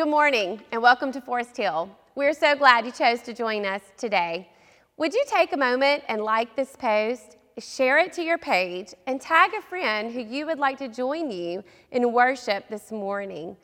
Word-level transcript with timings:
Good 0.00 0.08
morning 0.08 0.62
and 0.72 0.80
welcome 0.80 1.12
to 1.12 1.20
Forest 1.20 1.58
Hill. 1.58 1.94
We're 2.14 2.32
so 2.32 2.56
glad 2.56 2.86
you 2.86 2.90
chose 2.90 3.20
to 3.20 3.34
join 3.34 3.66
us 3.66 3.82
today. 3.98 4.48
Would 4.96 5.12
you 5.12 5.22
take 5.28 5.52
a 5.52 5.58
moment 5.58 6.04
and 6.08 6.22
like 6.22 6.56
this 6.56 6.74
post, 6.74 7.36
share 7.58 7.98
it 7.98 8.10
to 8.14 8.22
your 8.22 8.38
page, 8.38 8.94
and 9.06 9.20
tag 9.20 9.50
a 9.52 9.60
friend 9.60 10.10
who 10.10 10.20
you 10.20 10.46
would 10.46 10.58
like 10.58 10.78
to 10.78 10.88
join 10.88 11.30
you 11.30 11.62
in 11.90 12.14
worship 12.14 12.66
this 12.70 12.90
morning? 12.90 13.58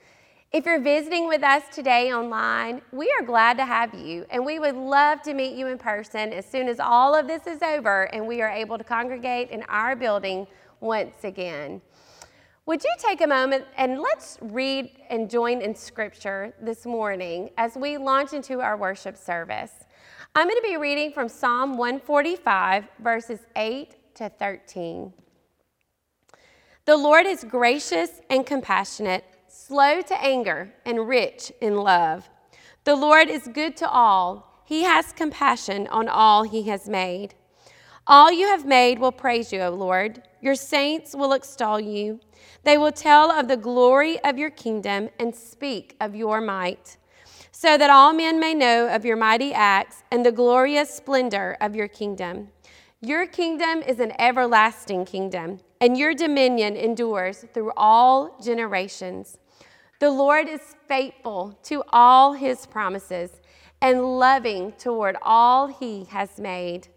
If 0.52 0.66
you're 0.66 0.78
visiting 0.78 1.26
with 1.26 1.42
us 1.42 1.62
today 1.72 2.12
online, 2.12 2.82
we 2.92 3.10
are 3.18 3.24
glad 3.24 3.56
to 3.56 3.64
have 3.64 3.94
you, 3.94 4.26
and 4.28 4.44
we 4.44 4.58
would 4.58 4.76
love 4.76 5.22
to 5.22 5.32
meet 5.32 5.56
you 5.56 5.68
in 5.68 5.78
person 5.78 6.34
as 6.34 6.44
soon 6.44 6.68
as 6.68 6.78
all 6.78 7.14
of 7.14 7.26
this 7.26 7.46
is 7.46 7.62
over 7.62 8.12
and 8.12 8.26
we 8.26 8.42
are 8.42 8.50
able 8.50 8.76
to 8.76 8.84
congregate 8.84 9.48
in 9.48 9.62
our 9.70 9.96
building 9.96 10.46
once 10.80 11.24
again. 11.24 11.80
Would 12.66 12.82
you 12.82 12.92
take 12.98 13.20
a 13.20 13.28
moment 13.28 13.64
and 13.76 14.00
let's 14.00 14.38
read 14.42 14.90
and 15.08 15.30
join 15.30 15.62
in 15.62 15.72
scripture 15.72 16.52
this 16.60 16.84
morning 16.84 17.50
as 17.56 17.76
we 17.76 17.96
launch 17.96 18.32
into 18.32 18.60
our 18.60 18.76
worship 18.76 19.16
service? 19.16 19.70
I'm 20.34 20.48
going 20.48 20.60
to 20.60 20.68
be 20.68 20.76
reading 20.76 21.12
from 21.12 21.28
Psalm 21.28 21.76
145, 21.76 22.88
verses 22.98 23.38
8 23.54 24.16
to 24.16 24.28
13. 24.30 25.12
The 26.86 26.96
Lord 26.96 27.24
is 27.24 27.44
gracious 27.44 28.10
and 28.30 28.44
compassionate, 28.44 29.22
slow 29.46 30.02
to 30.02 30.20
anger, 30.20 30.74
and 30.84 31.06
rich 31.06 31.52
in 31.60 31.76
love. 31.76 32.28
The 32.82 32.96
Lord 32.96 33.28
is 33.28 33.46
good 33.46 33.76
to 33.76 33.88
all. 33.88 34.64
He 34.64 34.82
has 34.82 35.12
compassion 35.12 35.86
on 35.86 36.08
all 36.08 36.42
he 36.42 36.64
has 36.64 36.88
made. 36.88 37.36
All 38.08 38.32
you 38.32 38.48
have 38.48 38.66
made 38.66 38.98
will 38.98 39.12
praise 39.12 39.52
you, 39.52 39.60
O 39.60 39.70
Lord. 39.70 40.22
Your 40.40 40.56
saints 40.56 41.14
will 41.14 41.32
extol 41.32 41.78
you. 41.78 42.18
They 42.64 42.78
will 42.78 42.92
tell 42.92 43.30
of 43.30 43.48
the 43.48 43.56
glory 43.56 44.18
of 44.24 44.38
your 44.38 44.50
kingdom 44.50 45.08
and 45.18 45.34
speak 45.34 45.96
of 46.00 46.14
your 46.14 46.40
might, 46.40 46.96
so 47.52 47.78
that 47.78 47.90
all 47.90 48.12
men 48.12 48.38
may 48.40 48.54
know 48.54 48.88
of 48.88 49.04
your 49.04 49.16
mighty 49.16 49.54
acts 49.54 50.02
and 50.10 50.24
the 50.24 50.32
glorious 50.32 50.90
splendor 50.90 51.56
of 51.60 51.74
your 51.74 51.88
kingdom. 51.88 52.48
Your 53.00 53.26
kingdom 53.26 53.82
is 53.82 54.00
an 54.00 54.12
everlasting 54.18 55.04
kingdom, 55.04 55.60
and 55.80 55.96
your 55.96 56.14
dominion 56.14 56.76
endures 56.76 57.44
through 57.52 57.72
all 57.76 58.38
generations. 58.42 59.38
The 60.00 60.10
Lord 60.10 60.48
is 60.48 60.76
faithful 60.88 61.58
to 61.64 61.82
all 61.90 62.32
his 62.32 62.66
promises 62.66 63.30
and 63.80 64.18
loving 64.18 64.72
toward 64.72 65.16
all 65.22 65.66
he 65.66 66.04
has 66.04 66.38
made. 66.38 66.88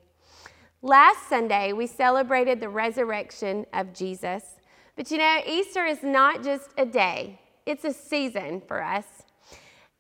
Last 0.81 1.27
Sunday, 1.27 1.73
we 1.73 1.87
celebrated 1.87 2.59
the 2.59 2.69
resurrection 2.69 3.65
of 3.73 3.93
Jesus. 3.93 4.58
But 5.00 5.11
you 5.11 5.17
know, 5.17 5.39
Easter 5.47 5.86
is 5.86 6.03
not 6.03 6.44
just 6.44 6.72
a 6.78 6.86
day, 6.86 7.39
it's 7.66 7.86
a 7.86 7.94
season 7.94 8.61
for 8.67 8.83
us. 8.83 9.05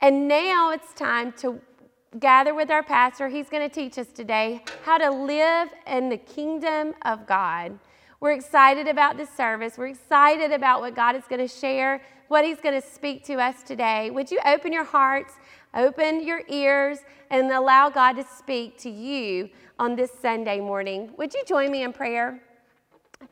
And 0.01 0.27
now 0.27 0.71
it's 0.71 0.93
time 0.93 1.31
to 1.37 1.61
gather 2.19 2.53
with 2.53 2.69
our 2.69 2.83
pastor. 2.83 3.29
He's 3.29 3.47
going 3.47 3.63
to 3.63 3.73
teach 3.73 3.97
us 3.97 4.07
today 4.07 4.61
how 4.83 4.97
to 4.97 5.09
live 5.09 5.69
in 5.87 6.09
the 6.09 6.17
kingdom 6.17 6.95
of 7.03 7.25
God. 7.25 7.79
We're 8.19 8.33
excited 8.33 8.89
about 8.89 9.15
this 9.15 9.29
service. 9.29 9.77
We're 9.77 9.87
excited 9.87 10.51
about 10.51 10.81
what 10.81 10.97
God 10.97 11.15
is 11.15 11.23
going 11.29 11.47
to 11.47 11.47
share, 11.47 12.01
what 12.27 12.43
He's 12.43 12.59
going 12.59 12.81
to 12.81 12.85
speak 12.85 13.23
to 13.27 13.35
us 13.35 13.63
today. 13.63 14.09
Would 14.09 14.29
you 14.29 14.41
open 14.45 14.73
your 14.73 14.83
hearts, 14.83 15.35
open 15.75 16.27
your 16.27 16.41
ears, 16.49 16.99
and 17.29 17.49
allow 17.53 17.89
God 17.89 18.17
to 18.17 18.25
speak 18.37 18.77
to 18.79 18.89
you 18.89 19.49
on 19.79 19.95
this 19.95 20.11
Sunday 20.21 20.59
morning? 20.59 21.13
Would 21.17 21.33
you 21.33 21.43
join 21.47 21.71
me 21.71 21.83
in 21.83 21.93
prayer? 21.93 22.41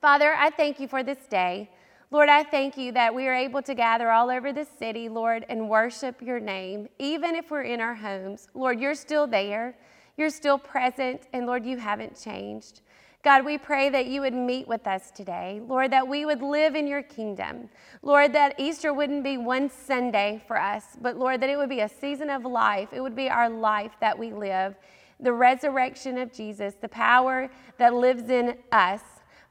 Father, 0.02 0.34
I 0.34 0.50
thank 0.50 0.80
you 0.80 0.88
for 0.88 1.02
this 1.02 1.26
day. 1.30 1.70
Lord, 2.12 2.30
I 2.30 2.44
thank 2.44 2.78
you 2.78 2.92
that 2.94 3.14
we 3.14 3.28
are 3.28 3.34
able 3.34 3.62
to 3.64 3.74
gather 3.74 4.12
all 4.12 4.30
over 4.30 4.54
this 4.54 4.70
city, 4.80 5.10
Lord, 5.10 5.46
and 5.50 5.70
worship 5.70 6.22
your 6.22 6.40
name, 6.40 6.88
even 7.00 7.36
if 7.36 7.52
we're 7.52 7.64
in 7.64 7.82
our 7.82 7.96
homes. 7.96 8.48
Lord, 8.54 8.80
you're 8.80 8.96
still 8.96 9.28
there. 9.28 9.76
You're 10.16 10.30
still 10.30 10.58
present, 10.58 11.28
and 11.34 11.46
Lord, 11.46 11.66
you 11.66 11.78
haven't 11.78 12.20
changed. 12.20 12.82
God, 13.24 13.46
we 13.46 13.58
pray 13.58 13.90
that 13.90 14.06
you 14.06 14.22
would 14.22 14.34
meet 14.34 14.68
with 14.68 14.88
us 14.88 15.12
today. 15.12 15.62
Lord, 15.66 15.92
that 15.92 16.08
we 16.08 16.26
would 16.26 16.42
live 16.42 16.76
in 16.76 16.88
your 16.88 17.04
kingdom. 17.04 17.70
Lord, 18.02 18.34
that 18.34 18.60
Easter 18.60 18.94
wouldn't 18.94 19.24
be 19.24 19.38
one 19.38 19.70
Sunday 19.70 20.42
for 20.48 20.60
us, 20.60 20.84
but 21.02 21.18
Lord, 21.18 21.42
that 21.42 21.50
it 21.50 21.58
would 21.58 21.70
be 21.70 21.82
a 21.82 21.90
season 21.90 22.30
of 22.30 22.46
life. 22.46 22.90
It 22.94 23.02
would 23.02 23.16
be 23.16 23.30
our 23.30 23.50
life 23.50 23.92
that 24.00 24.18
we 24.18 24.32
live. 24.32 24.76
The 25.20 25.34
resurrection 25.34 26.18
of 26.18 26.32
Jesus, 26.32 26.76
the 26.76 26.90
power 26.90 27.50
that 27.78 27.94
lives 27.94 28.30
in 28.30 28.58
us 28.72 29.02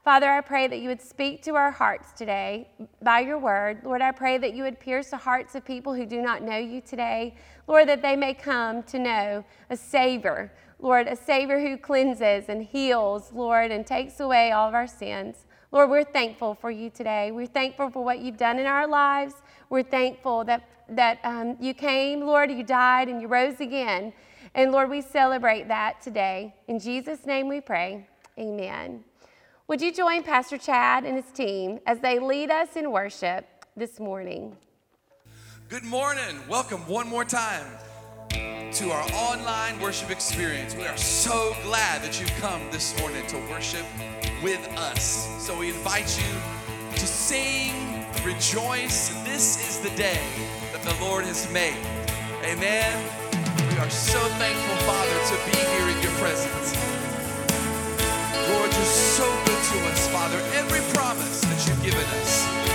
Father, 0.07 0.31
I 0.31 0.39
pray 0.39 0.67
that 0.67 0.79
you 0.79 0.87
would 0.87 1.01
speak 1.01 1.43
to 1.43 1.55
our 1.55 1.69
hearts 1.69 2.13
today 2.13 2.69
by 3.01 3.19
your 3.19 3.37
word. 3.37 3.81
Lord, 3.83 4.01
I 4.01 4.13
pray 4.13 4.37
that 4.37 4.53
you 4.53 4.63
would 4.63 4.79
pierce 4.79 5.09
the 5.09 5.17
hearts 5.17 5.53
of 5.53 5.65
people 5.65 5.93
who 5.93 6.05
do 6.05 6.21
not 6.21 6.41
know 6.41 6.55
you 6.55 6.79
today. 6.79 7.35
Lord, 7.67 7.89
that 7.89 8.01
they 8.01 8.15
may 8.15 8.33
come 8.33 8.83
to 8.83 8.99
know 8.99 9.43
a 9.69 9.75
Savior. 9.75 10.53
Lord, 10.79 11.07
a 11.07 11.15
Savior 11.17 11.59
who 11.59 11.75
cleanses 11.75 12.45
and 12.47 12.63
heals, 12.63 13.33
Lord, 13.33 13.69
and 13.69 13.85
takes 13.85 14.21
away 14.21 14.53
all 14.53 14.69
of 14.69 14.73
our 14.73 14.87
sins. 14.87 15.45
Lord, 15.73 15.89
we're 15.89 16.05
thankful 16.05 16.55
for 16.55 16.71
you 16.71 16.89
today. 16.89 17.31
We're 17.33 17.45
thankful 17.45 17.89
for 17.89 18.01
what 18.01 18.19
you've 18.19 18.37
done 18.37 18.59
in 18.59 18.65
our 18.65 18.87
lives. 18.87 19.33
We're 19.69 19.83
thankful 19.83 20.45
that, 20.45 20.69
that 20.87 21.19
um, 21.25 21.57
you 21.59 21.73
came, 21.73 22.21
Lord, 22.21 22.49
you 22.49 22.63
died, 22.63 23.09
and 23.09 23.21
you 23.21 23.27
rose 23.27 23.59
again. 23.59 24.13
And 24.55 24.71
Lord, 24.71 24.89
we 24.89 25.01
celebrate 25.01 25.67
that 25.67 25.99
today. 26.01 26.55
In 26.69 26.79
Jesus' 26.79 27.25
name 27.25 27.49
we 27.49 27.59
pray. 27.59 28.07
Amen. 28.39 29.03
Would 29.69 29.81
you 29.81 29.91
join 29.91 30.23
Pastor 30.23 30.57
Chad 30.57 31.03
and 31.03 31.17
his 31.17 31.29
team 31.33 31.81
as 31.85 31.99
they 31.99 32.19
lead 32.19 32.49
us 32.49 32.77
in 32.77 32.89
worship 32.89 33.45
this 33.75 33.99
morning? 33.99 34.55
Good 35.67 35.83
morning. 35.83 36.39
Welcome 36.47 36.79
one 36.87 37.09
more 37.09 37.25
time 37.25 37.65
to 38.29 38.91
our 38.91 39.03
online 39.11 39.77
worship 39.81 40.09
experience. 40.09 40.73
We 40.73 40.85
are 40.85 40.95
so 40.95 41.53
glad 41.63 42.01
that 42.03 42.17
you've 42.17 42.33
come 42.39 42.61
this 42.71 42.97
morning 43.01 43.27
to 43.27 43.35
worship 43.51 43.85
with 44.41 44.65
us. 44.77 45.27
So 45.45 45.59
we 45.59 45.67
invite 45.67 46.17
you 46.17 46.33
to 46.93 47.05
sing, 47.05 48.05
rejoice. 48.23 49.09
This 49.25 49.67
is 49.67 49.79
the 49.81 49.93
day 49.97 50.23
that 50.71 50.81
the 50.81 50.95
Lord 51.03 51.25
has 51.25 51.51
made. 51.51 51.75
Amen. 52.45 53.09
We 53.69 53.77
are 53.79 53.89
so 53.89 54.19
thankful, 54.39 54.75
Father, 54.87 55.11
to 55.27 55.51
be 55.51 55.57
here 55.57 55.89
in 55.89 56.01
your 56.01 56.13
presence. 56.21 56.73
Lord, 58.49 58.73
you're 58.73 58.85
Father. 60.27 60.43
Every 60.57 60.81
promise 60.93 61.39
that 61.41 61.67
you've 61.67 61.83
given 61.83 62.05
us 62.19 62.66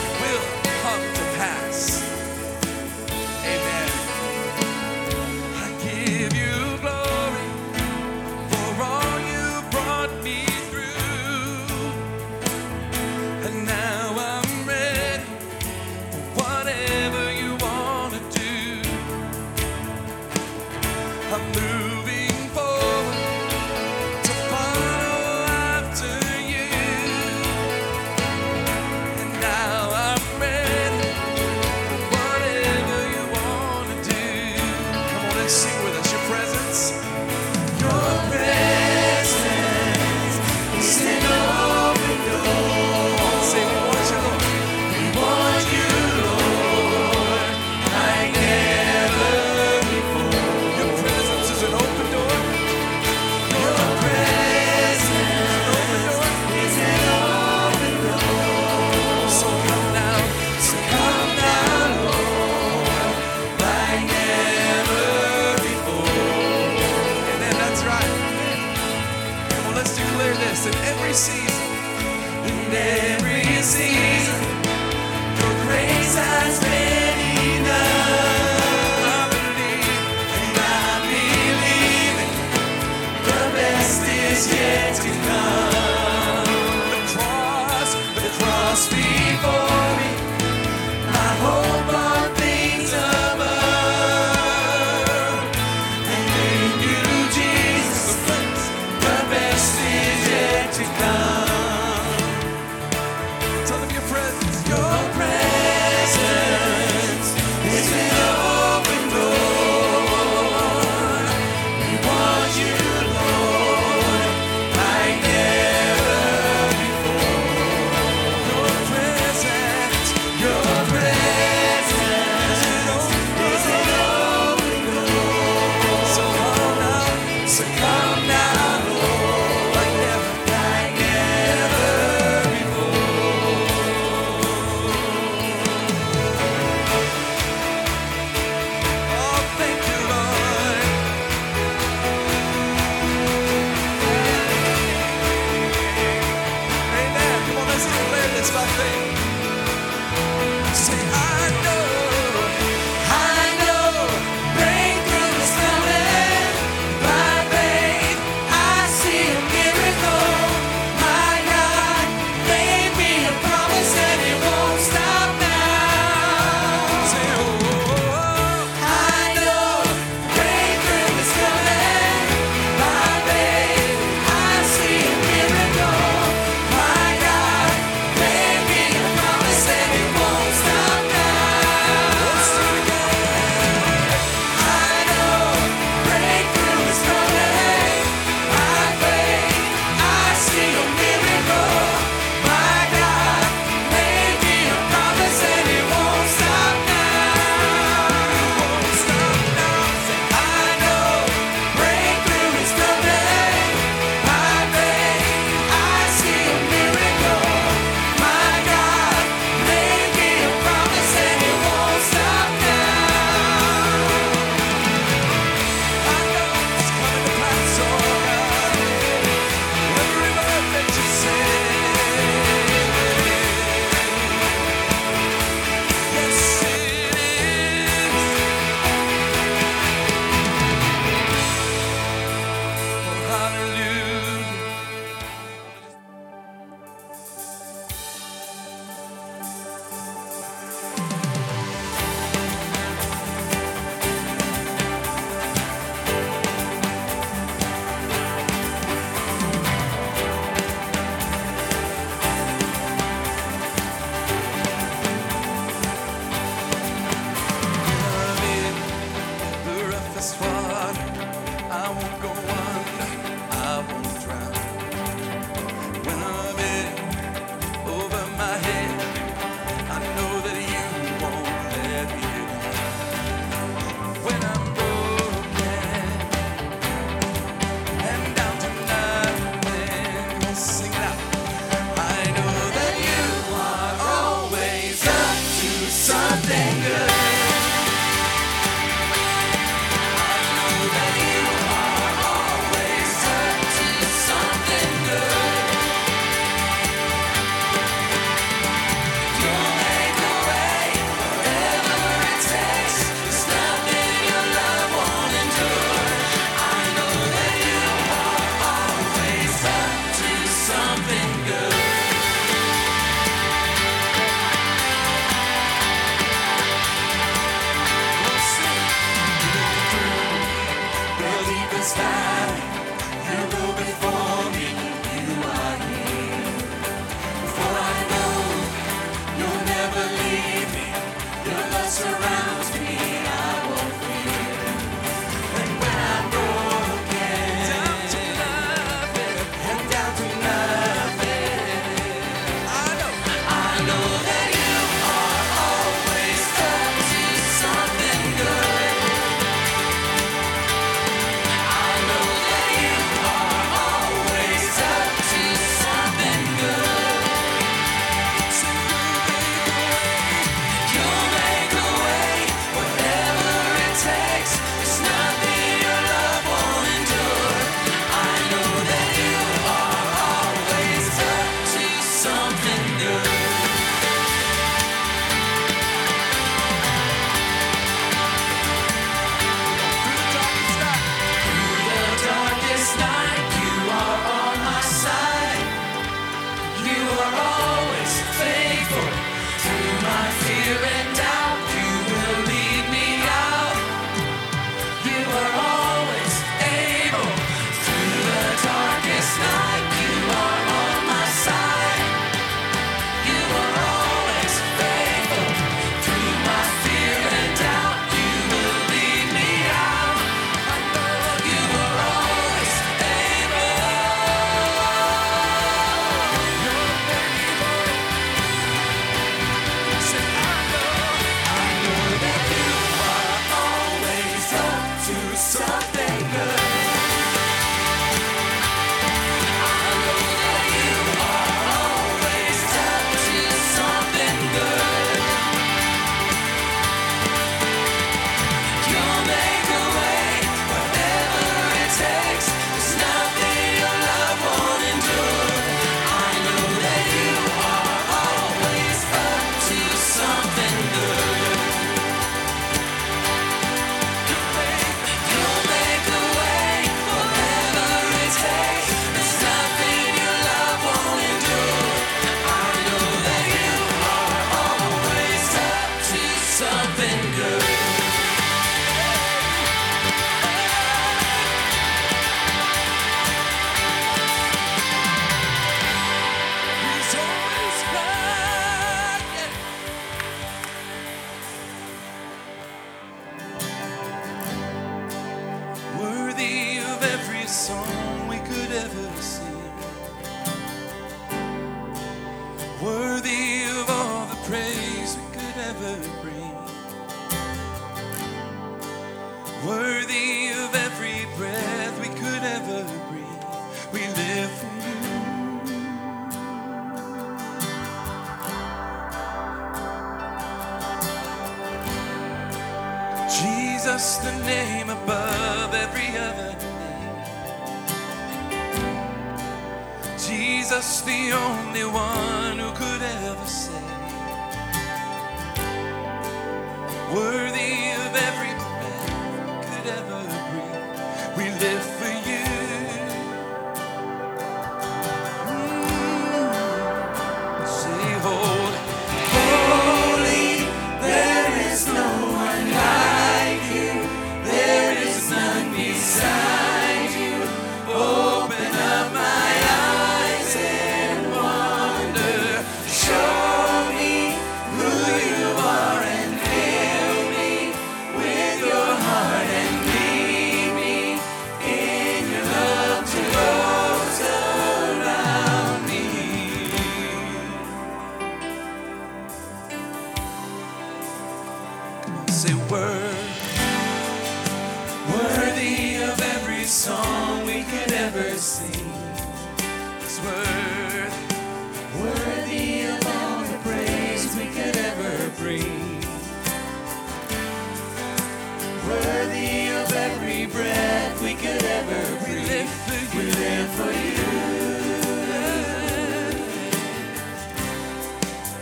for. 592.72 593.02
We 593.16 593.24
live 593.32 593.70
for 593.78 593.92
you. 593.92 594.30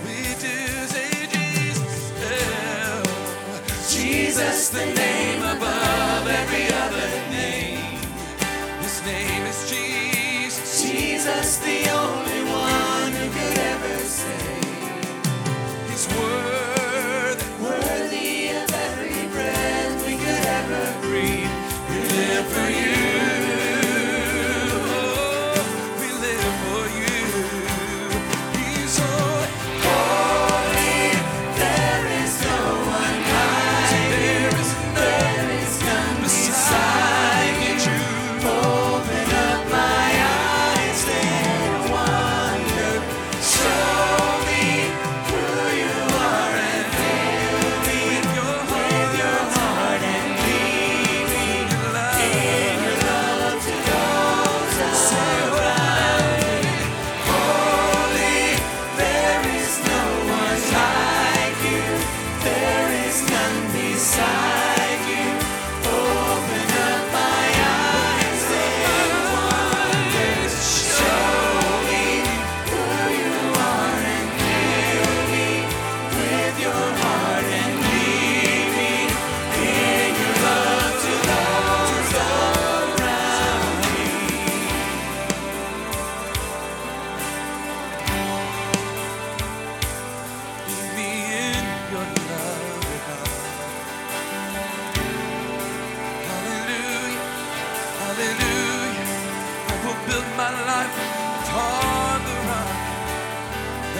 We 0.06 0.18
do 0.44 0.56
say 0.94 1.10
Jesus. 1.34 2.12
Jesus, 3.94 4.70
the 4.70 4.86
name 4.86 5.42
above 5.42 6.26
every 6.28 6.66
other 6.84 7.08
name. 7.30 7.98
His 8.82 9.04
name 9.04 9.44
is 9.46 9.70
Jesus. 9.70 10.82
Jesus, 10.82 11.58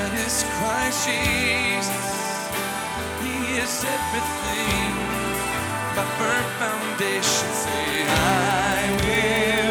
That 0.00 0.14
is 0.16 0.44
Christ 0.56 1.04
Jesus. 1.04 2.08
He 3.20 3.36
is 3.60 3.84
everything. 3.84 4.92
My 5.92 6.06
firm 6.16 6.46
foundation. 6.56 7.50
Say, 7.52 8.08
I 8.08 8.96
will. 9.04 9.69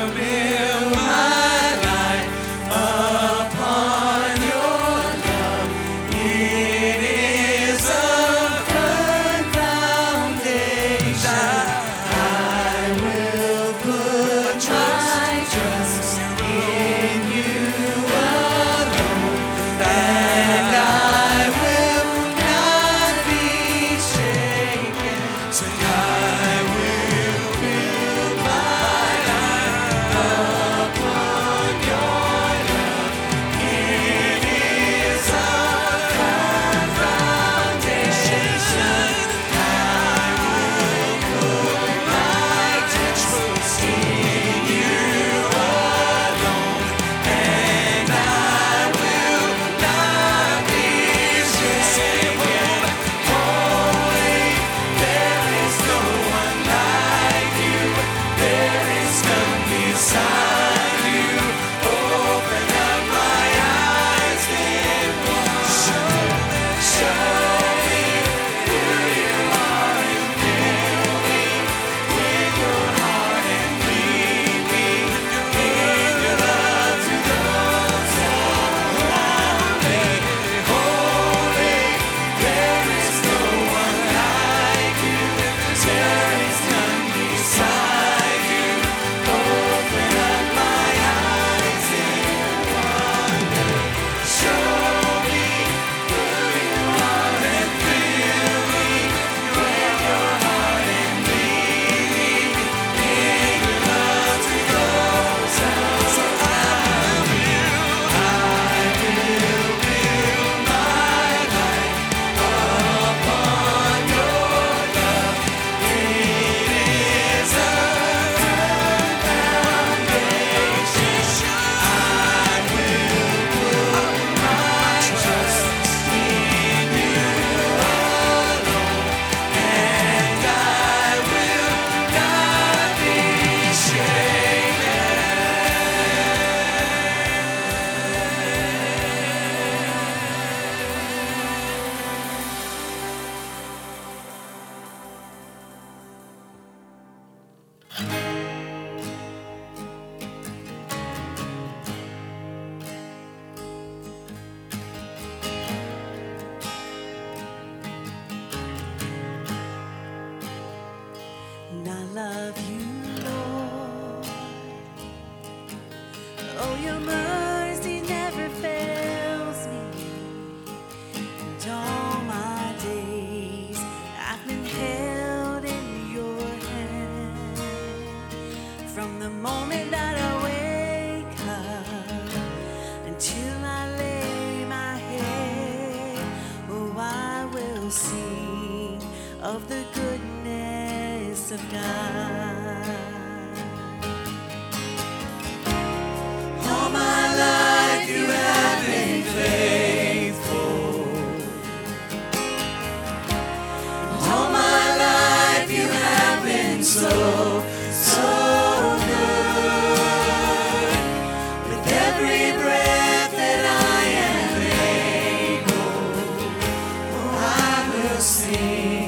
sim. 218.19 218.98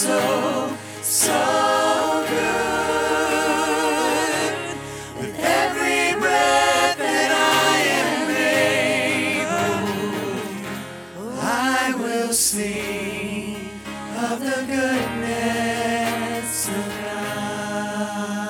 so, 0.00 0.76
so 1.02 2.24
good. 2.26 2.56
With 5.20 5.38
every 5.38 6.18
breath 6.18 6.96
that 6.96 7.30
I 7.36 7.76
am 8.00 8.30
able, 11.18 11.38
I 11.38 11.92
will 11.98 12.32
sing 12.32 13.56
of 14.16 14.40
the 14.40 14.64
goodness 14.66 15.88
of 16.68 16.88
God. 17.04 18.40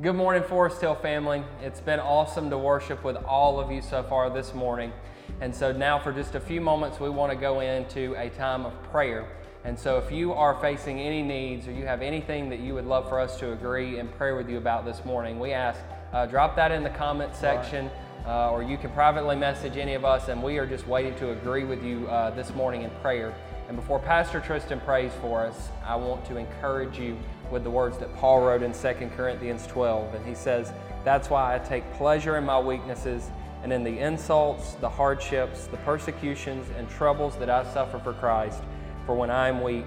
Good 0.00 0.14
morning, 0.14 0.44
Forest 0.44 0.80
Hill 0.80 0.94
family. 0.94 1.42
It's 1.62 1.80
been 1.80 1.98
awesome 1.98 2.48
to 2.50 2.58
worship 2.58 3.02
with 3.02 3.16
all 3.16 3.58
of 3.58 3.72
you 3.72 3.82
so 3.82 4.04
far 4.04 4.30
this 4.30 4.54
morning. 4.54 4.92
And 5.40 5.54
so 5.54 5.72
now 5.72 5.98
for 5.98 6.12
just 6.12 6.34
a 6.34 6.40
few 6.40 6.60
moments, 6.60 7.00
we 7.00 7.10
want 7.10 7.32
to 7.32 7.36
go 7.36 7.60
into 7.60 8.14
a 8.16 8.30
time 8.30 8.64
of 8.64 8.82
prayer. 8.84 9.26
And 9.64 9.78
so 9.78 9.98
if 9.98 10.10
you 10.10 10.32
are 10.32 10.54
facing 10.60 11.00
any 11.00 11.22
needs 11.22 11.68
or 11.68 11.72
you 11.72 11.86
have 11.86 12.02
anything 12.02 12.48
that 12.50 12.60
you 12.60 12.74
would 12.74 12.86
love 12.86 13.08
for 13.08 13.20
us 13.20 13.38
to 13.38 13.52
agree 13.52 13.98
and 13.98 14.12
pray 14.16 14.32
with 14.32 14.48
you 14.48 14.58
about 14.58 14.84
this 14.84 15.04
morning, 15.04 15.38
we 15.38 15.52
ask, 15.52 15.80
uh, 16.12 16.26
drop 16.26 16.56
that 16.56 16.72
in 16.72 16.82
the 16.82 16.90
comment 16.90 17.34
section. 17.34 17.90
Uh, 18.24 18.52
or 18.52 18.62
you 18.62 18.78
can 18.78 18.90
privately 18.90 19.34
message 19.34 19.76
any 19.76 19.94
of 19.94 20.04
us, 20.04 20.28
and 20.28 20.40
we 20.40 20.56
are 20.56 20.66
just 20.66 20.86
waiting 20.86 21.12
to 21.16 21.32
agree 21.32 21.64
with 21.64 21.82
you 21.82 22.06
uh, 22.06 22.30
this 22.30 22.54
morning 22.54 22.82
in 22.82 22.90
prayer. 23.02 23.34
And 23.66 23.76
before 23.76 23.98
Pastor 23.98 24.38
Tristan 24.38 24.80
prays 24.80 25.10
for 25.20 25.44
us, 25.44 25.70
I 25.84 25.96
want 25.96 26.24
to 26.26 26.36
encourage 26.36 26.98
you 26.98 27.18
with 27.50 27.64
the 27.64 27.70
words 27.70 27.98
that 27.98 28.14
Paul 28.16 28.42
wrote 28.42 28.62
in 28.62 28.72
2 28.72 29.10
Corinthians 29.16 29.66
12. 29.66 30.14
And 30.14 30.26
he 30.26 30.34
says, 30.34 30.72
That's 31.04 31.30
why 31.30 31.54
I 31.54 31.58
take 31.58 31.90
pleasure 31.94 32.36
in 32.36 32.44
my 32.44 32.60
weaknesses 32.60 33.30
and 33.62 33.72
in 33.72 33.84
the 33.84 33.98
insults, 33.98 34.74
the 34.74 34.88
hardships, 34.88 35.66
the 35.66 35.76
persecutions, 35.78 36.66
and 36.76 36.88
troubles 36.90 37.36
that 37.38 37.48
I 37.48 37.64
suffer 37.72 37.98
for 37.98 38.12
Christ. 38.12 38.62
For 39.06 39.14
when 39.14 39.30
I 39.30 39.48
am 39.48 39.62
weak, 39.62 39.86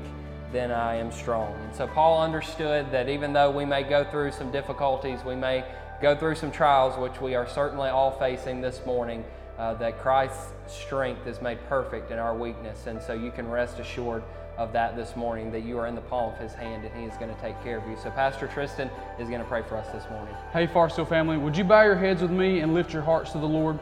then 0.51 0.71
I 0.71 0.95
am 0.95 1.11
strong. 1.11 1.53
And 1.53 1.75
so 1.75 1.87
Paul 1.87 2.21
understood 2.21 2.91
that 2.91 3.09
even 3.09 3.33
though 3.33 3.51
we 3.51 3.65
may 3.65 3.83
go 3.83 4.03
through 4.05 4.31
some 4.31 4.51
difficulties, 4.51 5.23
we 5.25 5.35
may 5.35 5.65
go 6.01 6.15
through 6.15 6.35
some 6.35 6.51
trials, 6.51 6.97
which 6.97 7.19
we 7.19 7.35
are 7.35 7.47
certainly 7.47 7.89
all 7.89 8.11
facing 8.11 8.61
this 8.61 8.85
morning, 8.85 9.23
uh, 9.57 9.73
that 9.75 9.99
Christ's 9.99 10.53
strength 10.67 11.27
is 11.27 11.41
made 11.41 11.59
perfect 11.67 12.11
in 12.11 12.19
our 12.19 12.35
weakness. 12.35 12.87
And 12.87 13.01
so 13.01 13.13
you 13.13 13.31
can 13.31 13.49
rest 13.49 13.79
assured 13.79 14.23
of 14.57 14.71
that 14.73 14.95
this 14.95 15.15
morning, 15.15 15.51
that 15.51 15.63
you 15.63 15.77
are 15.77 15.87
in 15.87 15.95
the 15.95 16.01
palm 16.01 16.33
of 16.33 16.39
his 16.39 16.53
hand 16.53 16.85
and 16.85 16.95
he 16.95 17.05
is 17.05 17.15
going 17.17 17.33
to 17.33 17.41
take 17.41 17.61
care 17.63 17.77
of 17.77 17.87
you. 17.87 17.97
So 18.01 18.09
Pastor 18.11 18.47
Tristan 18.47 18.89
is 19.19 19.27
going 19.29 19.41
to 19.41 19.47
pray 19.47 19.63
for 19.63 19.77
us 19.77 19.87
this 19.89 20.09
morning. 20.09 20.33
Hey, 20.53 20.67
Forest 20.67 20.99
family, 21.07 21.37
would 21.37 21.57
you 21.57 21.63
bow 21.63 21.83
your 21.83 21.95
heads 21.95 22.21
with 22.21 22.31
me 22.31 22.59
and 22.59 22.73
lift 22.73 22.93
your 22.93 23.01
hearts 23.01 23.31
to 23.33 23.39
the 23.39 23.47
Lord? 23.47 23.79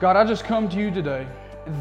God, 0.00 0.16
I 0.16 0.24
just 0.24 0.44
come 0.44 0.68
to 0.68 0.76
you 0.76 0.90
today 0.90 1.26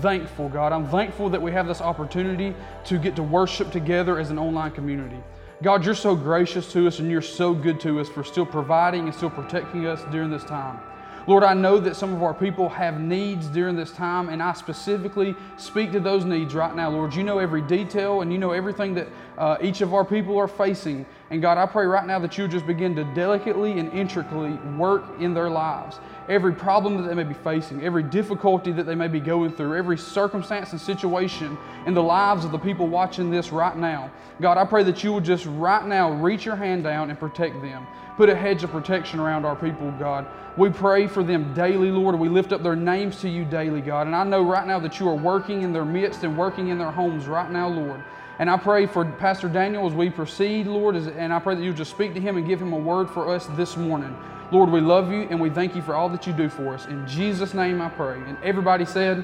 thankful, 0.01 0.49
God. 0.49 0.73
I'm 0.73 0.87
thankful 0.87 1.29
that 1.29 1.41
we 1.41 1.51
have 1.51 1.67
this 1.67 1.81
opportunity 1.81 2.55
to 2.85 2.97
get 2.97 3.15
to 3.17 3.23
worship 3.23 3.71
together 3.71 4.19
as 4.19 4.31
an 4.31 4.39
online 4.39 4.71
community. 4.71 5.21
God, 5.63 5.85
you're 5.85 5.95
so 5.95 6.15
gracious 6.15 6.71
to 6.73 6.87
us 6.87 6.99
and 6.99 7.09
you're 7.09 7.21
so 7.21 7.53
good 7.53 7.79
to 7.81 7.99
us 7.99 8.09
for 8.09 8.23
still 8.23 8.45
providing 8.45 9.05
and 9.05 9.15
still 9.15 9.29
protecting 9.29 9.85
us 9.85 10.01
during 10.11 10.29
this 10.29 10.43
time. 10.43 10.79
Lord, 11.27 11.43
I 11.43 11.55
know 11.55 11.79
that 11.79 11.95
some 11.95 12.13
of 12.13 12.21
our 12.21 12.35
people 12.35 12.69
have 12.69 12.99
needs 12.99 13.47
during 13.47 13.75
this 13.75 13.91
time, 13.91 14.29
and 14.29 14.43
I 14.43 14.53
specifically 14.53 15.35
speak 15.57 15.91
to 15.93 15.99
those 15.99 16.23
needs 16.23 16.53
right 16.53 16.75
now. 16.75 16.91
Lord, 16.91 17.15
you 17.15 17.23
know 17.23 17.39
every 17.39 17.63
detail 17.63 18.21
and 18.21 18.31
you 18.31 18.37
know 18.37 18.51
everything 18.51 18.93
that 18.93 19.07
uh, 19.37 19.57
each 19.59 19.81
of 19.81 19.95
our 19.95 20.05
people 20.05 20.37
are 20.37 20.47
facing. 20.47 21.03
And 21.31 21.41
God, 21.41 21.57
I 21.57 21.65
pray 21.65 21.87
right 21.87 22.05
now 22.05 22.19
that 22.19 22.37
you 22.37 22.47
just 22.47 22.67
begin 22.67 22.95
to 22.95 23.03
delicately 23.15 23.79
and 23.79 23.91
intricately 23.91 24.51
work 24.77 25.03
in 25.19 25.33
their 25.33 25.49
lives. 25.49 25.99
Every 26.29 26.53
problem 26.53 26.97
that 26.97 27.07
they 27.07 27.15
may 27.15 27.23
be 27.23 27.33
facing, 27.33 27.83
every 27.83 28.03
difficulty 28.03 28.71
that 28.73 28.85
they 28.85 28.93
may 28.93 29.07
be 29.07 29.19
going 29.19 29.51
through, 29.51 29.75
every 29.75 29.97
circumstance 29.97 30.71
and 30.71 30.79
situation 30.79 31.57
in 31.87 31.95
the 31.95 32.03
lives 32.03 32.45
of 32.45 32.51
the 32.51 32.59
people 32.59 32.87
watching 32.87 33.31
this 33.31 33.51
right 33.51 33.75
now. 33.75 34.11
God, 34.39 34.57
I 34.59 34.65
pray 34.65 34.83
that 34.83 35.03
you 35.03 35.13
would 35.13 35.25
just 35.25 35.45
right 35.47 35.85
now 35.85 36.11
reach 36.11 36.45
your 36.45 36.55
hand 36.55 36.83
down 36.83 37.09
and 37.09 37.19
protect 37.19 37.59
them. 37.61 37.87
Put 38.17 38.29
a 38.29 38.35
hedge 38.35 38.63
of 38.63 38.71
protection 38.71 39.19
around 39.19 39.45
our 39.45 39.55
people, 39.55 39.91
God. 39.99 40.27
We 40.57 40.69
pray 40.69 41.07
for 41.07 41.23
them 41.23 41.53
daily, 41.53 41.91
Lord. 41.91 42.17
We 42.17 42.29
lift 42.29 42.53
up 42.53 42.63
their 42.63 42.75
names 42.75 43.19
to 43.21 43.29
you 43.29 43.45
daily, 43.45 43.81
God. 43.81 44.07
And 44.07 44.15
I 44.15 44.23
know 44.23 44.41
right 44.43 44.65
now 44.65 44.79
that 44.79 44.99
you 44.99 45.09
are 45.09 45.15
working 45.15 45.63
in 45.63 45.73
their 45.73 45.83
midst 45.85 46.23
and 46.23 46.37
working 46.37 46.69
in 46.69 46.77
their 46.77 46.91
homes 46.91 47.25
right 47.27 47.49
now, 47.51 47.67
Lord. 47.67 48.01
And 48.37 48.49
I 48.49 48.57
pray 48.57 48.85
for 48.85 49.05
Pastor 49.05 49.47
Daniel 49.47 49.87
as 49.87 49.93
we 49.93 50.09
proceed, 50.09 50.67
Lord, 50.67 50.95
and 50.95 51.31
I 51.31 51.39
pray 51.39 51.55
that 51.55 51.63
you 51.63 51.73
just 51.73 51.91
speak 51.91 52.13
to 52.15 52.19
him 52.19 52.35
and 52.35 52.45
give 52.45 52.61
him 52.61 52.73
a 52.73 52.77
word 52.77 53.09
for 53.09 53.33
us 53.33 53.47
this 53.51 53.77
morning. 53.77 54.13
Lord, 54.51 54.69
we 54.69 54.81
love 54.81 55.09
you 55.09 55.21
and 55.29 55.39
we 55.39 55.49
thank 55.49 55.73
you 55.73 55.81
for 55.81 55.95
all 55.95 56.09
that 56.09 56.27
you 56.27 56.33
do 56.33 56.49
for 56.49 56.73
us. 56.73 56.85
In 56.85 57.07
Jesus' 57.07 57.53
name 57.53 57.81
I 57.81 57.87
pray. 57.87 58.21
And 58.27 58.37
everybody 58.43 58.85
said, 58.85 59.23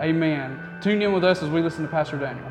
Amen. 0.00 0.52
Amen. 0.52 0.80
Tune 0.82 1.00
in 1.00 1.12
with 1.12 1.24
us 1.24 1.42
as 1.42 1.48
we 1.48 1.62
listen 1.62 1.82
to 1.82 1.90
Pastor 1.90 2.18
Daniel. 2.18 2.46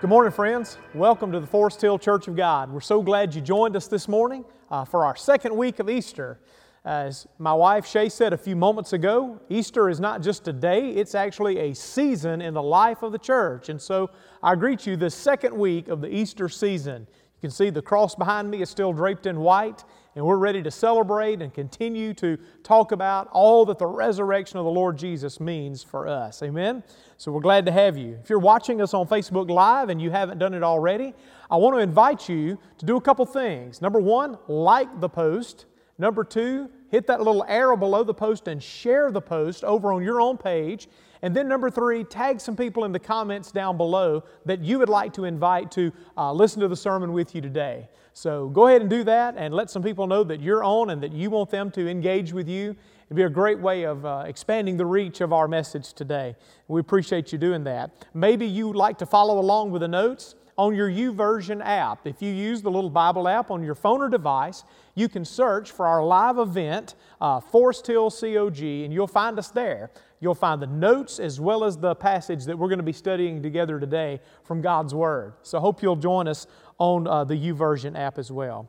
Good 0.00 0.10
morning, 0.10 0.32
friends. 0.32 0.76
Welcome 0.92 1.30
to 1.32 1.40
the 1.40 1.46
Forest 1.46 1.80
Hill 1.80 1.98
Church 1.98 2.26
of 2.26 2.34
God. 2.34 2.72
We're 2.72 2.80
so 2.80 3.00
glad 3.00 3.34
you 3.34 3.40
joined 3.40 3.76
us 3.76 3.86
this 3.86 4.08
morning 4.08 4.44
uh, 4.70 4.84
for 4.84 5.04
our 5.04 5.14
second 5.14 5.56
week 5.56 5.78
of 5.78 5.88
Easter. 5.88 6.40
As 6.84 7.26
my 7.38 7.52
wife 7.52 7.84
Shay 7.86 8.08
said 8.08 8.32
a 8.32 8.38
few 8.38 8.56
moments 8.56 8.94
ago, 8.94 9.38
Easter 9.50 9.90
is 9.90 10.00
not 10.00 10.22
just 10.22 10.48
a 10.48 10.52
day, 10.52 10.90
it's 10.90 11.14
actually 11.14 11.58
a 11.58 11.74
season 11.74 12.40
in 12.40 12.54
the 12.54 12.62
life 12.62 13.02
of 13.02 13.12
the 13.12 13.18
church. 13.18 13.68
And 13.68 13.80
so 13.80 14.10
I 14.42 14.54
greet 14.54 14.86
you 14.86 14.96
this 14.96 15.14
second 15.14 15.54
week 15.54 15.88
of 15.88 16.00
the 16.00 16.08
Easter 16.08 16.48
season. 16.48 17.06
You 17.40 17.48
can 17.48 17.50
see 17.50 17.68
the 17.68 17.82
cross 17.82 18.14
behind 18.14 18.50
me 18.50 18.62
is 18.62 18.70
still 18.70 18.94
draped 18.94 19.26
in 19.26 19.40
white, 19.40 19.84
and 20.14 20.24
we're 20.24 20.38
ready 20.38 20.62
to 20.62 20.70
celebrate 20.70 21.42
and 21.42 21.52
continue 21.52 22.14
to 22.14 22.38
talk 22.62 22.92
about 22.92 23.28
all 23.30 23.66
that 23.66 23.78
the 23.78 23.86
resurrection 23.86 24.58
of 24.58 24.64
the 24.64 24.70
Lord 24.70 24.96
Jesus 24.96 25.38
means 25.38 25.82
for 25.82 26.08
us. 26.08 26.42
Amen? 26.42 26.82
So 27.18 27.30
we're 27.30 27.40
glad 27.40 27.66
to 27.66 27.72
have 27.72 27.98
you. 27.98 28.18
If 28.22 28.30
you're 28.30 28.38
watching 28.38 28.80
us 28.80 28.94
on 28.94 29.06
Facebook 29.06 29.50
Live 29.50 29.90
and 29.90 30.00
you 30.00 30.10
haven't 30.10 30.38
done 30.38 30.54
it 30.54 30.62
already, 30.62 31.14
I 31.50 31.56
want 31.56 31.76
to 31.76 31.80
invite 31.80 32.26
you 32.28 32.58
to 32.78 32.86
do 32.86 32.96
a 32.96 33.00
couple 33.00 33.26
things. 33.26 33.82
Number 33.82 34.00
one, 34.00 34.38
like 34.48 35.00
the 35.00 35.08
post. 35.08 35.66
Number 36.00 36.24
two, 36.24 36.70
hit 36.88 37.06
that 37.08 37.18
little 37.18 37.44
arrow 37.46 37.76
below 37.76 38.04
the 38.04 38.14
post 38.14 38.48
and 38.48 38.62
share 38.62 39.10
the 39.10 39.20
post 39.20 39.64
over 39.64 39.92
on 39.92 40.02
your 40.02 40.18
own 40.18 40.38
page. 40.38 40.88
And 41.20 41.36
then 41.36 41.46
number 41.46 41.68
three, 41.68 42.04
tag 42.04 42.40
some 42.40 42.56
people 42.56 42.86
in 42.86 42.92
the 42.92 42.98
comments 42.98 43.52
down 43.52 43.76
below 43.76 44.24
that 44.46 44.60
you 44.60 44.78
would 44.78 44.88
like 44.88 45.12
to 45.12 45.26
invite 45.26 45.70
to 45.72 45.92
uh, 46.16 46.32
listen 46.32 46.58
to 46.60 46.68
the 46.68 46.76
sermon 46.76 47.12
with 47.12 47.34
you 47.34 47.42
today. 47.42 47.86
So 48.14 48.48
go 48.48 48.68
ahead 48.68 48.80
and 48.80 48.88
do 48.88 49.04
that 49.04 49.34
and 49.36 49.52
let 49.52 49.68
some 49.68 49.82
people 49.82 50.06
know 50.06 50.24
that 50.24 50.40
you're 50.40 50.64
on 50.64 50.88
and 50.88 51.02
that 51.02 51.12
you 51.12 51.28
want 51.28 51.50
them 51.50 51.70
to 51.72 51.86
engage 51.86 52.32
with 52.32 52.48
you. 52.48 52.74
It'd 53.04 53.16
be 53.16 53.24
a 53.24 53.28
great 53.28 53.60
way 53.60 53.82
of 53.82 54.06
uh, 54.06 54.24
expanding 54.26 54.78
the 54.78 54.86
reach 54.86 55.20
of 55.20 55.34
our 55.34 55.48
message 55.48 55.92
today. 55.92 56.34
We 56.66 56.80
appreciate 56.80 57.30
you 57.30 57.36
doing 57.36 57.62
that. 57.64 58.06
Maybe 58.14 58.46
you'd 58.46 58.74
like 58.74 58.96
to 58.98 59.06
follow 59.06 59.38
along 59.38 59.70
with 59.70 59.82
the 59.82 59.88
notes 59.88 60.34
on 60.60 60.74
your 60.74 60.90
YouVersion 60.90 61.64
app. 61.64 62.06
If 62.06 62.20
you 62.20 62.30
use 62.30 62.60
the 62.60 62.70
little 62.70 62.90
Bible 62.90 63.26
app 63.26 63.50
on 63.50 63.62
your 63.64 63.74
phone 63.74 64.02
or 64.02 64.10
device, 64.10 64.62
you 64.94 65.08
can 65.08 65.24
search 65.24 65.70
for 65.70 65.86
our 65.86 66.04
live 66.04 66.36
event, 66.36 66.96
uh, 67.18 67.40
Forest 67.40 67.86
Hill 67.86 68.10
COG, 68.10 68.60
and 68.60 68.92
you'll 68.92 69.06
find 69.06 69.38
us 69.38 69.48
there. 69.48 69.90
You'll 70.20 70.34
find 70.34 70.60
the 70.60 70.66
notes 70.66 71.18
as 71.18 71.40
well 71.40 71.64
as 71.64 71.78
the 71.78 71.94
passage 71.94 72.44
that 72.44 72.58
we're 72.58 72.68
going 72.68 72.78
to 72.78 72.84
be 72.84 72.92
studying 72.92 73.42
together 73.42 73.80
today 73.80 74.20
from 74.44 74.60
God's 74.60 74.94
Word. 74.94 75.32
So 75.40 75.56
I 75.56 75.62
hope 75.62 75.82
you'll 75.82 75.96
join 75.96 76.28
us 76.28 76.46
on 76.76 77.06
uh, 77.06 77.24
the 77.24 77.36
YouVersion 77.36 77.98
app 77.98 78.18
as 78.18 78.30
well. 78.30 78.68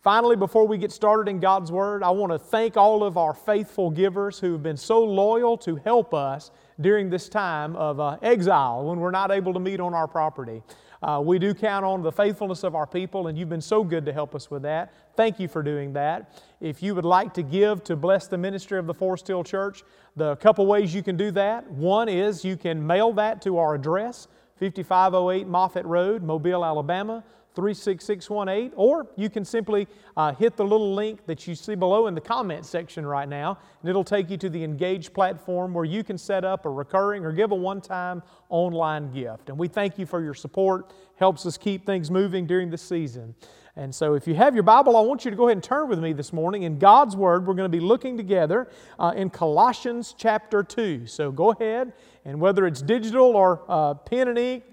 Finally, 0.00 0.36
before 0.36 0.66
we 0.66 0.78
get 0.78 0.90
started 0.90 1.28
in 1.28 1.38
God's 1.38 1.70
Word, 1.70 2.02
I 2.02 2.08
want 2.10 2.32
to 2.32 2.38
thank 2.38 2.78
all 2.78 3.04
of 3.04 3.18
our 3.18 3.34
faithful 3.34 3.90
givers 3.90 4.38
who 4.38 4.52
have 4.52 4.62
been 4.62 4.78
so 4.78 5.04
loyal 5.04 5.58
to 5.58 5.76
help 5.76 6.14
us 6.14 6.50
during 6.80 7.10
this 7.10 7.28
time 7.28 7.76
of 7.76 8.00
uh, 8.00 8.16
exile 8.22 8.86
when 8.86 9.00
we're 9.00 9.10
not 9.10 9.30
able 9.30 9.52
to 9.52 9.60
meet 9.60 9.80
on 9.80 9.92
our 9.92 10.08
property. 10.08 10.62
Uh, 11.02 11.20
we 11.24 11.38
do 11.38 11.54
count 11.54 11.84
on 11.84 12.02
the 12.02 12.12
faithfulness 12.12 12.64
of 12.64 12.74
our 12.74 12.86
people, 12.86 13.26
and 13.26 13.38
you've 13.38 13.48
been 13.48 13.60
so 13.60 13.84
good 13.84 14.04
to 14.06 14.12
help 14.12 14.34
us 14.34 14.50
with 14.50 14.62
that. 14.62 14.92
Thank 15.16 15.38
you 15.38 15.48
for 15.48 15.62
doing 15.62 15.92
that. 15.92 16.42
If 16.60 16.82
you 16.82 16.94
would 16.94 17.04
like 17.04 17.34
to 17.34 17.42
give 17.42 17.84
to 17.84 17.96
bless 17.96 18.26
the 18.26 18.38
ministry 18.38 18.78
of 18.78 18.86
the 18.86 18.94
Forest 18.94 19.26
Hill 19.26 19.44
Church, 19.44 19.82
the 20.16 20.36
couple 20.36 20.66
ways 20.66 20.94
you 20.94 21.02
can 21.02 21.16
do 21.16 21.30
that. 21.32 21.70
One 21.70 22.08
is 22.08 22.44
you 22.44 22.56
can 22.56 22.84
mail 22.86 23.12
that 23.14 23.42
to 23.42 23.58
our 23.58 23.74
address, 23.74 24.28
5508 24.58 25.46
Moffett 25.46 25.84
Road, 25.84 26.22
Mobile, 26.22 26.64
Alabama, 26.64 27.22
36618, 27.56 28.72
or 28.76 29.08
you 29.16 29.28
can 29.28 29.44
simply 29.44 29.88
uh, 30.16 30.32
hit 30.34 30.56
the 30.56 30.64
little 30.64 30.94
link 30.94 31.26
that 31.26 31.46
you 31.48 31.54
see 31.54 31.74
below 31.74 32.06
in 32.06 32.14
the 32.14 32.20
comment 32.20 32.64
section 32.64 33.04
right 33.04 33.28
now, 33.28 33.58
and 33.80 33.90
it'll 33.90 34.04
take 34.04 34.30
you 34.30 34.36
to 34.36 34.48
the 34.48 34.62
Engage 34.62 35.12
platform 35.12 35.74
where 35.74 35.84
you 35.84 36.04
can 36.04 36.18
set 36.18 36.44
up 36.44 36.66
a 36.66 36.70
recurring 36.70 37.24
or 37.24 37.32
give 37.32 37.50
a 37.50 37.54
one 37.54 37.80
time 37.80 38.22
online 38.50 39.10
gift. 39.10 39.48
And 39.48 39.58
we 39.58 39.68
thank 39.68 39.98
you 39.98 40.06
for 40.06 40.22
your 40.22 40.34
support, 40.34 40.92
helps 41.16 41.46
us 41.46 41.56
keep 41.56 41.86
things 41.86 42.10
moving 42.10 42.46
during 42.46 42.70
the 42.70 42.78
season. 42.78 43.34
And 43.78 43.94
so, 43.94 44.14
if 44.14 44.26
you 44.26 44.34
have 44.34 44.54
your 44.54 44.62
Bible, 44.62 44.96
I 44.96 45.00
want 45.00 45.26
you 45.26 45.30
to 45.30 45.36
go 45.36 45.48
ahead 45.48 45.58
and 45.58 45.62
turn 45.62 45.88
with 45.88 45.98
me 45.98 46.14
this 46.14 46.32
morning. 46.32 46.62
In 46.62 46.78
God's 46.78 47.14
Word, 47.14 47.46
we're 47.46 47.54
going 47.54 47.70
to 47.70 47.76
be 47.76 47.84
looking 47.84 48.16
together 48.16 48.70
uh, 48.98 49.12
in 49.14 49.28
Colossians 49.28 50.14
chapter 50.16 50.62
2. 50.62 51.06
So, 51.06 51.30
go 51.30 51.50
ahead, 51.50 51.92
and 52.24 52.40
whether 52.40 52.66
it's 52.66 52.80
digital 52.80 53.36
or 53.36 53.62
uh, 53.68 53.92
pen 53.92 54.28
and 54.28 54.38
ink, 54.38 54.64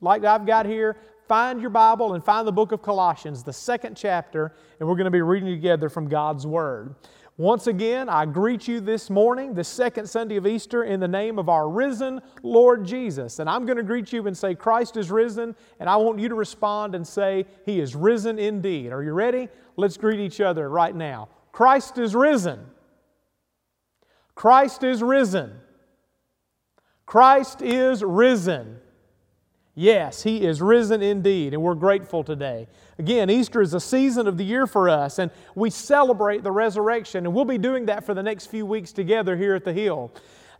like 0.00 0.24
I've 0.24 0.46
got 0.46 0.66
here, 0.66 0.96
find 1.28 1.60
your 1.60 1.70
Bible 1.70 2.14
and 2.14 2.24
find 2.24 2.46
the 2.46 2.52
book 2.52 2.72
of 2.72 2.82
Colossians, 2.82 3.42
the 3.42 3.52
second 3.52 3.96
chapter, 3.96 4.54
and 4.78 4.88
we're 4.88 4.96
going 4.96 5.06
to 5.06 5.10
be 5.10 5.22
reading 5.22 5.48
together 5.48 5.88
from 5.88 6.08
God's 6.08 6.46
Word. 6.46 6.94
Once 7.38 7.66
again, 7.66 8.10
I 8.10 8.26
greet 8.26 8.68
you 8.68 8.80
this 8.80 9.08
morning, 9.08 9.54
the 9.54 9.64
second 9.64 10.06
Sunday 10.06 10.36
of 10.36 10.46
Easter, 10.46 10.84
in 10.84 11.00
the 11.00 11.08
name 11.08 11.38
of 11.38 11.48
our 11.48 11.68
risen 11.68 12.20
Lord 12.42 12.84
Jesus. 12.84 13.38
And 13.38 13.48
I'm 13.48 13.64
going 13.64 13.78
to 13.78 13.82
greet 13.82 14.12
you 14.12 14.26
and 14.26 14.36
say, 14.36 14.54
Christ 14.54 14.98
is 14.98 15.10
risen, 15.10 15.56
and 15.80 15.88
I 15.88 15.96
want 15.96 16.20
you 16.20 16.28
to 16.28 16.34
respond 16.34 16.94
and 16.94 17.06
say, 17.06 17.46
He 17.64 17.80
is 17.80 17.96
risen 17.96 18.38
indeed. 18.38 18.92
Are 18.92 19.02
you 19.02 19.12
ready? 19.12 19.48
Let's 19.76 19.96
greet 19.96 20.20
each 20.20 20.42
other 20.42 20.68
right 20.68 20.94
now. 20.94 21.30
Christ 21.52 21.96
is 21.96 22.14
risen. 22.14 22.60
Christ 24.34 24.82
is 24.82 25.02
risen. 25.02 25.52
Christ 27.06 27.62
is 27.62 28.04
risen. 28.04 28.78
Yes, 29.74 30.22
He 30.22 30.44
is 30.44 30.60
risen 30.60 31.02
indeed, 31.02 31.54
and 31.54 31.62
we're 31.62 31.74
grateful 31.74 32.22
today. 32.22 32.68
Again, 32.98 33.30
Easter 33.30 33.62
is 33.62 33.72
a 33.72 33.80
season 33.80 34.26
of 34.26 34.36
the 34.36 34.44
year 34.44 34.66
for 34.66 34.88
us, 34.88 35.18
and 35.18 35.30
we 35.54 35.70
celebrate 35.70 36.42
the 36.42 36.52
resurrection, 36.52 37.24
and 37.24 37.34
we'll 37.34 37.46
be 37.46 37.58
doing 37.58 37.86
that 37.86 38.04
for 38.04 38.12
the 38.12 38.22
next 38.22 38.46
few 38.46 38.66
weeks 38.66 38.92
together 38.92 39.34
here 39.34 39.54
at 39.54 39.64
the 39.64 39.72
Hill. 39.72 40.12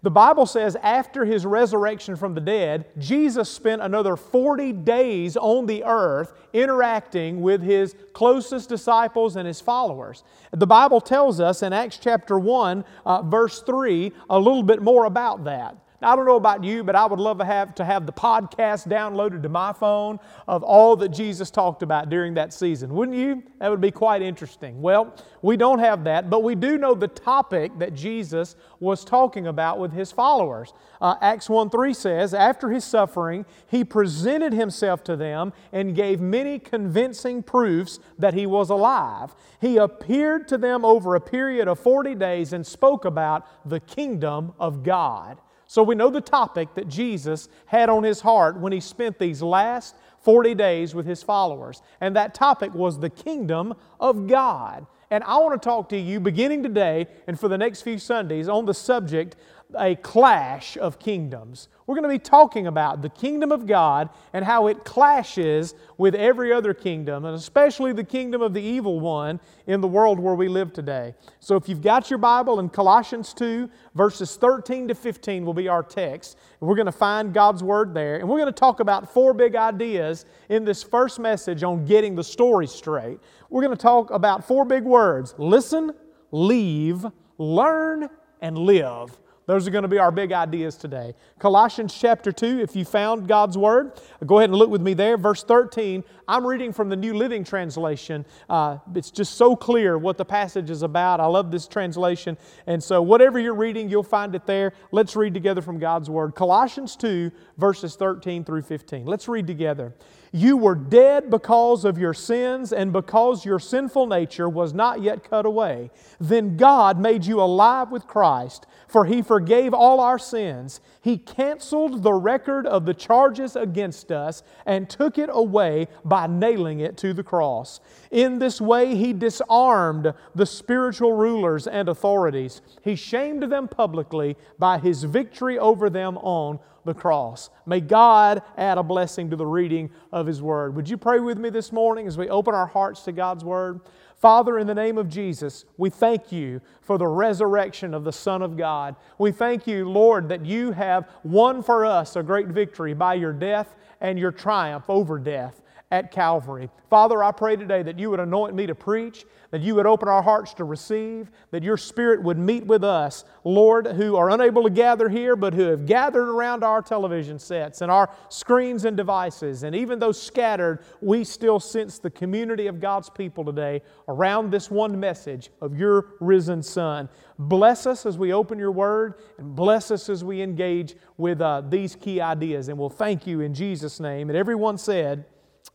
The 0.03 0.11
Bible 0.11 0.47
says 0.47 0.77
after 0.83 1.25
his 1.25 1.47
resurrection 1.47 2.17
from 2.17 2.35
the 2.35 2.41
dead, 2.41 2.87
Jesus 2.99 3.49
spent 3.49 3.83
another 3.83 4.17
40 4.17 4.73
days 4.73 5.37
on 5.37 5.67
the 5.67 5.85
earth 5.85 6.33
interacting 6.53 7.41
with 7.41 7.63
his 7.63 7.95
closest 8.13 8.69
disciples 8.69 9.37
and 9.37 9.47
his 9.47 9.61
followers. 9.61 10.25
The 10.51 10.67
Bible 10.67 11.01
tells 11.01 11.39
us 11.39 11.63
in 11.63 11.73
Acts 11.73 11.99
chapter 11.99 12.37
1, 12.37 12.85
uh, 13.07 13.23
verse 13.23 13.63
3, 13.63 14.11
a 14.29 14.39
little 14.39 14.65
bit 14.65 14.83
more 14.83 15.05
about 15.05 15.45
that. 15.45 15.77
Now, 16.03 16.15
I 16.15 16.17
don't 16.17 16.27
know 16.27 16.35
about 16.35 16.65
you, 16.65 16.83
but 16.83 16.97
I 16.97 17.07
would 17.07 17.21
love 17.21 17.39
to 17.39 17.45
have, 17.45 17.77
to 17.77 17.85
have 17.85 18.07
the 18.07 18.13
podcast 18.13 18.89
downloaded 18.89 19.45
to 19.45 19.49
my 19.49 19.73
phone 19.73 20.19
of 20.49 20.65
all 20.65 20.97
that 20.97 21.11
Jesus 21.11 21.49
talked 21.49 21.85
about 21.85 22.09
during 22.11 22.35
that 22.35 22.53
season. 22.53 22.93
Wouldn't 22.93 23.17
you? 23.17 23.45
That 23.61 23.71
would 23.71 23.81
be 23.81 23.93
quite 23.93 24.21
interesting. 24.21 24.83
Well, 24.83 25.15
we 25.43 25.57
don't 25.57 25.79
have 25.79 26.03
that, 26.03 26.29
but 26.29 26.43
we 26.43 26.57
do 26.57 26.77
know 26.77 26.95
the 26.95 27.07
topic 27.07 27.79
that 27.79 27.95
Jesus 27.95 28.57
was 28.81 29.05
talking 29.05 29.47
about 29.47 29.79
with 29.79 29.93
his 29.93 30.11
followers. 30.11 30.73
Uh, 31.01 31.15
Acts 31.21 31.49
1 31.49 31.71
3 31.71 31.95
says, 31.95 32.35
After 32.35 32.71
his 32.71 32.83
suffering, 32.83 33.47
he 33.69 33.85
presented 33.85 34.53
himself 34.53 35.05
to 35.05 35.15
them 35.15 35.53
and 35.73 35.95
gave 35.95 36.21
many 36.21 36.59
convincing 36.59 37.45
proofs 37.45 38.01
that 38.19 38.35
he 38.35 38.45
was 38.45 38.71
alive. 38.71 39.37
He 39.61 39.77
appeared 39.77 40.49
to 40.49 40.59
them 40.59 40.85
over 40.85 41.15
a 41.15 41.21
period 41.21 41.69
of 41.69 41.79
40 41.79 42.17
days 42.17 42.53
and 42.53 42.67
spoke 42.67 43.05
about 43.05 43.47
the 43.65 43.79
kingdom 43.79 44.53
of 44.59 44.83
God. 44.83 45.39
So 45.73 45.83
we 45.83 45.95
know 45.95 46.11
the 46.11 46.21
topic 46.21 46.75
that 46.75 46.87
Jesus 46.87 47.49
had 47.65 47.89
on 47.89 48.03
his 48.03 48.21
heart 48.21 48.59
when 48.59 48.75
he 48.75 48.81
spent 48.81 49.19
these 49.19 49.41
last 49.41 49.97
40 50.21 50.55
days 50.55 50.95
with 50.95 51.07
his 51.07 51.23
followers. 51.23 51.81
And 51.99 52.15
that 52.15 52.35
topic 52.35 52.75
was 52.75 52.99
the 52.99 53.09
kingdom 53.09 53.73
of 53.99 54.27
God. 54.27 54.85
And 55.11 55.25
I 55.25 55.39
want 55.39 55.59
to 55.59 55.67
talk 55.67 55.89
to 55.89 55.97
you 55.97 56.21
beginning 56.21 56.63
today 56.63 57.07
and 57.27 57.41
for 57.41 57.49
the 57.49 57.57
next 57.57 57.81
few 57.81 57.97
Sundays 57.97 58.51
on 58.51 58.67
the 58.67 58.75
subject 58.75 59.37
a 59.79 59.95
clash 59.97 60.77
of 60.77 60.99
kingdoms. 60.99 61.69
We're 61.87 61.97
going 61.97 62.05
to 62.05 62.09
be 62.09 62.19
talking 62.19 62.67
about 62.67 63.03
the 63.03 63.09
kingdom 63.09 63.53
of 63.53 63.67
God 63.67 64.09
and 64.33 64.45
how 64.45 64.69
it 64.69 64.85
clashes 64.85 65.75
with 65.99 66.15
every 66.15 66.53
other 66.53 66.75
kingdom, 66.75 67.25
and 67.25 67.35
especially 67.35 67.93
the 67.93 68.05
kingdom 68.05 68.41
of 68.41 68.55
the 68.55 68.63
evil 68.63 69.01
one 69.01 69.41
in 69.67 69.81
the 69.81 69.89
world 69.89 70.19
where 70.19 70.35
we 70.35 70.49
live 70.49 70.73
today. 70.73 71.15
So 71.41 71.57
if 71.57 71.69
you've 71.69 71.83
got 71.83 72.09
your 72.09 72.19
Bible 72.19 72.61
in 72.61 72.69
Colossians 72.69 73.35
2, 73.35 73.69
verses 73.95 74.37
13 74.37 74.89
to 74.89 74.95
15 74.95 75.45
will 75.45 75.55
be 75.55 75.69
our 75.69 75.83
text. 75.83 76.39
We're 76.61 76.77
going 76.77 76.87
to 76.87 76.93
find 76.93 77.35
God's 77.35 77.63
Word 77.63 77.93
there, 77.95 78.17
and 78.17 78.29
we're 78.29 78.39
going 78.39 78.47
to 78.47 78.53
talk 78.53 78.81
about 78.81 79.13
four 79.13 79.35
big 79.35 79.57
ideas 79.57 80.25
in 80.49 80.65
this 80.65 80.83
first 80.83 81.19
message 81.19 81.63
on 81.63 81.85
getting 81.85 82.15
the 82.15 82.25
story 82.25 82.67
straight. 82.67 83.19
We're 83.51 83.63
going 83.63 83.77
to 83.77 83.83
talk 83.83 84.11
about 84.11 84.47
four 84.47 84.65
big 84.65 84.85
words 84.85 85.35
listen, 85.37 85.93
leave, 86.31 87.05
learn, 87.39 88.09
and 88.41 88.59
live. 88.59 89.19
Those 89.47 89.67
are 89.67 89.71
going 89.73 89.83
to 89.83 89.89
be 89.89 89.99
our 89.99 90.13
big 90.13 90.33
ideas 90.33 90.77
today. 90.77 91.15
Colossians 91.41 91.93
chapter 91.93 92.31
2, 92.31 92.61
if 92.61 92.77
you 92.77 92.85
found 92.85 93.27
God's 93.27 93.59
Word, 93.59 94.01
go 94.25 94.39
ahead 94.39 94.51
and 94.51 94.59
look 94.59 94.71
with 94.71 94.81
me 94.81 94.95
there. 94.95 95.17
Verse 95.17 95.43
13, 95.43 96.05
I'm 96.29 96.47
reading 96.47 96.73
from 96.73 96.89
the 96.89 96.97
New 96.97 97.15
Living 97.15 97.43
Translation. 97.43 98.25
Uh, 98.49 98.79
it's 98.95 99.11
just 99.11 99.35
so 99.35 99.57
clear 99.57 99.99
what 99.99 100.17
the 100.17 100.25
passage 100.25 100.71
is 100.71 100.83
about. 100.83 101.19
I 101.19 101.27
love 101.27 101.51
this 101.51 101.67
translation. 101.67 102.39
And 102.69 102.83
so, 102.83 103.03
whatever 103.03 103.41
you're 103.41 103.55
reading, 103.55 103.89
you'll 103.89 104.05
find 104.05 104.35
it 104.37 104.47
there. 104.47 104.75
Let's 104.93 105.17
read 105.17 105.35
together 105.35 105.61
from 105.61 105.79
God's 105.81 106.09
Word. 106.09 106.37
Colossians 106.37 106.95
2, 106.95 107.33
verses 107.59 107.97
13 107.97 108.45
through 108.45 108.63
15. 108.63 109.07
Let's 109.07 109.27
read 109.27 109.49
together. 109.49 109.93
You 110.35 110.57
were 110.57 110.75
dead 110.75 111.29
because 111.29 111.85
of 111.85 111.99
your 111.99 112.15
sins 112.15 112.73
and 112.73 112.91
because 112.91 113.45
your 113.45 113.59
sinful 113.59 114.07
nature 114.07 114.49
was 114.49 114.73
not 114.73 115.03
yet 115.03 115.29
cut 115.29 115.45
away. 115.45 115.91
Then 116.19 116.57
God 116.57 116.99
made 116.99 117.27
you 117.27 117.43
alive 117.43 117.91
with 117.91 118.07
Christ, 118.07 118.67
for 118.93 119.07
He 119.07 119.23
forgave 119.23 119.73
all 119.73 120.01
our 120.01 120.19
sins. 120.19 120.83
He 121.01 121.17
canceled 121.17 122.03
the 122.03 122.13
record 122.13 122.67
of 122.67 122.85
the 122.85 122.93
charges 122.93 123.57
against 123.57 124.13
us 124.13 124.43
and 124.67 124.89
took 124.89 125.17
it 125.17 125.31
away 125.33 125.89
by 126.05 126.27
nailing 126.27 126.81
it 126.81 126.99
to 126.99 127.15
the 127.15 127.23
cross. 127.23 127.81
In 128.11 128.39
this 128.39 128.61
way, 128.61 128.95
He 128.95 129.15
disarmed 129.15 130.13
the 130.35 130.45
spiritual 130.45 131.15
rulers 131.15 131.67
and 131.67 131.89
authorities. 131.89 132.61
He 132.85 132.95
shamed 132.95 133.45
them 133.45 133.67
publicly 133.67 134.37
by 134.59 134.79
His 134.79 135.05
victory 135.05 135.59
over 135.59 135.89
them 135.89 136.19
on 136.19 136.59
the 136.85 136.93
cross. 136.93 137.49
May 137.65 137.81
God 137.81 138.43
add 138.59 138.77
a 138.77 138.83
blessing 138.83 139.31
to 139.31 139.37
the 139.37 139.47
reading 139.47 139.89
of 140.13 140.27
His 140.27 140.43
Word. 140.43 140.77
Would 140.77 140.91
you 140.91 140.99
pray 140.99 141.19
with 141.19 141.39
me 141.39 141.49
this 141.49 141.73
morning 141.73 142.07
as 142.07 142.19
we 142.19 142.29
open 142.29 142.55
our 142.55 142.67
hearts 142.67 143.03
to 143.05 143.13
God's 143.13 143.45
Word? 143.45 143.81
Father, 144.23 144.61
in 144.61 144.69
the 144.69 144.75
name 144.75 144.99
of 144.99 145.09
Jesus, 145.09 145.65
we 145.79 145.91
thank 145.91 146.31
you 146.31 146.61
for 146.81 146.97
the 146.97 147.09
resurrection 147.09 147.93
of 147.93 148.05
the 148.05 148.13
Son 148.13 148.41
of 148.41 148.57
God. 148.57 148.95
We 149.19 149.33
thank 149.33 149.67
you, 149.67 149.89
Lord, 149.91 150.29
that 150.29 150.47
you 150.47 150.71
have 150.71 151.11
won 151.25 151.61
for 151.61 151.85
us 151.85 152.15
a 152.15 152.23
great 152.23 152.47
victory 152.47 152.95
by 152.95 153.15
your 153.15 153.33
death 153.33 153.75
and 154.01 154.17
your 154.17 154.31
triumph 154.31 154.85
over 154.89 155.19
death 155.19 155.61
at 155.93 156.11
Calvary. 156.11 156.71
Father, 156.89 157.23
I 157.23 157.33
pray 157.33 157.55
today 157.55 157.83
that 157.83 157.99
you 157.99 158.09
would 158.09 158.19
anoint 158.19 158.55
me 158.55 158.67
to 158.67 158.75
preach, 158.75 159.27
that 159.51 159.61
you 159.61 159.75
would 159.75 159.85
open 159.85 160.09
our 160.09 160.23
hearts 160.23 160.55
to 160.55 160.65
receive, 160.65 161.31
that 161.51 161.63
your 161.63 161.77
Spirit 161.77 162.23
would 162.23 162.39
meet 162.39 162.67
with 162.67 162.83
us, 162.83 163.27
Lord, 163.45 163.87
who 163.87 164.17
are 164.17 164.31
unable 164.31 164.63
to 164.63 164.71
gather 164.71 165.11
here, 165.11 165.37
but 165.37 165.53
who 165.53 165.65
have 165.65 165.85
gathered 165.85 166.31
around 166.31 166.65
our 166.65 166.81
television 166.81 167.39
sets 167.39 167.83
and 167.83 167.93
our 167.93 168.11
screens 168.31 168.87
and 168.87 168.97
devices. 168.97 169.65
And 169.65 169.77
even 169.77 169.99
though 169.99 170.13
scattered, 170.13 170.83
we 171.03 171.25
still 171.25 171.61
sense 171.61 171.99
the 171.99 172.11
community 172.11 172.69
of 172.69 172.81
God's 172.81 173.11
people 173.11 173.45
today 173.45 173.83
around 174.09 174.51
this 174.51 174.71
one 174.71 174.99
message 174.99 175.51
of 175.61 175.77
your 175.77 176.15
risen 176.21 176.63
Son. 176.63 177.11
Bless 177.39 177.87
us 177.87 178.07
as 178.07 178.17
we 178.17 178.33
open 178.33 178.59
your 178.59 178.73
word, 178.73 179.17
and 179.37 179.55
bless 179.55 179.91
us 179.91 180.09
as 180.09 180.25
we 180.25 180.41
engage 180.41 180.97
with 181.19 181.43
uh, 181.43 181.61
these 181.69 181.97
key 181.97 182.19
ideas. 182.19 182.69
And 182.69 182.79
we'll 182.79 182.89
thank 182.89 183.27
you 183.27 183.43
in 183.43 183.53
Jesus' 183.53 184.01
name. 184.01 184.31
And 184.31 184.39
everyone 184.39 184.79
said, 184.79 185.27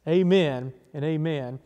Amen 0.08 0.72
and 0.94 1.04
amen. 1.04 1.60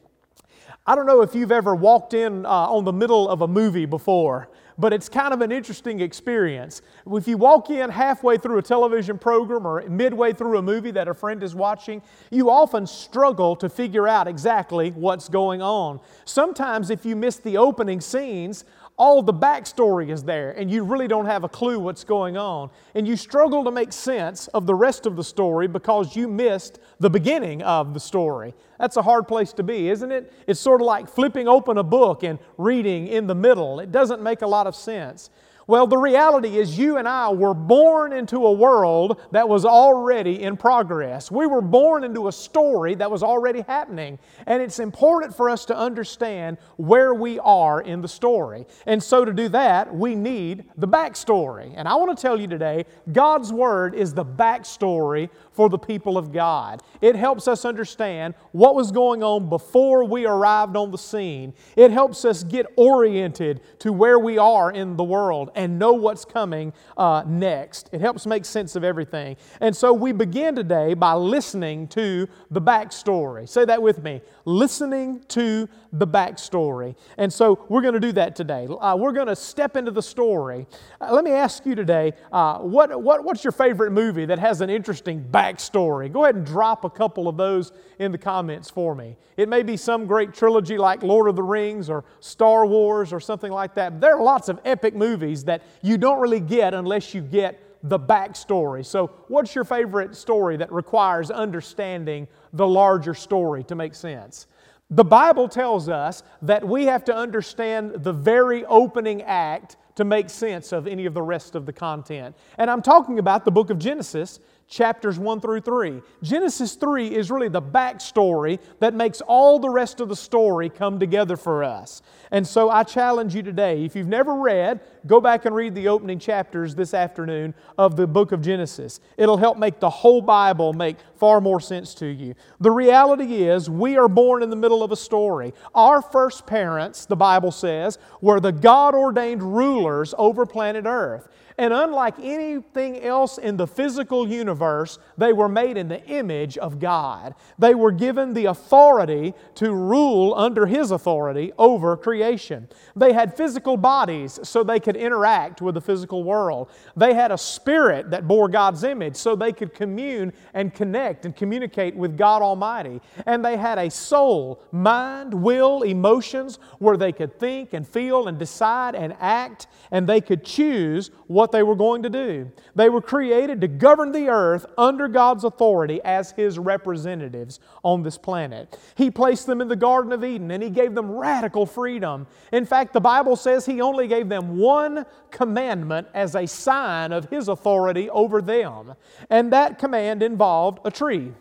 I 0.87 0.95
don't 0.95 1.05
know 1.05 1.21
if 1.21 1.35
you've 1.35 1.51
ever 1.51 1.75
walked 1.75 2.15
in 2.15 2.43
uh, 2.45 2.49
on 2.49 2.85
the 2.85 2.93
middle 2.93 3.29
of 3.29 3.41
a 3.41 3.47
movie 3.47 3.85
before, 3.85 4.49
but 4.79 4.91
it's 4.93 5.07
kind 5.07 5.31
of 5.31 5.41
an 5.41 5.51
interesting 5.51 6.01
experience. 6.01 6.81
If 7.05 7.27
you 7.27 7.37
walk 7.37 7.69
in 7.69 7.91
halfway 7.91 8.39
through 8.39 8.57
a 8.57 8.63
television 8.63 9.19
program 9.19 9.67
or 9.67 9.87
midway 9.87 10.33
through 10.33 10.57
a 10.57 10.61
movie 10.61 10.89
that 10.89 11.07
a 11.07 11.13
friend 11.13 11.43
is 11.43 11.53
watching, 11.53 12.01
you 12.31 12.49
often 12.49 12.87
struggle 12.87 13.55
to 13.57 13.69
figure 13.69 14.07
out 14.07 14.27
exactly 14.27 14.89
what's 14.89 15.29
going 15.29 15.61
on. 15.61 15.99
Sometimes, 16.25 16.89
if 16.89 17.05
you 17.05 17.15
miss 17.15 17.37
the 17.37 17.57
opening 17.57 18.01
scenes, 18.01 18.65
all 18.97 19.23
the 19.23 19.33
backstory 19.33 20.09
is 20.11 20.23
there 20.23 20.51
and 20.51 20.69
you 20.69 20.83
really 20.83 21.07
don't 21.07 21.25
have 21.25 21.43
a 21.43 21.49
clue 21.49 21.79
what's 21.79 22.03
going 22.03 22.37
on. 22.37 22.69
And 22.93 23.07
you 23.07 23.15
struggle 23.15 23.63
to 23.63 23.71
make 23.71 23.91
sense 23.91 24.47
of 24.49 24.65
the 24.65 24.75
rest 24.75 25.05
of 25.05 25.15
the 25.15 25.23
story 25.23 25.67
because 25.67 26.15
you 26.15 26.27
missed 26.27 26.79
the 26.99 27.09
beginning 27.09 27.61
of 27.63 27.93
the 27.93 27.99
story. 27.99 28.53
That's 28.79 28.97
a 28.97 29.01
hard 29.01 29.27
place 29.27 29.53
to 29.53 29.63
be, 29.63 29.89
isn't 29.89 30.11
it? 30.11 30.33
It's 30.47 30.59
sort 30.59 30.81
of 30.81 30.87
like 30.87 31.09
flipping 31.09 31.47
open 31.47 31.77
a 31.77 31.83
book 31.83 32.23
and 32.23 32.39
reading 32.57 33.07
in 33.07 33.27
the 33.27 33.35
middle. 33.35 33.79
It 33.79 33.91
doesn't 33.91 34.21
make 34.21 34.41
a 34.41 34.47
lot 34.47 34.67
of 34.67 34.75
sense. 34.75 35.29
Well, 35.71 35.87
the 35.87 35.97
reality 35.97 36.57
is, 36.57 36.77
you 36.77 36.97
and 36.97 37.07
I 37.07 37.29
were 37.29 37.53
born 37.53 38.11
into 38.11 38.45
a 38.45 38.51
world 38.51 39.21
that 39.31 39.47
was 39.47 39.63
already 39.63 40.43
in 40.43 40.57
progress. 40.57 41.31
We 41.31 41.45
were 41.45 41.61
born 41.61 42.03
into 42.03 42.27
a 42.27 42.31
story 42.33 42.93
that 42.95 43.09
was 43.09 43.23
already 43.23 43.61
happening. 43.61 44.19
And 44.47 44.61
it's 44.61 44.79
important 44.79 45.33
for 45.33 45.49
us 45.49 45.63
to 45.67 45.77
understand 45.77 46.57
where 46.75 47.13
we 47.13 47.39
are 47.39 47.79
in 47.79 48.01
the 48.01 48.09
story. 48.09 48.65
And 48.85 49.01
so, 49.01 49.23
to 49.23 49.31
do 49.31 49.47
that, 49.47 49.95
we 49.95 50.13
need 50.13 50.65
the 50.75 50.89
backstory. 50.89 51.73
And 51.77 51.87
I 51.87 51.95
want 51.95 52.17
to 52.17 52.21
tell 52.21 52.37
you 52.37 52.47
today 52.47 52.85
God's 53.13 53.53
Word 53.53 53.95
is 53.95 54.13
the 54.13 54.25
backstory 54.25 55.29
for 55.53 55.69
the 55.69 55.79
people 55.79 56.17
of 56.17 56.33
God. 56.33 56.81
It 56.99 57.15
helps 57.15 57.47
us 57.47 57.63
understand 57.63 58.33
what 58.51 58.75
was 58.75 58.91
going 58.91 59.23
on 59.23 59.47
before 59.47 60.03
we 60.03 60.25
arrived 60.25 60.75
on 60.75 60.91
the 60.91 60.97
scene. 60.97 61.53
It 61.77 61.91
helps 61.91 62.25
us 62.25 62.43
get 62.43 62.65
oriented 62.75 63.61
to 63.79 63.93
where 63.93 64.19
we 64.19 64.37
are 64.37 64.69
in 64.69 64.97
the 64.97 65.03
world 65.05 65.49
and 65.61 65.77
know 65.77 65.93
what's 65.93 66.25
coming 66.25 66.73
uh, 66.97 67.23
next. 67.27 67.89
It 67.91 68.01
helps 68.01 68.25
make 68.25 68.45
sense 68.45 68.75
of 68.75 68.83
everything. 68.83 69.37
And 69.59 69.75
so 69.75 69.93
we 69.93 70.11
begin 70.11 70.55
today 70.55 70.95
by 70.95 71.13
listening 71.13 71.87
to 71.89 72.27
the 72.49 72.61
backstory. 72.61 73.47
Say 73.47 73.65
that 73.65 73.81
with 73.81 74.01
me 74.01 74.21
listening 74.45 75.23
to 75.29 75.69
the 75.93 76.07
backstory. 76.07 76.95
And 77.17 77.31
so 77.31 77.65
we're 77.69 77.81
going 77.81 77.93
to 77.93 77.99
do 77.99 78.13
that 78.13 78.35
today. 78.35 78.67
Uh, 78.67 78.95
we're 78.97 79.11
going 79.11 79.27
to 79.27 79.35
step 79.35 79.75
into 79.75 79.91
the 79.91 80.01
story. 80.01 80.65
Uh, 80.99 81.13
let 81.13 81.23
me 81.23 81.31
ask 81.31 81.65
you 81.65 81.75
today 81.75 82.13
uh, 82.31 82.59
what, 82.59 83.01
what, 83.01 83.23
what's 83.23 83.43
your 83.43 83.51
favorite 83.51 83.91
movie 83.91 84.25
that 84.25 84.39
has 84.39 84.61
an 84.61 84.69
interesting 84.69 85.23
backstory? 85.31 86.11
Go 86.11 86.23
ahead 86.23 86.35
and 86.35 86.45
drop 86.45 86.85
a 86.85 86.89
couple 86.89 87.27
of 87.27 87.35
those 87.37 87.71
in 87.99 88.11
the 88.11 88.17
comments 88.17 88.69
for 88.69 88.95
me. 88.95 89.17
It 89.35 89.49
may 89.49 89.63
be 89.63 89.75
some 89.75 90.05
great 90.05 90.33
trilogy 90.33 90.77
like 90.77 91.03
Lord 91.03 91.27
of 91.27 91.35
the 91.35 91.43
Rings 91.43 91.89
or 91.89 92.05
Star 92.19 92.65
Wars 92.65 93.11
or 93.11 93.19
something 93.19 93.51
like 93.51 93.75
that. 93.75 93.99
There 93.99 94.15
are 94.15 94.23
lots 94.23 94.49
of 94.49 94.59
epic 94.63 94.95
movies 94.95 95.43
that 95.45 95.63
you 95.81 95.97
don't 95.97 96.19
really 96.19 96.39
get 96.39 96.73
unless 96.73 97.13
you 97.13 97.21
get 97.21 97.59
the 97.83 97.99
backstory. 97.99 98.85
So, 98.85 99.07
what's 99.27 99.55
your 99.55 99.63
favorite 99.63 100.15
story 100.15 100.57
that 100.57 100.71
requires 100.71 101.31
understanding 101.31 102.27
the 102.53 102.67
larger 102.67 103.13
story 103.13 103.63
to 103.65 103.75
make 103.75 103.95
sense? 103.95 104.47
The 104.91 105.05
Bible 105.05 105.47
tells 105.47 105.87
us 105.87 106.21
that 106.41 106.67
we 106.67 106.85
have 106.85 107.05
to 107.05 107.15
understand 107.15 108.03
the 108.03 108.11
very 108.11 108.65
opening 108.65 109.21
act 109.21 109.77
to 109.95 110.03
make 110.03 110.29
sense 110.29 110.73
of 110.73 110.85
any 110.85 111.05
of 111.05 111.13
the 111.13 111.21
rest 111.21 111.55
of 111.55 111.65
the 111.65 111.71
content. 111.71 112.35
And 112.57 112.69
I'm 112.69 112.81
talking 112.81 113.17
about 113.17 113.45
the 113.45 113.51
book 113.51 113.69
of 113.69 113.79
Genesis, 113.79 114.39
chapters 114.71 115.19
1 115.19 115.41
through 115.41 115.59
3. 115.59 116.01
Genesis 116.23 116.75
3 116.75 117.13
is 117.13 117.29
really 117.29 117.49
the 117.49 117.61
backstory 117.61 118.57
that 118.79 118.93
makes 118.93 119.19
all 119.21 119.59
the 119.59 119.69
rest 119.69 119.99
of 119.99 120.07
the 120.07 120.15
story 120.15 120.69
come 120.69 120.97
together 120.97 121.35
for 121.35 121.61
us. 121.61 122.01
And 122.31 122.47
so 122.47 122.69
I 122.69 122.83
challenge 122.83 123.35
you 123.35 123.43
today, 123.43 123.83
if 123.83 123.97
you've 123.97 124.07
never 124.07 124.33
read, 124.35 124.79
go 125.05 125.19
back 125.19 125.43
and 125.43 125.53
read 125.53 125.75
the 125.75 125.89
opening 125.89 126.19
chapters 126.19 126.73
this 126.73 126.93
afternoon 126.93 127.53
of 127.77 127.97
the 127.97 128.07
book 128.07 128.31
of 128.31 128.41
Genesis. 128.41 129.01
It'll 129.17 129.35
help 129.35 129.57
make 129.57 129.81
the 129.81 129.89
whole 129.89 130.21
Bible 130.21 130.71
make 130.71 130.95
far 131.17 131.41
more 131.41 131.59
sense 131.59 131.93
to 131.95 132.05
you. 132.05 132.33
The 132.61 132.71
reality 132.71 133.43
is, 133.43 133.69
we 133.69 133.97
are 133.97 134.07
born 134.07 134.41
in 134.41 134.49
the 134.49 134.55
middle 134.55 134.83
of 134.83 134.93
a 134.93 134.95
story. 134.95 135.53
Our 135.75 136.01
first 136.01 136.47
parents, 136.47 137.05
the 137.05 137.17
Bible 137.17 137.51
says, 137.51 137.99
were 138.21 138.39
the 138.39 138.53
God 138.53 138.95
ordained 138.95 139.43
rulers 139.43 140.15
over 140.17 140.45
planet 140.45 140.85
Earth. 140.87 141.27
And 141.61 141.75
unlike 141.75 142.15
anything 142.19 143.03
else 143.03 143.37
in 143.37 143.55
the 143.55 143.67
physical 143.67 144.27
universe, 144.27 144.97
they 145.15 145.31
were 145.31 145.47
made 145.47 145.77
in 145.77 145.89
the 145.89 146.03
image 146.05 146.57
of 146.57 146.79
God. 146.79 147.35
They 147.59 147.75
were 147.75 147.91
given 147.91 148.33
the 148.33 148.45
authority 148.45 149.35
to 149.55 149.71
rule 149.71 150.33
under 150.33 150.65
His 150.65 150.89
authority 150.89 151.53
over 151.59 151.95
creation. 151.95 152.67
They 152.95 153.13
had 153.13 153.37
physical 153.37 153.77
bodies 153.77 154.39
so 154.41 154.63
they 154.63 154.79
could 154.79 154.95
interact 154.95 155.61
with 155.61 155.75
the 155.75 155.81
physical 155.81 156.23
world. 156.23 156.71
They 156.97 157.13
had 157.13 157.31
a 157.31 157.37
spirit 157.37 158.09
that 158.09 158.27
bore 158.27 158.49
God's 158.49 158.83
image 158.83 159.15
so 159.15 159.35
they 159.35 159.53
could 159.53 159.75
commune 159.75 160.33
and 160.55 160.73
connect 160.73 161.25
and 161.25 161.35
communicate 161.35 161.95
with 161.95 162.17
God 162.17 162.41
Almighty. 162.41 163.01
And 163.27 163.45
they 163.45 163.55
had 163.55 163.77
a 163.77 163.91
soul, 163.91 164.63
mind, 164.71 165.31
will, 165.31 165.83
emotions 165.83 166.57
where 166.79 166.97
they 166.97 167.11
could 167.11 167.39
think 167.39 167.73
and 167.73 167.87
feel 167.87 168.27
and 168.27 168.39
decide 168.39 168.95
and 168.95 169.15
act, 169.19 169.67
and 169.91 170.09
they 170.09 170.21
could 170.21 170.43
choose 170.43 171.11
what 171.27 171.50
they 171.51 171.63
were 171.63 171.75
going 171.75 172.03
to 172.03 172.09
do. 172.09 172.51
They 172.75 172.89
were 172.89 173.01
created 173.01 173.61
to 173.61 173.67
govern 173.67 174.11
the 174.11 174.29
earth 174.29 174.65
under 174.77 175.07
God's 175.07 175.43
authority 175.43 176.01
as 176.03 176.31
His 176.31 176.59
representatives 176.59 177.59
on 177.83 178.03
this 178.03 178.17
planet. 178.17 178.77
He 178.95 179.11
placed 179.11 179.45
them 179.45 179.61
in 179.61 179.67
the 179.67 179.75
Garden 179.75 180.11
of 180.11 180.23
Eden 180.23 180.51
and 180.51 180.61
He 180.63 180.69
gave 180.69 180.95
them 180.95 181.11
radical 181.11 181.65
freedom. 181.65 182.27
In 182.51 182.65
fact, 182.65 182.93
the 182.93 183.01
Bible 183.01 183.35
says 183.35 183.65
He 183.65 183.81
only 183.81 184.07
gave 184.07 184.29
them 184.29 184.57
one 184.57 185.05
commandment 185.29 186.07
as 186.13 186.35
a 186.35 186.45
sign 186.45 187.11
of 187.11 187.29
His 187.29 187.47
authority 187.47 188.09
over 188.09 188.41
them, 188.41 188.93
and 189.29 189.51
that 189.53 189.79
command 189.79 190.23
involved 190.23 190.79
a 190.85 190.91
tree. 190.91 191.31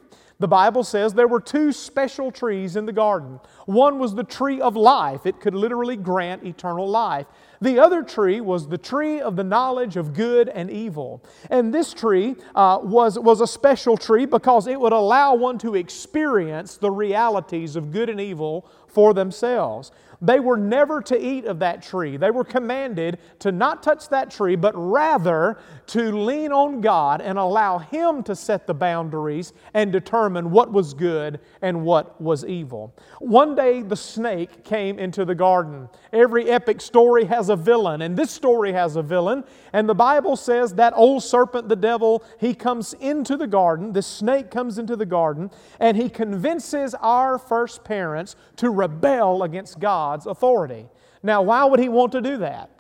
The 0.41 0.49
Bible 0.49 0.85
says 0.85 1.13
there 1.13 1.29
were 1.29 1.41
two 1.41 1.71
special 1.71 2.33
trees 2.33 2.75
in 2.75 2.87
the 2.87 2.95
garden. 2.95 3.41
One 3.67 3.99
was 3.99 4.15
the 4.15 4.25
tree 4.25 4.59
of 4.61 4.75
life, 4.75 5.27
it 5.27 5.39
could 5.39 5.55
literally 5.55 5.97
grant 5.97 6.45
eternal 6.45 6.89
life. 6.89 7.27
The 7.63 7.79
other 7.79 8.03
tree 8.03 8.41
was 8.41 8.69
the 8.69 8.79
tree 8.79 9.21
of 9.21 9.37
the 9.37 9.45
knowledge 9.45 9.97
of 9.97 10.15
good 10.15 10.49
and 10.49 10.71
evil. 10.71 11.23
And 11.51 11.75
this 11.75 11.93
tree 11.93 12.37
uh, 12.55 12.79
was, 12.83 13.19
was 13.19 13.43
a 13.43 13.47
special 13.47 13.99
tree 13.99 14.25
because 14.25 14.67
it 14.67 14.81
would 14.81 14.95
allow 14.95 15.35
one 15.35 15.59
to 15.59 15.75
experience 15.75 16.79
the 16.79 16.91
realities 16.91 17.77
of 17.77 17.93
good 17.93 18.09
and 18.09 18.21
evil 18.21 18.67
for 18.89 19.13
themselves. 19.13 19.93
They 20.23 20.39
were 20.39 20.59
never 20.59 21.01
to 21.03 21.19
eat 21.19 21.47
of 21.47 21.61
that 21.61 21.83
tree. 21.83 22.19
They 22.19 22.31
were 22.31 22.45
commanded 22.45 23.19
to 23.39 23.53
not 23.53 23.83
touch 23.83 24.09
that 24.11 24.31
tree, 24.31 24.55
but 24.55 24.75
rather 24.77 25.59
to 25.89 26.13
lean 26.13 26.53
on 26.53 26.83
God 26.83 27.23
and 27.23 27.39
allow 27.39 27.79
Him 27.79 28.23
to 28.25 28.37
set 28.37 28.67
the 28.67 28.75
boundaries 28.75 29.55
and 29.73 29.91
determine 29.91 30.51
what 30.51 30.73
was 30.73 30.93
good 30.93 31.41
and 31.63 31.85
what 31.85 32.21
was 32.21 32.45
evil. 32.45 32.95
One 33.19 33.55
day 33.55 33.81
the 33.81 33.97
snake 33.97 34.63
came 34.63 34.99
into 34.99 35.25
the 35.25 35.35
garden. 35.35 35.89
Every 36.13 36.51
epic 36.51 36.83
story 36.83 37.25
has 37.25 37.49
a 37.51 37.57
villain, 37.57 38.01
and 38.01 38.17
this 38.17 38.31
story 38.31 38.73
has 38.73 38.97
a 38.97 39.03
villain. 39.03 39.45
And 39.75 39.87
the 39.87 39.95
Bible 39.95 40.37
says 40.37 40.75
that 40.77 40.95
old 40.97 41.23
serpent, 41.23 41.69
the 41.69 41.77
devil, 41.77 42.25
he 42.39 42.55
comes 42.55 42.95
into 42.95 43.37
the 43.37 43.47
garden, 43.47 43.93
the 43.93 44.03
snake 44.03 44.51
comes 44.51 44.79
into 44.79 44.97
the 44.97 45.05
garden, 45.05 45.51
and 45.79 45.97
he 45.97 46.09
convinces 46.09 46.95
our 46.95 47.39
first 47.39 47.85
parents 47.85 48.37
to 48.57 48.71
rebel 48.71 49.43
against 49.43 49.79
God's 49.79 50.27
authority. 50.27 50.87
Now, 51.23 51.43
why 51.43 51.67
would 51.67 51.81
he 51.81 51.91
want 51.91 52.13
to 52.13 52.23
do 52.23 52.39
that? 52.39 52.71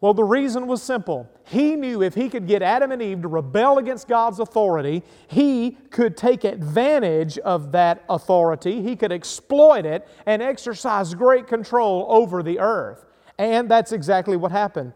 Well, 0.00 0.12
the 0.12 0.24
reason 0.24 0.66
was 0.66 0.82
simple. 0.82 1.30
He 1.44 1.76
knew 1.76 2.02
if 2.02 2.14
he 2.14 2.28
could 2.28 2.46
get 2.46 2.60
Adam 2.60 2.92
and 2.92 3.00
Eve 3.00 3.22
to 3.22 3.28
rebel 3.28 3.78
against 3.78 4.06
God's 4.06 4.38
authority, 4.38 5.02
he 5.28 5.78
could 5.90 6.14
take 6.14 6.44
advantage 6.44 7.38
of 7.38 7.72
that 7.72 8.04
authority, 8.10 8.82
he 8.82 8.96
could 8.96 9.12
exploit 9.12 9.86
it, 9.86 10.06
and 10.26 10.42
exercise 10.42 11.14
great 11.14 11.46
control 11.46 12.04
over 12.10 12.42
the 12.42 12.58
earth. 12.58 13.06
And 13.38 13.68
that's 13.68 13.92
exactly 13.92 14.36
what 14.36 14.52
happened. 14.52 14.92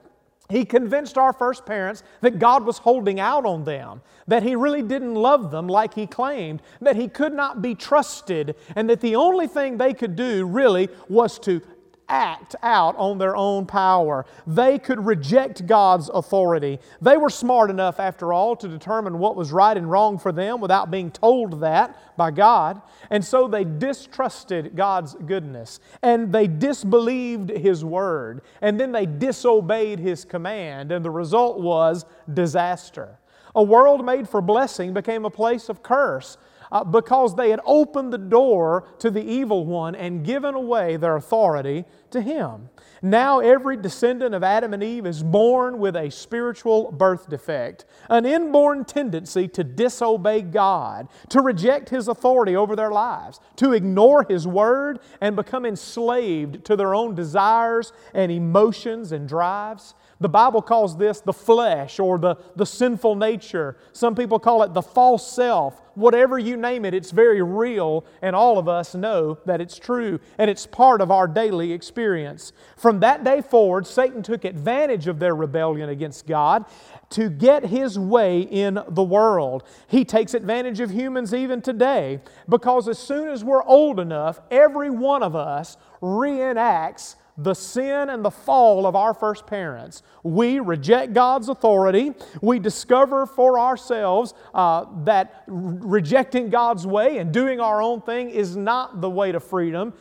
He 0.49 0.64
convinced 0.64 1.18
our 1.18 1.34
first 1.34 1.66
parents 1.66 2.03
that 2.22 2.39
God 2.39 2.64
was 2.64 2.78
holding 2.78 3.20
out 3.20 3.45
on 3.45 3.64
them, 3.64 4.01
that 4.26 4.43
He 4.43 4.57
really 4.57 4.82
didn't 4.82 5.14
love 5.14 5.51
them 5.51 5.66
like 5.66 5.93
He 5.93 6.07
claimed, 6.07 6.62
that 6.80 6.97
He 6.97 7.07
could 7.09 7.34
not 7.34 7.61
be 7.61 7.74
trusted, 7.74 8.57
and 8.74 8.89
that 8.89 9.01
the 9.01 9.16
only 9.16 9.47
thing 9.47 9.76
they 9.76 9.93
could 9.93 10.16
do 10.16 10.47
really 10.47 10.89
was 11.09 11.39
to 11.41 11.61
act 12.09 12.56
out 12.62 12.96
on 12.96 13.18
their 13.18 13.36
own 13.36 13.66
power. 13.66 14.26
They 14.46 14.78
could 14.78 15.04
reject 15.04 15.66
God's 15.66 16.09
authority. 16.09 16.78
They 17.00 17.16
were 17.16 17.30
smart 17.30 17.70
enough, 17.70 18.00
after 18.00 18.32
all, 18.32 18.56
to 18.56 18.68
determine 18.68 19.18
what 19.18 19.36
was 19.36 19.52
right 19.52 19.76
and 19.76 19.90
wrong 19.90 20.18
for 20.18 20.32
them 20.32 20.61
without 20.61 20.90
being 20.90 21.11
told 21.11 21.61
that 21.61 21.96
by 22.16 22.30
God. 22.30 22.80
And 23.11 23.24
so 23.24 23.48
they 23.48 23.64
distrusted 23.64 24.74
God's 24.74 25.14
goodness 25.14 25.80
and 26.02 26.32
they 26.32 26.46
disbelieved 26.46 27.50
His 27.50 27.84
word. 27.84 28.42
And 28.61 28.78
then 28.78 28.92
they 28.92 29.06
disobeyed 29.06 29.98
His 29.98 30.24
command. 30.24 30.92
And 30.92 31.04
the 31.04 31.11
result 31.11 31.61
was 31.61 32.04
disaster. 32.32 33.18
A 33.54 33.62
world 33.62 34.04
made 34.04 34.28
for 34.28 34.40
blessing 34.40 34.92
became 34.92 35.24
a 35.24 35.30
place 35.30 35.68
of 35.68 35.82
curse 35.82 36.36
uh, 36.70 36.84
because 36.84 37.34
they 37.34 37.50
had 37.50 37.60
opened 37.64 38.12
the 38.12 38.18
door 38.18 38.86
to 38.98 39.10
the 39.10 39.22
evil 39.22 39.66
one 39.66 39.94
and 39.94 40.24
given 40.24 40.54
away 40.54 40.96
their 40.96 41.16
authority 41.16 41.84
to 42.10 42.20
him. 42.20 42.68
Now, 43.00 43.38
every 43.38 43.76
descendant 43.76 44.34
of 44.34 44.42
Adam 44.42 44.74
and 44.74 44.82
Eve 44.82 45.06
is 45.06 45.22
born 45.22 45.78
with 45.78 45.94
a 45.94 46.10
spiritual 46.10 46.90
birth 46.90 47.28
defect, 47.28 47.84
an 48.10 48.26
inborn 48.26 48.84
tendency 48.84 49.46
to 49.48 49.62
disobey 49.62 50.42
God, 50.42 51.08
to 51.28 51.40
reject 51.40 51.90
His 51.90 52.08
authority 52.08 52.56
over 52.56 52.74
their 52.74 52.90
lives, 52.90 53.38
to 53.56 53.72
ignore 53.72 54.24
His 54.28 54.48
word, 54.48 54.98
and 55.20 55.36
become 55.36 55.64
enslaved 55.64 56.64
to 56.64 56.74
their 56.74 56.94
own 56.94 57.14
desires 57.14 57.92
and 58.14 58.32
emotions 58.32 59.12
and 59.12 59.28
drives. 59.28 59.94
The 60.20 60.28
Bible 60.28 60.62
calls 60.62 60.96
this 60.96 61.20
the 61.20 61.32
flesh 61.32 62.00
or 62.00 62.18
the, 62.18 62.36
the 62.56 62.66
sinful 62.66 63.14
nature. 63.14 63.76
Some 63.92 64.16
people 64.16 64.40
call 64.40 64.64
it 64.64 64.74
the 64.74 64.82
false 64.82 65.30
self. 65.30 65.80
Whatever 65.94 66.38
you 66.38 66.56
name 66.56 66.84
it, 66.84 66.94
it's 66.94 67.10
very 67.10 67.42
real, 67.42 68.04
and 68.22 68.34
all 68.34 68.58
of 68.58 68.68
us 68.68 68.94
know 68.94 69.38
that 69.46 69.60
it's 69.60 69.78
true, 69.78 70.20
and 70.38 70.48
it's 70.48 70.64
part 70.64 71.00
of 71.00 71.10
our 71.10 71.26
daily 71.26 71.72
experience. 71.72 72.52
From 72.76 73.00
that 73.00 73.24
day 73.24 73.40
forward, 73.40 73.86
Satan 73.86 74.22
took 74.22 74.44
advantage 74.44 75.08
of 75.08 75.18
their 75.18 75.34
rebellion 75.34 75.88
against 75.88 76.26
God 76.26 76.64
to 77.10 77.30
get 77.30 77.64
his 77.64 77.98
way 77.98 78.42
in 78.42 78.78
the 78.88 79.02
world. 79.02 79.64
He 79.88 80.04
takes 80.04 80.34
advantage 80.34 80.78
of 80.80 80.90
humans 80.90 81.34
even 81.34 81.62
today 81.62 82.20
because 82.48 82.86
as 82.86 82.98
soon 82.98 83.28
as 83.28 83.42
we're 83.42 83.64
old 83.64 83.98
enough, 83.98 84.40
every 84.50 84.90
one 84.90 85.22
of 85.22 85.34
us 85.34 85.76
reenacts 86.00 87.16
the 87.39 87.55
sin 87.55 88.11
and 88.11 88.24
the 88.24 88.30
fall 88.30 88.84
of 88.84 88.97
our 88.97 89.14
first 89.14 89.47
parents. 89.47 90.03
We 90.24 90.59
reject 90.59 91.12
God's 91.12 91.49
authority. 91.49 92.12
We 92.43 92.59
discover 92.59 93.26
for 93.26 93.61
ourselves 93.61 94.34
uh, 94.53 94.86
that 95.05 95.45
rejecting 95.47 96.51
God's 96.51 96.86
way 96.86 97.18
and 97.18 97.32
doing 97.32 97.61
our 97.61 97.80
own 97.80 98.03
thing 98.03 98.30
is 98.30 98.57
not 98.57 99.01
the 99.01 99.09
way 99.09 99.30
to 99.30 99.39
freedom. 99.39 99.95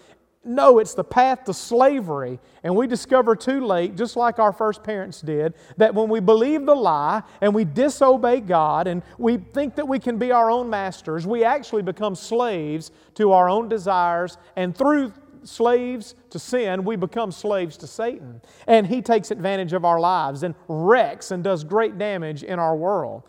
No, 0.44 0.80
it's 0.80 0.94
the 0.94 1.04
path 1.04 1.44
to 1.44 1.54
slavery. 1.54 2.40
And 2.64 2.74
we 2.74 2.88
discover 2.88 3.36
too 3.36 3.66
late, 3.66 3.98
just 3.98 4.16
like 4.16 4.40
our 4.40 4.54
first 4.54 4.82
parents 4.82 5.20
did, 5.20 5.54
that 5.76 5.94
when 5.94 6.08
we 6.10 6.22
believe 6.22 6.66
the 6.66 6.76
lie 6.76 7.22
and 7.42 7.54
we 7.54 7.66
disobey 7.66 8.40
God 8.40 8.88
and 8.88 9.04
we 9.18 9.38
think 9.38 9.76
that 9.76 9.88
we 9.88 10.00
can 10.00 10.18
be 10.18 10.32
our 10.32 10.50
own 10.50 10.70
masters, 10.70 11.28
we 11.28 11.44
actually 11.44 11.82
become 11.82 12.16
slaves 12.16 12.92
to 13.16 13.34
our 13.34 13.50
own 13.50 13.68
desires. 13.68 14.38
And 14.56 14.76
through 14.76 15.12
slaves 15.48 16.16
to 16.30 16.40
sin, 16.40 16.84
we 16.84 16.96
become 16.96 17.32
slaves 17.32 17.78
to 17.78 17.88
Satan. 17.88 18.42
And 18.68 18.88
he 18.88 19.02
takes 19.02 19.32
advantage 19.32 19.74
of 19.74 19.86
our 19.86 20.00
lives 20.00 20.44
and 20.44 20.56
wrecks 20.68 21.32
and 21.32 21.44
does 21.44 21.64
great 21.64 21.98
damage 21.98 22.44
in 22.44 22.60
our 22.60 22.76
world. 22.76 23.24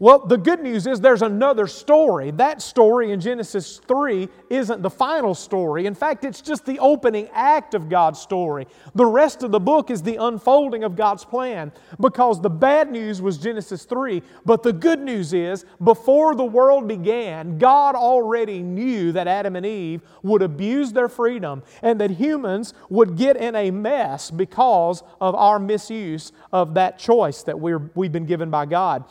Well, 0.00 0.26
the 0.26 0.36
good 0.36 0.60
news 0.60 0.86
is 0.86 1.00
there's 1.00 1.22
another 1.22 1.66
story. 1.66 2.30
That 2.32 2.60
story 2.60 3.12
in 3.12 3.20
Genesis 3.20 3.80
3 3.86 4.28
isn't 4.50 4.82
the 4.82 4.90
final 4.90 5.34
story. 5.34 5.86
In 5.86 5.94
fact, 5.94 6.24
it's 6.24 6.40
just 6.40 6.66
the 6.66 6.78
opening 6.80 7.28
act 7.32 7.74
of 7.74 7.88
God's 7.88 8.18
story. 8.18 8.66
The 8.94 9.06
rest 9.06 9.42
of 9.42 9.52
the 9.52 9.60
book 9.60 9.90
is 9.90 10.02
the 10.02 10.16
unfolding 10.16 10.82
of 10.82 10.96
God's 10.96 11.24
plan 11.24 11.72
because 12.00 12.40
the 12.40 12.50
bad 12.50 12.90
news 12.90 13.22
was 13.22 13.38
Genesis 13.38 13.84
3, 13.84 14.22
but 14.44 14.62
the 14.62 14.72
good 14.72 15.00
news 15.00 15.32
is 15.32 15.64
before 15.82 16.34
the 16.34 16.44
world 16.44 16.88
began, 16.88 17.58
God 17.58 17.94
already 17.94 18.60
knew 18.60 19.12
that 19.12 19.28
Adam 19.28 19.54
and 19.54 19.64
Eve 19.64 20.02
would 20.22 20.42
abuse 20.42 20.92
their 20.92 21.08
freedom 21.08 21.62
and 21.82 22.00
that 22.00 22.10
humans 22.10 22.74
would 22.90 23.16
get 23.16 23.36
in 23.36 23.54
a 23.54 23.70
mess 23.70 24.30
because 24.30 25.02
of 25.20 25.34
our 25.34 25.58
misuse 25.58 26.32
of 26.52 26.74
that 26.74 26.98
choice 26.98 27.42
that 27.44 27.58
we're, 27.58 27.90
we've 27.94 28.12
been 28.12 28.26
given 28.26 28.50
by 28.50 28.66
God. 28.66 29.04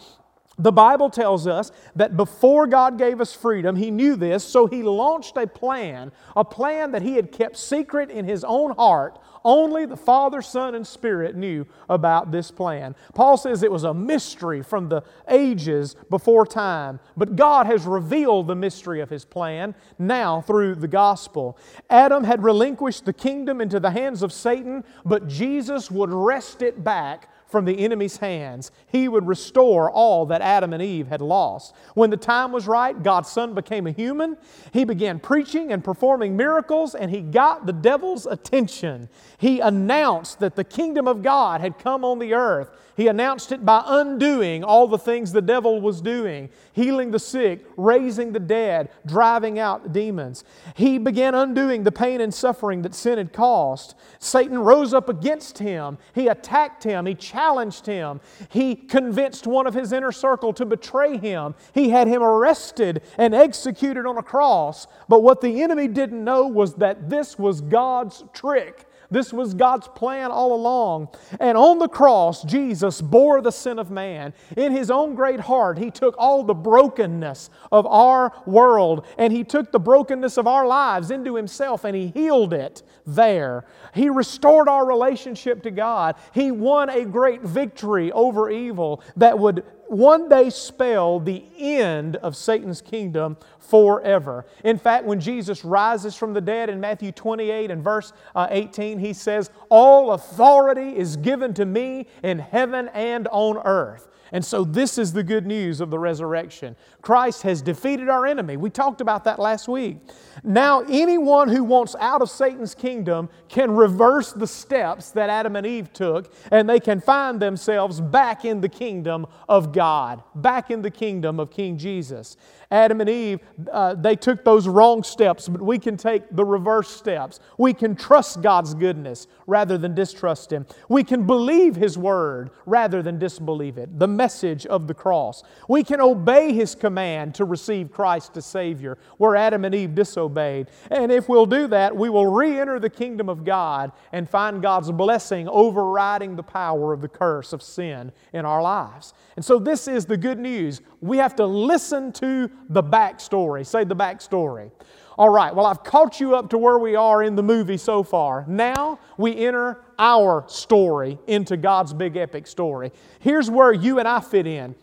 The 0.60 0.72
Bible 0.72 1.10
tells 1.10 1.48
us 1.48 1.72
that 1.96 2.16
before 2.16 2.68
God 2.68 3.00
gave 3.00 3.20
us 3.20 3.34
freedom, 3.34 3.76
He 3.76 3.90
knew 3.90 4.16
this, 4.16 4.44
so 4.44 4.68
He 4.68 4.84
launched 4.84 5.36
a 5.36 5.48
plan, 5.48 6.12
a 6.36 6.46
plan 6.46 6.92
that 6.92 7.02
He 7.02 7.16
had 7.16 7.32
kept 7.32 7.58
secret 7.58 8.12
in 8.12 8.26
His 8.26 8.44
own 8.44 8.76
heart. 8.76 9.20
Only 9.44 9.86
the 9.86 9.98
Father, 9.98 10.42
Son, 10.42 10.76
and 10.76 10.86
Spirit 10.86 11.36
knew 11.36 11.66
about 11.90 12.32
this 12.32 12.50
plan. 12.52 12.96
Paul 13.14 13.36
says 13.36 13.62
it 13.62 13.72
was 13.72 13.84
a 13.84 13.94
mystery 13.94 14.62
from 14.62 14.88
the 14.90 15.02
ages 15.28 15.96
before 16.10 16.46
time, 16.46 17.00
but 17.18 17.36
God 17.36 17.66
has 17.66 17.86
revealed 17.86 18.48
the 18.48 18.56
mystery 18.56 19.02
of 19.02 19.10
His 19.10 19.26
plan 19.26 19.74
now 19.98 20.42
through 20.42 20.76
the 20.76 20.88
gospel. 20.88 21.58
Adam 21.90 22.24
had 22.24 22.44
relinquished 22.44 23.06
the 23.06 23.12
kingdom 23.12 23.60
into 23.60 23.80
the 23.80 23.92
hands 23.92 24.22
of 24.22 24.32
Satan, 24.32 24.84
but 25.04 25.28
Jesus 25.28 25.90
would 25.90 26.12
wrest 26.12 26.62
it 26.62 26.84
back 26.84 27.28
from 27.54 27.66
the 27.66 27.78
enemy's 27.78 28.18
hands. 28.18 28.72
He 28.92 29.08
would 29.08 29.28
restore 29.28 29.92
all 29.92 30.26
that 30.26 30.42
Adam 30.42 30.74
and 30.74 30.82
Eve 30.82 31.08
had 31.08 31.22
lost. 31.22 31.76
When 31.94 32.10
the 32.10 32.18
time 32.18 32.52
was 32.52 32.66
right, 32.66 33.04
God's 33.04 33.30
Son 33.30 33.54
became 33.54 33.86
a 33.86 33.92
human. 33.92 34.38
He 34.74 34.86
began 34.86 35.20
preaching 35.20 35.72
and 35.72 35.84
performing 35.84 36.36
miracles, 36.36 36.96
and 36.96 37.12
he 37.12 37.22
got 37.22 37.68
the 37.68 37.72
devil's 37.72 38.26
attention. 38.26 39.08
He 39.38 39.60
announced 39.60 40.40
that 40.40 40.56
the 40.56 40.64
kingdom 40.64 41.08
of 41.08 41.22
God 41.22 41.62
had 41.62 41.78
come 41.78 42.04
on 42.04 42.18
the 42.18 42.34
earth. 42.34 42.72
He 42.96 43.08
announced 43.08 43.52
it 43.52 43.66
by 43.66 43.84
undoing 43.86 44.64
all 44.64 44.88
the 44.88 44.98
things 44.98 45.32
the 45.32 45.42
devil 45.42 45.82
was 45.82 46.02
doing 46.02 46.50
healing 46.74 47.12
the 47.12 47.20
sick, 47.20 47.66
raising 47.78 48.34
the 48.34 48.40
dead, 48.40 48.90
driving 49.06 49.60
out 49.60 49.94
demons. 49.94 50.44
He 50.76 50.98
began 50.98 51.34
undoing 51.36 51.84
the 51.84 51.92
pain 51.92 52.20
and 52.20 52.34
suffering 52.34 52.82
that 52.82 52.96
sin 52.96 53.18
had 53.18 53.32
caused. 53.32 53.94
Satan 54.20 54.60
rose 54.60 54.94
up 54.94 55.08
against 55.08 55.60
him. 55.60 55.98
He 56.14 56.28
attacked 56.28 56.84
him. 56.84 57.06
He 57.06 57.16
challenged 57.16 57.86
him. 57.86 58.20
He 58.50 58.76
convinced 58.76 59.48
one 59.48 59.68
of 59.68 59.74
his 59.74 59.94
inner 59.94 60.12
circle 60.12 60.52
to 60.54 60.66
betray 60.66 61.18
him. 61.18 61.56
He 61.74 61.90
had 61.90 62.08
him 62.08 62.24
arrested 62.24 63.04
and 63.18 63.34
executed 63.34 64.06
on 64.06 64.18
a 64.18 64.24
cross. 64.24 64.88
But 65.08 65.22
what 65.22 65.42
the 65.42 65.62
enemy 65.62 65.88
didn't 65.88 66.24
know 66.24 66.48
was 66.48 66.74
that 66.76 67.10
this 67.10 67.38
was 67.38 67.62
God's 67.62 68.24
trick. 68.34 68.88
This 69.14 69.32
was 69.32 69.54
God's 69.54 69.88
plan 69.88 70.32
all 70.32 70.54
along. 70.54 71.10
And 71.40 71.58
on 71.58 71.78
the 71.78 71.88
cross, 71.88 72.44
Jesus 72.44 73.00
bore 73.00 73.42
the 73.42 73.52
sin 73.52 73.80
of 73.80 73.92
man. 73.92 74.34
In 74.58 74.72
His 74.72 74.90
own 74.90 75.16
great 75.16 75.40
heart, 75.40 75.78
He 75.78 75.92
took 75.92 76.16
all 76.18 76.44
the 76.44 76.54
brokenness 76.54 77.50
of 77.72 77.86
our 77.86 78.34
world 78.46 79.06
and 79.18 79.32
He 79.32 79.44
took 79.44 79.72
the 79.72 79.80
brokenness 79.80 80.38
of 80.38 80.48
our 80.48 80.66
lives 80.66 81.12
into 81.12 81.36
Himself 81.36 81.84
and 81.84 81.96
He 81.96 82.08
healed 82.08 82.54
it 82.54 82.82
there. 83.06 83.66
He 83.94 84.10
restored 84.10 84.68
our 84.68 84.86
relationship 84.86 85.64
to 85.64 85.72
God. 85.72 86.16
He 86.34 86.52
won 86.52 86.90
a 86.90 87.06
great 87.06 87.42
victory 87.42 88.12
over 88.12 88.50
evil 88.50 89.04
that 89.16 89.38
would 89.38 89.64
one 89.88 90.28
day 90.28 90.50
spell 90.50 91.20
the 91.20 91.44
end 91.58 92.16
of 92.18 92.36
Satan's 92.36 92.82
kingdom 92.82 93.38
forever. 93.70 94.46
In 94.64 94.78
fact, 94.78 95.06
when 95.06 95.20
Jesus 95.20 95.64
rises 95.64 96.16
from 96.16 96.34
the 96.34 96.42
dead 96.42 96.70
in 96.70 96.80
Matthew 96.80 97.12
28 97.12 97.72
and 97.72 97.84
verse 97.84 98.14
uh, 98.36 98.48
18, 98.50 99.00
he 99.00 99.14
says, 99.14 99.50
All 99.70 100.12
authority 100.12 100.96
is 100.96 101.18
given 101.18 101.54
to 101.56 101.66
me 101.66 102.08
in 102.24 102.40
heaven 102.40 102.90
and 102.94 103.28
on 103.32 103.58
earth. 103.66 104.08
And 104.34 104.44
so, 104.44 104.64
this 104.64 104.98
is 104.98 105.14
the 105.14 105.22
good 105.22 105.46
news 105.46 105.80
of 105.80 105.92
the 105.92 106.00
resurrection. 106.00 106.76
Christ 107.04 107.44
has 107.44 107.62
defeated 107.62 108.10
our 108.10 108.26
enemy. 108.26 108.58
We 108.58 108.72
talked 108.72 109.00
about 109.00 109.26
that 109.26 109.38
last 109.38 109.68
week. 109.68 109.98
Now, 110.44 110.82
anyone 110.90 111.50
who 111.50 111.64
wants 111.64 111.96
out 112.00 112.24
of 112.24 112.32
Satan's 112.32 112.74
kingdom 112.74 113.30
can 113.48 113.70
reverse 113.70 114.34
the 114.34 114.48
steps 114.48 115.12
that 115.12 115.30
Adam 115.30 115.56
and 115.56 115.68
Eve 115.68 115.94
took, 115.94 116.34
and 116.50 116.68
they 116.68 116.80
can 116.80 117.00
find 117.00 117.40
themselves 117.40 118.02
back 118.02 118.44
in 118.44 118.60
the 118.60 118.70
kingdom 118.70 119.28
of 119.48 119.72
God, 119.72 120.24
back 120.34 120.72
in 120.72 120.82
the 120.82 120.92
kingdom 120.92 121.40
of 121.40 121.52
King 121.52 121.78
Jesus. 121.78 122.36
Adam 122.74 123.02
and 123.02 123.10
Eve, 123.10 123.40
uh, 123.72 123.94
they 123.94 124.16
took 124.16 124.44
those 124.44 124.68
wrong 124.68 125.04
steps, 125.04 125.48
but 125.48 125.62
we 125.62 125.78
can 125.78 125.96
take 125.96 126.24
the 126.32 126.44
reverse 126.44 126.90
steps. 126.90 127.40
We 127.60 127.72
can 127.72 127.96
trust 127.96 128.42
God's 128.42 128.74
goodness 128.74 129.28
rather 129.46 129.78
than 129.78 129.94
distrust 129.94 130.52
Him. 130.52 130.66
We 130.90 131.04
can 131.04 131.28
believe 131.28 131.76
His 131.76 132.00
word 132.00 132.50
rather 132.66 133.04
than 133.04 133.20
disbelieve 133.20 133.78
it, 133.78 134.00
the 134.00 134.08
message 134.08 134.66
of 134.66 134.88
the 134.88 134.94
cross. 134.96 135.44
We 135.70 135.84
can 135.84 136.02
obey 136.02 136.52
His 136.52 136.74
command 136.74 137.36
to 137.36 137.46
receive 137.46 137.92
Christ 137.92 138.36
as 138.38 138.48
Savior, 138.48 138.98
where 139.18 139.36
Adam 139.36 139.66
and 139.66 139.76
Eve 139.76 139.94
disobeyed. 139.94 140.68
And 140.90 141.12
if 141.12 141.30
we'll 141.30 141.46
do 141.46 141.68
that, 141.68 141.96
we 141.96 142.10
will 142.10 142.26
re 142.26 142.60
enter 142.60 142.80
the 142.80 142.90
kingdom 142.90 143.30
of 143.30 143.46
God 143.46 143.92
and 144.12 144.28
find 144.28 144.64
God's 144.64 144.92
blessing 144.92 145.48
overriding 145.48 146.36
the 146.36 146.44
power 146.44 146.92
of 146.92 147.02
the 147.02 147.08
curse 147.08 147.54
of 147.54 147.62
sin 147.62 148.12
in 148.34 148.46
our 148.46 148.64
lives. 148.64 149.14
And 149.36 149.46
so, 149.46 149.60
this 149.60 149.88
is 149.88 150.08
the 150.08 150.18
good 150.18 150.40
news. 150.40 150.82
We 151.02 151.18
have 151.18 151.36
to 151.36 151.46
listen 151.46 152.12
to 152.14 152.50
the 152.74 152.84
backstory. 152.84 153.66
Say 153.66 153.84
the 153.84 153.96
backstory. 153.96 154.72
All 155.18 155.30
right, 155.30 155.54
well, 155.54 155.68
I've 155.68 155.84
caught 155.84 156.20
you 156.20 156.36
up 156.36 156.50
to 156.50 156.58
where 156.58 156.80
we 156.80 156.96
are 156.96 157.22
in 157.22 157.36
the 157.36 157.44
movie 157.44 157.78
so 157.78 158.02
far. 158.02 158.46
Now 158.48 159.00
we 159.16 159.46
enter 159.46 159.84
our 160.00 160.44
story 160.48 161.20
into 161.28 161.56
God's 161.56 161.94
big 161.94 162.18
epic 162.18 162.48
story. 162.48 162.92
Here's 163.20 163.50
where 163.50 163.72
you 163.72 164.00
and 164.00 164.08
I 164.08 164.20
fit 164.22 164.48
in. 164.48 164.74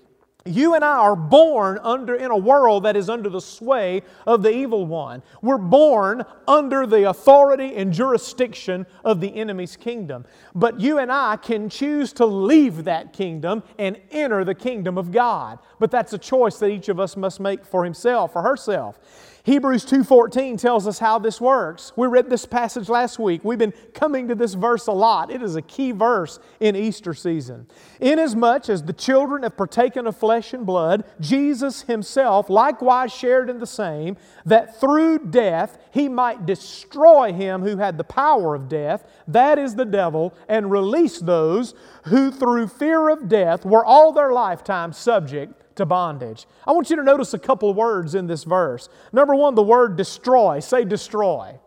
You 0.46 0.74
and 0.74 0.82
I 0.82 0.96
are 0.96 1.16
born 1.16 1.78
under 1.82 2.14
in 2.14 2.30
a 2.30 2.36
world 2.36 2.84
that 2.84 2.96
is 2.96 3.10
under 3.10 3.28
the 3.28 3.40
sway 3.40 4.02
of 4.26 4.42
the 4.42 4.50
evil 4.50 4.86
one. 4.86 5.22
We're 5.42 5.58
born 5.58 6.24
under 6.48 6.86
the 6.86 7.10
authority 7.10 7.76
and 7.76 7.92
jurisdiction 7.92 8.86
of 9.04 9.20
the 9.20 9.34
enemy's 9.34 9.76
kingdom. 9.76 10.24
But 10.54 10.80
you 10.80 10.98
and 10.98 11.12
I 11.12 11.36
can 11.36 11.68
choose 11.68 12.12
to 12.14 12.26
leave 12.26 12.84
that 12.84 13.12
kingdom 13.12 13.62
and 13.78 14.00
enter 14.10 14.44
the 14.44 14.54
kingdom 14.54 14.96
of 14.96 15.12
God. 15.12 15.58
But 15.78 15.90
that's 15.90 16.14
a 16.14 16.18
choice 16.18 16.58
that 16.58 16.68
each 16.68 16.88
of 16.88 16.98
us 16.98 17.16
must 17.16 17.38
make 17.38 17.64
for 17.64 17.84
himself 17.84 18.34
or 18.34 18.42
herself. 18.42 18.98
Hebrews 19.44 19.86
2:14 19.86 20.58
tells 20.58 20.86
us 20.86 20.98
how 20.98 21.18
this 21.18 21.40
works. 21.40 21.92
We 21.96 22.06
read 22.06 22.28
this 22.28 22.44
passage 22.44 22.88
last 22.88 23.18
week. 23.18 23.40
We've 23.42 23.58
been 23.58 23.72
coming 23.94 24.28
to 24.28 24.34
this 24.34 24.54
verse 24.54 24.86
a 24.86 24.92
lot. 24.92 25.30
It 25.30 25.42
is 25.42 25.56
a 25.56 25.62
key 25.62 25.92
verse 25.92 26.38
in 26.60 26.76
Easter 26.76 27.14
season. 27.14 27.66
Inasmuch 28.00 28.68
as 28.68 28.82
the 28.82 28.92
children 28.92 29.42
have 29.42 29.56
partaken 29.56 30.06
of 30.06 30.16
flesh 30.16 30.52
and 30.52 30.66
blood, 30.66 31.04
Jesus 31.20 31.82
himself 31.82 32.50
likewise 32.50 33.12
shared 33.12 33.48
in 33.48 33.60
the 33.60 33.66
same, 33.66 34.16
that 34.44 34.78
through 34.78 35.18
death 35.30 35.78
he 35.90 36.08
might 36.08 36.44
destroy 36.44 37.32
him 37.32 37.62
who 37.62 37.78
had 37.78 37.96
the 37.96 38.04
power 38.04 38.54
of 38.54 38.68
death, 38.68 39.04
that 39.28 39.58
is 39.58 39.74
the 39.74 39.84
devil, 39.84 40.34
and 40.48 40.70
release 40.70 41.18
those 41.18 41.74
who 42.04 42.30
through 42.30 42.68
fear 42.68 43.08
of 43.08 43.28
death 43.28 43.64
were 43.64 43.84
all 43.84 44.12
their 44.12 44.32
lifetime 44.32 44.92
subject 44.92 45.76
to 45.76 45.86
bondage. 45.86 46.46
I 46.66 46.72
want 46.72 46.90
you 46.90 46.96
to 46.96 47.02
notice 47.02 47.34
a 47.34 47.38
couple 47.38 47.72
words 47.74 48.14
in 48.14 48.26
this 48.26 48.44
verse. 48.44 48.88
Number 49.12 49.34
one, 49.34 49.54
the 49.54 49.62
word 49.62 49.96
destroy. 49.96 50.60
Say 50.60 50.84
destroy. 50.84 51.58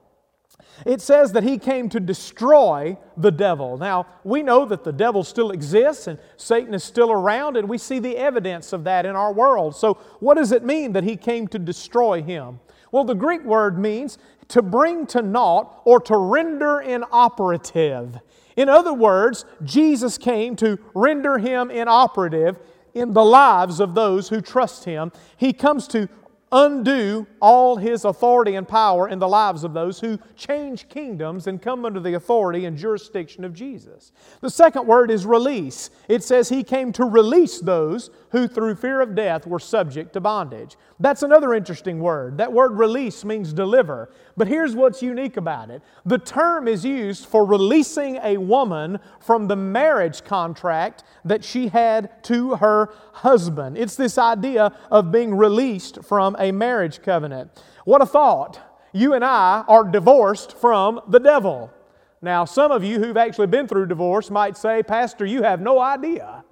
It 0.86 1.02
says 1.02 1.32
that 1.34 1.44
he 1.44 1.58
came 1.58 1.88
to 1.90 2.00
destroy 2.00 2.98
the 3.16 3.32
devil. 3.32 3.78
Now, 3.78 4.08
we 4.24 4.42
know 4.42 4.66
that 4.66 4.84
the 4.84 4.92
devil 4.92 5.24
still 5.24 5.52
exists 5.52 6.08
and 6.08 6.20
Satan 6.36 6.74
is 6.74 6.84
still 6.84 7.12
around, 7.12 7.58
and 7.58 7.70
we 7.70 7.78
see 7.78 8.00
the 8.00 8.18
evidence 8.18 8.74
of 8.74 8.84
that 8.86 9.06
in 9.06 9.16
our 9.16 9.32
world. 9.32 9.76
So, 9.76 9.96
what 10.20 10.36
does 10.36 10.52
it 10.52 10.64
mean 10.64 10.94
that 10.94 11.04
he 11.04 11.16
came 11.16 11.48
to 11.50 11.60
destroy 11.60 12.22
him? 12.22 12.60
Well, 12.94 13.04
the 13.04 13.16
Greek 13.16 13.44
word 13.44 13.80
means 13.80 14.20
to 14.50 14.62
bring 14.62 15.08
to 15.08 15.24
naught 15.24 15.82
or 15.84 16.00
to 16.02 16.16
render 16.16 16.80
inoperative. 16.80 18.20
In 18.56 18.70
other 18.70 18.94
words, 18.94 19.46
Jesus 19.64 20.20
came 20.20 20.56
to 20.58 20.78
render 20.94 21.40
him 21.40 21.72
inoperative 21.72 22.60
in 22.94 23.14
the 23.14 23.26
lives 23.26 23.80
of 23.80 23.96
those 23.96 24.30
who 24.30 24.42
trust 24.42 24.86
Him. 24.86 25.12
He 25.38 25.54
comes 25.54 25.88
to 25.88 26.08
undo 26.52 27.26
all 27.42 27.78
his 27.78 28.06
authority 28.06 28.54
and 28.54 28.68
power 28.68 29.10
in 29.10 29.18
the 29.18 29.28
lives 29.28 29.64
of 29.64 29.74
those 29.74 30.00
who 30.00 30.20
change 30.36 30.88
kingdoms 30.88 31.48
and 31.48 31.60
come 31.60 31.84
under 31.84 32.00
the 32.00 32.14
authority 32.14 32.66
and 32.66 32.78
jurisdiction 32.78 33.44
of 33.44 33.56
Jesus. 33.56 34.12
The 34.40 34.52
second 34.52 34.86
word 34.86 35.10
is 35.10 35.26
release. 35.26 35.90
It 36.08 36.24
says 36.24 36.50
he 36.50 36.64
came 36.64 36.94
to 36.94 37.06
release 37.06 37.60
those 37.60 38.12
who 38.34 38.48
through 38.48 38.76
fear 38.76 39.00
of 39.00 39.14
death 39.14 39.46
were 39.46 39.60
subject 39.60 40.12
to 40.12 40.20
bondage. 40.20 40.76
That's 41.00 41.22
another 41.22 41.54
interesting 41.54 42.00
word. 42.00 42.40
That 42.40 42.52
word 42.52 42.74
release 42.74 43.24
means 43.24 43.54
deliver. 43.54 44.10
But 44.36 44.48
here's 44.48 44.76
what's 44.76 45.04
unique 45.04 45.38
about 45.38 45.70
it 45.70 45.84
the 46.04 46.18
term 46.18 46.68
is 46.68 46.84
used 46.84 47.28
for 47.28 47.46
releasing 47.46 48.18
a 48.18 48.38
woman 48.38 49.00
from 49.22 49.48
the 49.48 49.56
marriage 49.56 50.24
contract 50.24 51.04
that 51.24 51.44
she 51.44 51.68
had 51.68 52.24
to 52.24 52.56
her 52.56 52.92
husband. 53.14 53.78
It's 53.78 53.96
this 53.96 54.18
idea 54.18 54.76
of 54.90 55.12
being 55.12 55.36
released 55.36 56.04
from 56.04 56.36
a 56.40 56.52
marriage 56.52 57.04
covenant. 57.04 57.64
What 57.86 58.02
a 58.02 58.06
thought! 58.06 58.60
You 58.94 59.14
and 59.14 59.24
I 59.24 59.64
are 59.68 59.84
divorced 59.84 60.58
from 60.58 61.02
the 61.08 61.20
devil. 61.20 61.72
Now, 62.20 62.46
some 62.46 62.72
of 62.72 62.84
you 62.84 63.00
who've 63.00 63.18
actually 63.18 63.48
been 63.48 63.68
through 63.68 63.88
divorce 63.88 64.32
might 64.32 64.58
say, 64.58 64.82
Pastor, 64.82 65.26
you 65.26 65.44
have 65.44 65.62
no 65.62 65.80
idea. 65.80 66.44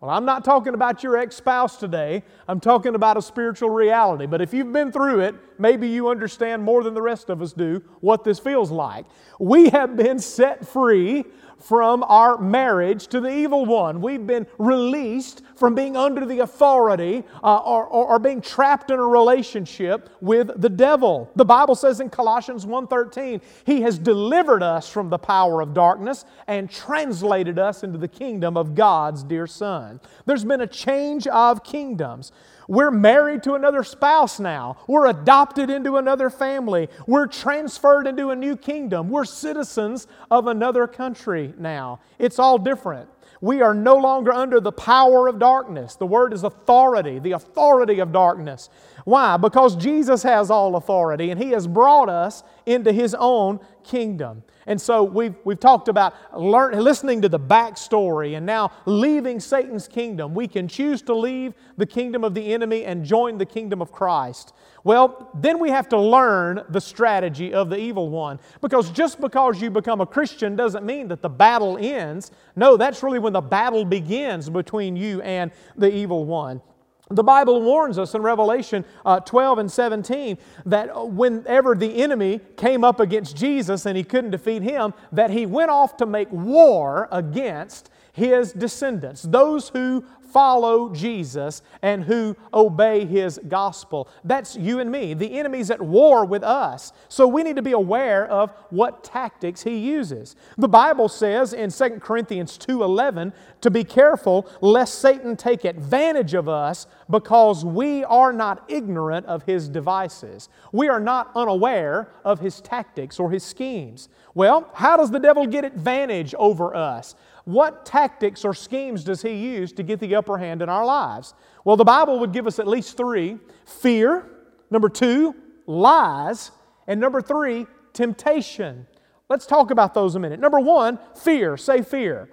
Well, 0.00 0.10
I'm 0.10 0.24
not 0.24 0.46
talking 0.46 0.72
about 0.72 1.02
your 1.02 1.18
ex 1.18 1.36
spouse 1.36 1.76
today. 1.76 2.24
I'm 2.48 2.58
talking 2.58 2.94
about 2.94 3.18
a 3.18 3.22
spiritual 3.22 3.68
reality. 3.68 4.24
But 4.24 4.40
if 4.40 4.54
you've 4.54 4.72
been 4.72 4.90
through 4.90 5.20
it, 5.20 5.34
maybe 5.58 5.88
you 5.88 6.08
understand 6.08 6.62
more 6.62 6.82
than 6.82 6.94
the 6.94 7.02
rest 7.02 7.28
of 7.28 7.42
us 7.42 7.52
do 7.52 7.82
what 8.00 8.24
this 8.24 8.38
feels 8.38 8.70
like. 8.70 9.04
We 9.38 9.68
have 9.68 9.96
been 9.96 10.18
set 10.18 10.66
free 10.66 11.26
from 11.60 12.02
our 12.04 12.38
marriage 12.38 13.06
to 13.08 13.20
the 13.20 13.28
evil 13.28 13.66
one. 13.66 14.00
We've 14.00 14.26
been 14.26 14.46
released 14.58 15.42
from 15.56 15.74
being 15.74 15.96
under 15.96 16.24
the 16.24 16.40
authority 16.40 17.22
uh, 17.44 17.58
or, 17.58 17.84
or, 17.84 18.06
or, 18.06 18.18
being 18.18 18.40
trapped 18.40 18.90
in 18.90 18.98
a 18.98 19.06
relationship 19.06 20.08
with 20.22 20.60
the 20.60 20.70
devil. 20.70 21.30
The 21.36 21.44
Bible 21.44 21.74
says 21.74 22.00
in 22.00 22.08
Colossians 22.08 22.64
1.13, 22.64 23.42
He 23.66 23.82
has 23.82 23.98
delivered 23.98 24.62
us 24.62 24.88
from 24.88 25.10
the 25.10 25.18
power 25.18 25.60
of 25.60 25.74
darkness 25.74 26.24
and 26.46 26.70
translated 26.70 27.58
us 27.58 27.84
into 27.84 27.98
the 27.98 28.08
kingdom 28.08 28.56
of 28.56 28.74
God's 28.74 29.22
dear 29.22 29.46
Son. 29.46 30.00
There's 30.24 30.44
been 30.44 30.62
a 30.62 30.66
change 30.66 31.26
of 31.26 31.62
kingdoms. 31.62 32.32
We're 32.70 32.92
married 32.92 33.42
to 33.42 33.54
another 33.54 33.82
spouse 33.82 34.38
now. 34.38 34.76
We're 34.86 35.08
adopted 35.08 35.70
into 35.70 35.96
another 35.96 36.30
family. 36.30 36.88
We're 37.04 37.26
transferred 37.26 38.06
into 38.06 38.30
a 38.30 38.36
new 38.36 38.56
kingdom. 38.56 39.08
We're 39.08 39.24
citizens 39.24 40.06
of 40.30 40.46
another 40.46 40.86
country 40.86 41.52
now. 41.58 41.98
It's 42.20 42.38
all 42.38 42.58
different. 42.58 43.10
We 43.40 43.60
are 43.60 43.74
no 43.74 43.96
longer 43.96 44.32
under 44.32 44.60
the 44.60 44.70
power 44.70 45.26
of 45.26 45.40
darkness. 45.40 45.96
The 45.96 46.06
word 46.06 46.32
is 46.32 46.44
authority, 46.44 47.18
the 47.18 47.32
authority 47.32 47.98
of 47.98 48.12
darkness. 48.12 48.68
Why? 49.04 49.36
Because 49.36 49.74
Jesus 49.74 50.22
has 50.22 50.48
all 50.48 50.76
authority 50.76 51.30
and 51.30 51.42
He 51.42 51.50
has 51.50 51.66
brought 51.66 52.08
us 52.08 52.44
into 52.66 52.92
His 52.92 53.16
own 53.18 53.58
kingdom. 53.82 54.44
And 54.70 54.80
so 54.80 55.02
we've, 55.02 55.34
we've 55.42 55.58
talked 55.58 55.88
about 55.88 56.14
learn, 56.32 56.78
listening 56.78 57.20
to 57.22 57.28
the 57.28 57.40
backstory 57.40 58.36
and 58.36 58.46
now 58.46 58.70
leaving 58.86 59.40
Satan's 59.40 59.88
kingdom. 59.88 60.32
We 60.32 60.46
can 60.46 60.68
choose 60.68 61.02
to 61.02 61.12
leave 61.12 61.54
the 61.76 61.86
kingdom 61.86 62.22
of 62.22 62.34
the 62.34 62.54
enemy 62.54 62.84
and 62.84 63.04
join 63.04 63.36
the 63.36 63.44
kingdom 63.44 63.82
of 63.82 63.90
Christ. 63.90 64.54
Well, 64.84 65.28
then 65.34 65.58
we 65.58 65.70
have 65.70 65.88
to 65.88 65.98
learn 65.98 66.62
the 66.68 66.80
strategy 66.80 67.52
of 67.52 67.68
the 67.68 67.78
evil 67.78 68.10
one. 68.10 68.38
Because 68.60 68.92
just 68.92 69.20
because 69.20 69.60
you 69.60 69.70
become 69.70 70.00
a 70.00 70.06
Christian 70.06 70.54
doesn't 70.54 70.86
mean 70.86 71.08
that 71.08 71.20
the 71.20 71.28
battle 71.28 71.76
ends. 71.76 72.30
No, 72.54 72.76
that's 72.76 73.02
really 73.02 73.18
when 73.18 73.32
the 73.32 73.40
battle 73.40 73.84
begins 73.84 74.48
between 74.48 74.94
you 74.94 75.20
and 75.22 75.50
the 75.76 75.92
evil 75.92 76.26
one. 76.26 76.62
The 77.10 77.24
Bible 77.24 77.60
warns 77.60 77.98
us 77.98 78.14
in 78.14 78.22
Revelation 78.22 78.84
uh, 79.04 79.18
12 79.18 79.58
and 79.58 79.72
17 79.72 80.38
that 80.66 81.08
whenever 81.08 81.74
the 81.74 82.02
enemy 82.02 82.40
came 82.56 82.84
up 82.84 83.00
against 83.00 83.36
Jesus 83.36 83.84
and 83.84 83.96
he 83.96 84.04
couldn't 84.04 84.30
defeat 84.30 84.62
him, 84.62 84.94
that 85.10 85.30
he 85.30 85.44
went 85.44 85.70
off 85.70 85.96
to 85.96 86.06
make 86.06 86.30
war 86.30 87.08
against 87.10 87.90
his 88.12 88.52
descendants, 88.52 89.22
those 89.22 89.68
who 89.70 90.04
follow 90.32 90.94
Jesus 90.94 91.62
and 91.82 92.04
who 92.04 92.36
obey 92.54 93.04
his 93.04 93.40
gospel. 93.48 94.08
That's 94.24 94.56
you 94.56 94.78
and 94.78 94.90
me. 94.90 95.14
The 95.14 95.38
enemy's 95.38 95.70
at 95.70 95.80
war 95.80 96.24
with 96.24 96.42
us. 96.42 96.92
So 97.08 97.26
we 97.26 97.42
need 97.42 97.56
to 97.56 97.62
be 97.62 97.72
aware 97.72 98.26
of 98.26 98.52
what 98.70 99.02
tactics 99.02 99.62
he 99.62 99.76
uses. 99.76 100.36
The 100.56 100.68
Bible 100.68 101.08
says 101.08 101.52
in 101.52 101.70
2 101.70 102.00
Corinthians 102.00 102.56
2:11 102.58 103.32
to 103.60 103.70
be 103.70 103.84
careful 103.84 104.46
lest 104.60 105.00
Satan 105.00 105.36
take 105.36 105.64
advantage 105.64 106.34
of 106.34 106.48
us 106.48 106.86
because 107.08 107.64
we 107.64 108.04
are 108.04 108.32
not 108.32 108.64
ignorant 108.68 109.26
of 109.26 109.42
his 109.42 109.68
devices. 109.68 110.48
We 110.72 110.88
are 110.88 111.00
not 111.00 111.30
unaware 111.34 112.08
of 112.24 112.40
his 112.40 112.60
tactics 112.60 113.18
or 113.18 113.30
his 113.30 113.42
schemes. 113.42 114.08
Well, 114.34 114.68
how 114.74 114.96
does 114.96 115.10
the 115.10 115.18
devil 115.18 115.46
get 115.46 115.64
advantage 115.64 116.34
over 116.36 116.74
us? 116.74 117.16
What 117.44 117.86
tactics 117.86 118.44
or 118.44 118.54
schemes 118.54 119.04
does 119.04 119.22
he 119.22 119.32
use 119.32 119.72
to 119.72 119.82
get 119.82 120.00
the 120.00 120.14
upper 120.14 120.38
hand 120.38 120.62
in 120.62 120.68
our 120.68 120.84
lives? 120.84 121.34
Well, 121.64 121.76
the 121.76 121.84
Bible 121.84 122.18
would 122.20 122.32
give 122.32 122.46
us 122.46 122.58
at 122.58 122.66
least 122.66 122.96
three 122.96 123.38
fear, 123.64 124.26
number 124.70 124.88
two, 124.88 125.34
lies, 125.66 126.50
and 126.86 127.00
number 127.00 127.22
three, 127.22 127.66
temptation. 127.92 128.86
Let's 129.28 129.46
talk 129.46 129.70
about 129.70 129.94
those 129.94 130.16
a 130.16 130.18
minute. 130.18 130.40
Number 130.40 130.58
one, 130.58 130.98
fear. 131.14 131.56
Say 131.56 131.82
fear. 131.82 132.28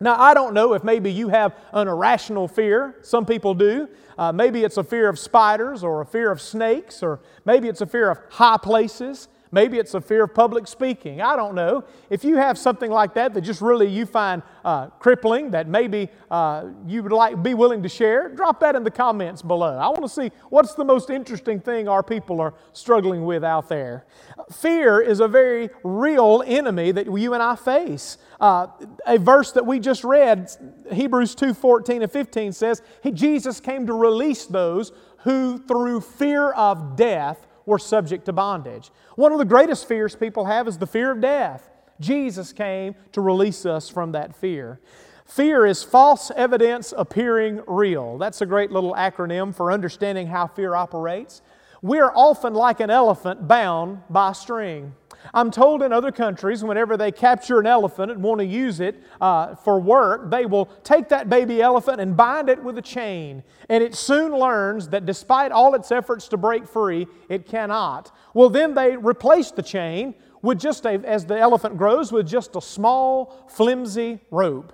Now, 0.00 0.20
I 0.20 0.34
don't 0.34 0.54
know 0.54 0.74
if 0.74 0.82
maybe 0.82 1.12
you 1.12 1.28
have 1.28 1.54
an 1.72 1.86
irrational 1.86 2.48
fear. 2.48 2.96
Some 3.02 3.24
people 3.24 3.54
do. 3.54 3.88
Uh, 4.18 4.32
maybe 4.32 4.64
it's 4.64 4.76
a 4.76 4.82
fear 4.82 5.08
of 5.08 5.18
spiders 5.18 5.84
or 5.84 6.00
a 6.00 6.06
fear 6.06 6.32
of 6.32 6.40
snakes, 6.40 7.02
or 7.02 7.20
maybe 7.44 7.68
it's 7.68 7.80
a 7.80 7.86
fear 7.86 8.10
of 8.10 8.18
high 8.30 8.56
places. 8.56 9.28
Maybe 9.54 9.78
it's 9.78 9.94
a 9.94 10.00
fear 10.00 10.24
of 10.24 10.34
public 10.34 10.66
speaking. 10.66 11.22
I 11.22 11.36
don't 11.36 11.54
know. 11.54 11.84
If 12.10 12.24
you 12.24 12.36
have 12.36 12.58
something 12.58 12.90
like 12.90 13.14
that 13.14 13.34
that 13.34 13.42
just 13.42 13.60
really 13.60 13.86
you 13.86 14.04
find 14.04 14.42
uh, 14.64 14.88
crippling, 14.98 15.52
that 15.52 15.68
maybe 15.68 16.08
uh, 16.28 16.64
you 16.84 17.04
would 17.04 17.12
like 17.12 17.40
be 17.40 17.54
willing 17.54 17.80
to 17.84 17.88
share, 17.88 18.30
drop 18.30 18.58
that 18.60 18.74
in 18.74 18.82
the 18.82 18.90
comments 18.90 19.42
below. 19.42 19.78
I 19.78 19.88
want 19.90 20.02
to 20.02 20.08
see 20.08 20.32
what's 20.50 20.74
the 20.74 20.84
most 20.84 21.08
interesting 21.08 21.60
thing 21.60 21.86
our 21.86 22.02
people 22.02 22.40
are 22.40 22.54
struggling 22.72 23.24
with 23.24 23.44
out 23.44 23.68
there. 23.68 24.06
Fear 24.52 25.02
is 25.02 25.20
a 25.20 25.28
very 25.28 25.70
real 25.84 26.42
enemy 26.44 26.90
that 26.90 27.06
you 27.06 27.34
and 27.34 27.42
I 27.42 27.54
face. 27.54 28.18
Uh, 28.40 28.66
a 29.06 29.18
verse 29.18 29.52
that 29.52 29.64
we 29.64 29.78
just 29.78 30.02
read, 30.02 30.50
Hebrews 30.90 31.36
2 31.36 31.54
14 31.54 32.02
and 32.02 32.10
15 32.10 32.52
says, 32.52 32.82
Jesus 33.12 33.60
came 33.60 33.86
to 33.86 33.92
release 33.92 34.46
those 34.46 34.90
who 35.18 35.58
through 35.58 36.00
fear 36.00 36.50
of 36.50 36.96
death 36.96 37.46
were 37.66 37.78
subject 37.78 38.26
to 38.26 38.32
bondage. 38.32 38.90
One 39.16 39.32
of 39.32 39.38
the 39.38 39.44
greatest 39.44 39.88
fears 39.88 40.14
people 40.14 40.44
have 40.46 40.68
is 40.68 40.78
the 40.78 40.86
fear 40.86 41.12
of 41.12 41.20
death. 41.20 41.70
Jesus 42.00 42.52
came 42.52 42.94
to 43.12 43.20
release 43.20 43.64
us 43.64 43.88
from 43.88 44.12
that 44.12 44.34
fear. 44.34 44.80
Fear 45.26 45.66
is 45.66 45.82
false 45.82 46.30
evidence 46.36 46.92
appearing 46.96 47.62
real. 47.66 48.18
That's 48.18 48.40
a 48.42 48.46
great 48.46 48.70
little 48.70 48.94
acronym 48.94 49.54
for 49.54 49.72
understanding 49.72 50.26
how 50.26 50.46
fear 50.46 50.74
operates. 50.74 51.40
We 51.80 51.98
are 52.00 52.12
often 52.14 52.54
like 52.54 52.80
an 52.80 52.90
elephant 52.90 53.48
bound 53.48 54.02
by 54.10 54.30
a 54.30 54.34
string. 54.34 54.94
I'm 55.32 55.50
told 55.50 55.82
in 55.82 55.92
other 55.92 56.12
countries, 56.12 56.62
whenever 56.62 56.96
they 56.96 57.10
capture 57.10 57.58
an 57.60 57.66
elephant 57.66 58.10
and 58.12 58.22
want 58.22 58.40
to 58.40 58.44
use 58.44 58.80
it 58.80 59.02
uh, 59.20 59.54
for 59.54 59.80
work, 59.80 60.30
they 60.30 60.44
will 60.44 60.66
take 60.82 61.08
that 61.08 61.30
baby 61.30 61.62
elephant 61.62 62.00
and 62.00 62.16
bind 62.16 62.48
it 62.48 62.62
with 62.62 62.76
a 62.76 62.82
chain. 62.82 63.42
And 63.68 63.82
it 63.82 63.94
soon 63.94 64.32
learns 64.32 64.88
that 64.88 65.06
despite 65.06 65.52
all 65.52 65.74
its 65.74 65.90
efforts 65.90 66.28
to 66.28 66.36
break 66.36 66.66
free, 66.66 67.06
it 67.28 67.46
cannot. 67.46 68.14
Well, 68.34 68.50
then 68.50 68.74
they 68.74 68.96
replace 68.96 69.50
the 69.50 69.62
chain 69.62 70.14
with 70.42 70.60
just 70.60 70.84
a, 70.84 71.00
as 71.04 71.24
the 71.24 71.38
elephant 71.38 71.78
grows, 71.78 72.12
with 72.12 72.28
just 72.28 72.54
a 72.54 72.60
small, 72.60 73.46
flimsy 73.48 74.20
rope. 74.30 74.72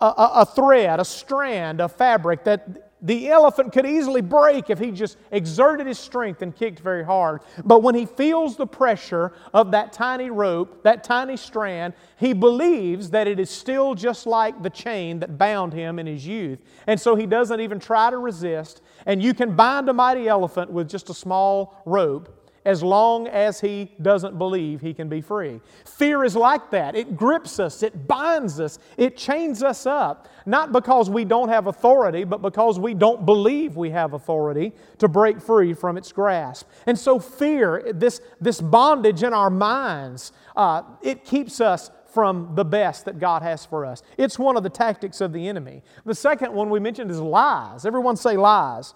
A, 0.00 0.06
a, 0.06 0.30
a 0.36 0.46
thread, 0.46 1.00
a 1.00 1.04
strand 1.04 1.80
of 1.80 1.92
fabric 1.92 2.44
that 2.44 2.87
the 3.00 3.28
elephant 3.28 3.72
could 3.72 3.86
easily 3.86 4.20
break 4.20 4.70
if 4.70 4.78
he 4.78 4.90
just 4.90 5.18
exerted 5.30 5.86
his 5.86 5.98
strength 5.98 6.42
and 6.42 6.54
kicked 6.54 6.80
very 6.80 7.04
hard. 7.04 7.42
But 7.64 7.82
when 7.82 7.94
he 7.94 8.06
feels 8.06 8.56
the 8.56 8.66
pressure 8.66 9.32
of 9.54 9.70
that 9.70 9.92
tiny 9.92 10.30
rope, 10.30 10.82
that 10.82 11.04
tiny 11.04 11.36
strand, 11.36 11.94
he 12.16 12.32
believes 12.32 13.10
that 13.10 13.28
it 13.28 13.38
is 13.38 13.50
still 13.50 13.94
just 13.94 14.26
like 14.26 14.62
the 14.62 14.70
chain 14.70 15.20
that 15.20 15.38
bound 15.38 15.72
him 15.72 15.98
in 15.98 16.06
his 16.06 16.26
youth. 16.26 16.58
And 16.86 17.00
so 17.00 17.14
he 17.14 17.26
doesn't 17.26 17.60
even 17.60 17.78
try 17.78 18.10
to 18.10 18.18
resist. 18.18 18.82
And 19.06 19.22
you 19.22 19.34
can 19.34 19.54
bind 19.54 19.88
a 19.88 19.92
mighty 19.92 20.26
elephant 20.26 20.70
with 20.70 20.88
just 20.88 21.10
a 21.10 21.14
small 21.14 21.80
rope 21.86 22.37
as 22.64 22.82
long 22.82 23.26
as 23.28 23.60
he 23.60 23.90
doesn't 24.02 24.38
believe 24.38 24.80
he 24.80 24.92
can 24.92 25.08
be 25.08 25.20
free. 25.20 25.60
Fear 25.84 26.24
is 26.24 26.36
like 26.36 26.70
that. 26.70 26.94
It 26.94 27.16
grips 27.16 27.58
us, 27.58 27.82
it 27.82 28.06
binds 28.06 28.60
us, 28.60 28.78
it 28.96 29.16
chains 29.16 29.62
us 29.62 29.86
up, 29.86 30.28
not 30.46 30.72
because 30.72 31.08
we 31.10 31.24
don't 31.24 31.48
have 31.48 31.66
authority, 31.66 32.24
but 32.24 32.42
because 32.42 32.78
we 32.78 32.94
don't 32.94 33.24
believe 33.24 33.76
we 33.76 33.90
have 33.90 34.12
authority 34.12 34.72
to 34.98 35.08
break 35.08 35.40
free 35.40 35.74
from 35.74 35.96
its 35.96 36.12
grasp. 36.12 36.68
And 36.86 36.98
so, 36.98 37.18
fear, 37.18 37.92
this, 37.94 38.20
this 38.40 38.60
bondage 38.60 39.22
in 39.22 39.32
our 39.32 39.50
minds, 39.50 40.32
uh, 40.56 40.82
it 41.02 41.24
keeps 41.24 41.60
us 41.60 41.90
from 42.08 42.54
the 42.54 42.64
best 42.64 43.04
that 43.04 43.18
God 43.18 43.42
has 43.42 43.64
for 43.64 43.84
us. 43.84 44.02
It's 44.16 44.38
one 44.38 44.56
of 44.56 44.62
the 44.62 44.70
tactics 44.70 45.20
of 45.20 45.32
the 45.32 45.46
enemy. 45.46 45.82
The 46.04 46.14
second 46.14 46.52
one 46.52 46.70
we 46.70 46.80
mentioned 46.80 47.10
is 47.10 47.20
lies. 47.20 47.84
Everyone 47.84 48.16
say 48.16 48.36
lies. 48.36 48.94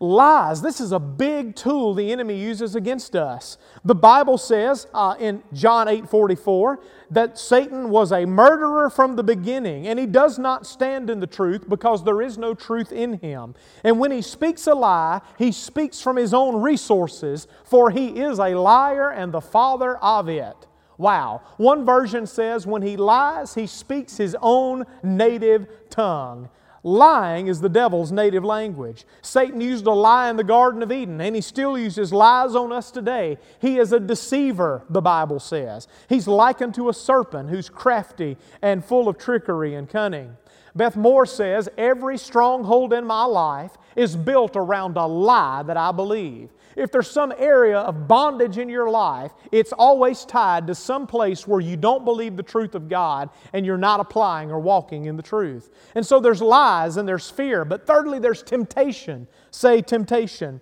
Lies, 0.00 0.62
this 0.62 0.80
is 0.80 0.92
a 0.92 0.98
big 0.98 1.54
tool 1.54 1.94
the 1.94 2.12
enemy 2.12 2.38
uses 2.38 2.74
against 2.74 3.14
us. 3.14 3.58
The 3.84 3.94
Bible 3.94 4.38
says 4.38 4.86
uh, 4.94 5.16
in 5.18 5.42
John 5.52 5.88
8 5.88 6.08
44 6.08 6.80
that 7.10 7.38
Satan 7.38 7.90
was 7.90 8.12
a 8.12 8.24
murderer 8.24 8.88
from 8.88 9.16
the 9.16 9.22
beginning, 9.22 9.86
and 9.86 9.98
he 9.98 10.06
does 10.06 10.38
not 10.38 10.66
stand 10.66 11.10
in 11.10 11.20
the 11.20 11.26
truth 11.26 11.68
because 11.68 12.04
there 12.04 12.22
is 12.22 12.38
no 12.38 12.54
truth 12.54 12.90
in 12.90 13.18
him. 13.20 13.54
And 13.84 13.98
when 13.98 14.10
he 14.10 14.22
speaks 14.22 14.66
a 14.66 14.74
lie, 14.74 15.20
he 15.38 15.52
speaks 15.52 16.00
from 16.00 16.16
his 16.16 16.32
own 16.32 16.62
resources, 16.62 17.46
for 17.64 17.90
he 17.90 18.20
is 18.20 18.38
a 18.38 18.54
liar 18.54 19.10
and 19.10 19.32
the 19.32 19.40
father 19.40 19.96
of 19.98 20.28
it. 20.28 20.56
Wow. 20.98 21.42
One 21.56 21.84
version 21.84 22.26
says 22.26 22.66
when 22.66 22.82
he 22.82 22.96
lies, 22.96 23.54
he 23.54 23.66
speaks 23.66 24.16
his 24.16 24.36
own 24.40 24.84
native 25.02 25.66
tongue. 25.90 26.48
Lying 26.84 27.46
is 27.46 27.60
the 27.60 27.68
devil's 27.68 28.10
native 28.10 28.44
language. 28.44 29.04
Satan 29.20 29.60
used 29.60 29.86
a 29.86 29.92
lie 29.92 30.30
in 30.30 30.36
the 30.36 30.42
Garden 30.42 30.82
of 30.82 30.90
Eden, 30.90 31.20
and 31.20 31.36
he 31.36 31.40
still 31.40 31.78
uses 31.78 32.12
lies 32.12 32.56
on 32.56 32.72
us 32.72 32.90
today. 32.90 33.38
He 33.60 33.78
is 33.78 33.92
a 33.92 34.00
deceiver, 34.00 34.82
the 34.90 35.00
Bible 35.00 35.38
says. 35.38 35.86
He's 36.08 36.26
likened 36.26 36.74
to 36.74 36.88
a 36.88 36.94
serpent 36.94 37.50
who's 37.50 37.68
crafty 37.68 38.36
and 38.62 38.84
full 38.84 39.08
of 39.08 39.16
trickery 39.16 39.76
and 39.76 39.88
cunning. 39.88 40.36
Beth 40.74 40.96
Moore 40.96 41.26
says, 41.26 41.68
Every 41.78 42.18
stronghold 42.18 42.92
in 42.92 43.04
my 43.04 43.24
life 43.24 43.78
is 43.94 44.16
built 44.16 44.56
around 44.56 44.96
a 44.96 45.06
lie 45.06 45.62
that 45.62 45.76
I 45.76 45.92
believe. 45.92 46.50
If 46.76 46.90
there's 46.90 47.10
some 47.10 47.32
area 47.36 47.78
of 47.78 48.08
bondage 48.08 48.58
in 48.58 48.68
your 48.68 48.90
life, 48.90 49.32
it's 49.50 49.72
always 49.72 50.24
tied 50.24 50.66
to 50.66 50.74
some 50.74 51.06
place 51.06 51.46
where 51.46 51.60
you 51.60 51.76
don't 51.76 52.04
believe 52.04 52.36
the 52.36 52.42
truth 52.42 52.74
of 52.74 52.88
God 52.88 53.30
and 53.52 53.66
you're 53.66 53.78
not 53.78 54.00
applying 54.00 54.50
or 54.50 54.58
walking 54.58 55.06
in 55.06 55.16
the 55.16 55.22
truth. 55.22 55.70
And 55.94 56.06
so 56.06 56.20
there's 56.20 56.42
lies 56.42 56.96
and 56.96 57.08
there's 57.08 57.30
fear. 57.30 57.64
But 57.64 57.86
thirdly, 57.86 58.18
there's 58.18 58.42
temptation. 58.42 59.28
Say 59.50 59.82
temptation. 59.82 60.60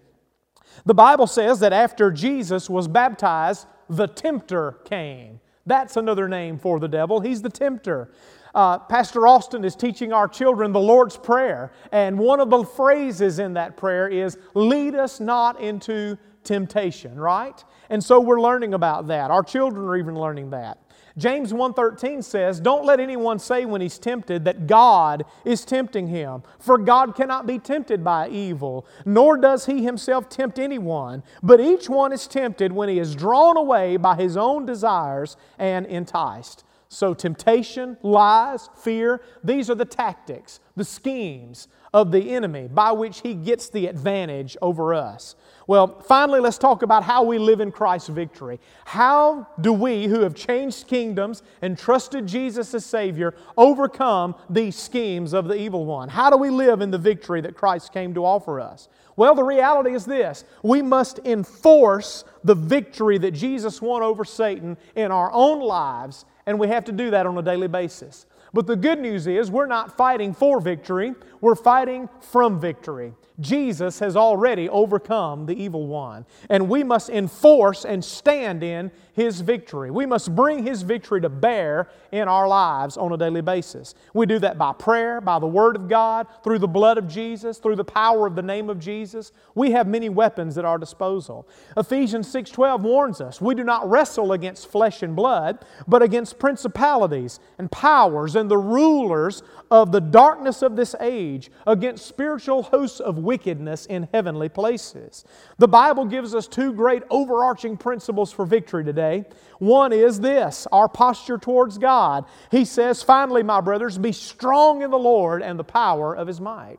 The 0.85 0.95
Bible 0.95 1.27
says 1.27 1.61
that 1.61 1.73
after 1.73 2.11
Jesus 2.11 2.71
was 2.71 2.89
baptized, 2.89 3.67
the 3.89 4.07
tempter 4.07 4.79
came. 4.85 5.41
That's 5.67 5.97
another 5.97 6.29
name 6.29 6.59
for 6.59 6.81
the 6.81 6.89
devil. 6.89 7.21
He's 7.21 7.43
the 7.43 7.51
tempter. 7.51 8.11
Uh, 8.55 8.79
Pastor 8.79 9.27
Austin 9.27 9.65
is 9.65 9.77
teaching 9.77 10.13
our 10.13 10.27
children 10.27 10.73
the 10.73 10.81
Lord's 10.81 11.17
Prayer, 11.17 11.73
and 11.93 12.19
one 12.19 12.41
of 12.41 12.51
the 12.51 12.65
phrases 12.65 13.39
in 13.39 13.55
that 13.55 13.77
prayer 13.77 14.09
is, 14.09 14.39
Lead 14.55 14.95
us 14.95 15.21
not 15.21 15.61
into 15.61 16.19
temptation, 16.43 17.19
right? 17.19 17.65
And 17.91 18.03
so 18.03 18.21
we're 18.21 18.41
learning 18.41 18.75
about 18.75 19.09
that. 19.09 19.31
Our 19.31 19.43
children 19.43 19.87
are 19.87 19.97
even 19.97 20.19
learning 20.19 20.51
that. 20.51 20.79
James 21.19 21.53
1:13 21.53 22.23
says, 22.23 22.61
"Don't 22.61 22.85
let 22.85 23.01
anyone 23.01 23.39
say 23.39 23.65
when 23.65 23.81
he's 23.81 23.99
tempted 23.99 24.45
that 24.45 24.67
God 24.67 25.25
is 25.45 25.65
tempting 25.65 26.07
him, 26.07 26.43
for 26.59 26.79
God 26.79 27.15
cannot 27.15 27.47
be 27.47 27.59
tempted 27.59 28.05
by 28.05 28.29
evil, 28.29 28.87
nor 29.05 29.37
does 29.37 29.67
he 29.67 29.85
himself 29.85 30.29
tempt 30.29 30.59
anyone, 30.59 31.23
but 31.43 31.61
each 31.61 31.91
one 31.91 32.13
is 32.13 32.27
tempted 32.27 32.73
when 32.73 32.89
he 32.89 32.99
is 32.99 33.15
drawn 33.15 33.57
away 33.57 33.97
by 33.97 34.15
his 34.15 34.37
own 34.37 34.65
desires 34.65 35.37
and 35.59 35.85
enticed." 35.87 36.65
So, 36.93 37.15
temptation, 37.15 37.97
lies, 38.03 38.69
fear, 38.75 39.23
these 39.45 39.71
are 39.71 39.77
the 39.77 39.85
tactics, 39.85 40.59
the 40.75 40.85
schemes 40.85 41.69
of 41.95 42.11
the 42.11 42.33
enemy 42.35 42.67
by 42.67 42.91
which 42.91 43.21
he 43.21 43.33
gets 43.33 43.69
the 43.69 43.87
advantage 43.87 44.57
over 44.61 44.93
us. 44.93 45.37
Well, 45.71 46.01
finally, 46.01 46.41
let's 46.41 46.59
talk 46.59 46.83
about 46.83 47.05
how 47.05 47.23
we 47.23 47.39
live 47.39 47.61
in 47.61 47.71
Christ's 47.71 48.09
victory. 48.09 48.59
How 48.85 49.47
do 49.61 49.73
we, 49.73 50.09
who 50.09 50.23
have 50.23 50.35
changed 50.35 50.89
kingdoms 50.89 51.45
and 51.63 51.79
trusted 51.79 52.27
Jesus 52.27 52.75
as 52.75 52.85
Savior, 52.85 53.37
overcome 53.57 54.35
these 54.51 54.75
schemes 54.75 55.33
of 55.33 55.47
the 55.47 55.55
evil 55.55 55.87
one? 55.87 56.09
How 56.09 56.29
do 56.29 56.37
we 56.37 56.51
live 56.51 56.81
in 56.81 56.91
the 56.91 56.99
victory 56.99 57.41
that 57.43 57.55
Christ 57.55 57.93
came 57.93 58.13
to 58.15 58.25
offer 58.25 58.59
us? 58.59 58.89
Well, 59.15 59.37
the 59.37 59.45
reality 59.45 59.93
is 59.93 60.05
this 60.05 60.45
we 60.65 60.83
must 60.83 61.21
enforce 61.21 62.25
the 62.43 62.57
victory 62.57 63.19
that 63.19 63.31
Jesus 63.31 63.81
won 63.81 64.03
over 64.03 64.25
Satan 64.25 64.77
in 64.97 65.13
our 65.13 65.31
own 65.33 65.61
lives 65.61 66.25
and 66.47 66.59
we 66.59 66.67
have 66.67 66.85
to 66.87 66.93
do 66.93 67.13
that 67.13 67.27
on 67.27 67.39
a 67.39 67.43
daily 67.43 67.69
basis. 67.69 68.27
But 68.53 68.67
the 68.67 68.75
good 68.75 68.99
news 68.99 69.29
is 69.29 69.53
we're 69.53 69.67
not 69.67 69.97
fighting 69.97 70.35
for 70.35 70.61
victory, 70.61 71.15
we're 71.41 71.55
fighting 71.55 72.09
from 72.21 72.61
victory. 72.61 73.15
Jesus 73.41 73.99
has 73.99 74.17
already 74.17 74.69
overcome 74.69 75.47
the 75.47 75.55
evil 75.55 75.87
one. 75.87 76.27
And 76.49 76.69
we 76.69 76.85
must 76.85 77.11
enforce 77.11 77.85
and 77.85 78.05
stand 78.05 78.63
in 78.63 78.91
his 79.13 79.41
victory. 79.41 79.91
We 79.91 80.07
must 80.07 80.35
bring 80.35 80.65
his 80.65 80.83
victory 80.83 81.21
to 81.21 81.29
bear 81.29 81.89
in 82.13 82.29
our 82.29 82.47
lives 82.47 82.97
on 82.97 83.13
a 83.13 83.17
daily 83.17 83.41
basis. 83.41 83.95
We 84.15 84.27
do 84.27 84.39
that 84.39 84.57
by 84.57 84.73
prayer, 84.73 85.21
by 85.21 85.39
the 85.39 85.47
Word 85.47 85.77
of 85.77 85.89
God, 85.89 86.27
through 86.43 86.59
the 86.61 86.69
blood 86.69 86.97
of 86.99 87.09
Jesus, 87.09 87.59
through 87.59 87.77
the 87.77 87.85
power 87.85 88.27
of 88.27 88.35
the 88.35 88.43
name 88.43 88.71
of 88.71 88.79
Jesus. 88.79 89.33
We 89.55 89.73
have 89.73 89.87
many 89.87 90.09
weapons 90.09 90.57
at 90.59 90.65
our 90.65 90.79
disposal. 90.79 91.47
Ephesians 91.77 92.29
6:12 92.29 92.83
warns 92.83 93.21
us, 93.21 93.41
we 93.41 93.55
do 93.55 93.65
not 93.65 93.89
wrestle 93.89 94.33
against 94.33 94.69
flesh 94.69 95.03
and 95.03 95.15
blood, 95.17 95.59
but 95.87 96.03
against 96.03 96.39
principalities 96.39 97.41
and 97.59 97.71
powers 97.71 98.37
and 98.37 98.51
the 98.51 98.59
rulers 98.59 99.43
of 99.71 99.93
the 99.93 100.01
darkness 100.01 100.63
of 100.63 100.75
this 100.75 100.95
age, 101.01 101.51
against 101.67 102.07
spiritual 102.07 102.65
hosts 102.65 103.01
of 103.01 103.19
wickedness 103.19 103.87
in 103.87 104.09
heavenly 104.13 104.49
places. 104.49 105.25
The 105.59 105.69
Bible 105.69 106.05
gives 106.05 106.35
us 106.35 106.49
two 106.49 106.73
great 106.73 107.03
overarching 107.11 107.77
principles 107.77 108.33
for 108.33 108.45
victory 108.45 108.85
today. 108.85 109.25
One 109.59 109.93
is 109.93 110.21
this 110.21 110.67
our 110.73 110.89
posture 110.89 111.39
towards 111.39 111.79
God. 111.79 112.25
He 112.51 112.65
says, 112.65 113.03
Finally, 113.03 113.43
my 113.45 113.61
brothers, 113.61 113.99
be 113.99 114.13
strong 114.13 114.83
in 114.83 114.91
the 114.91 114.99
Lord 114.99 115.43
and 115.43 115.59
the 115.59 115.65
power 115.65 116.15
of 116.17 116.27
His 116.27 116.41
might. 116.41 116.79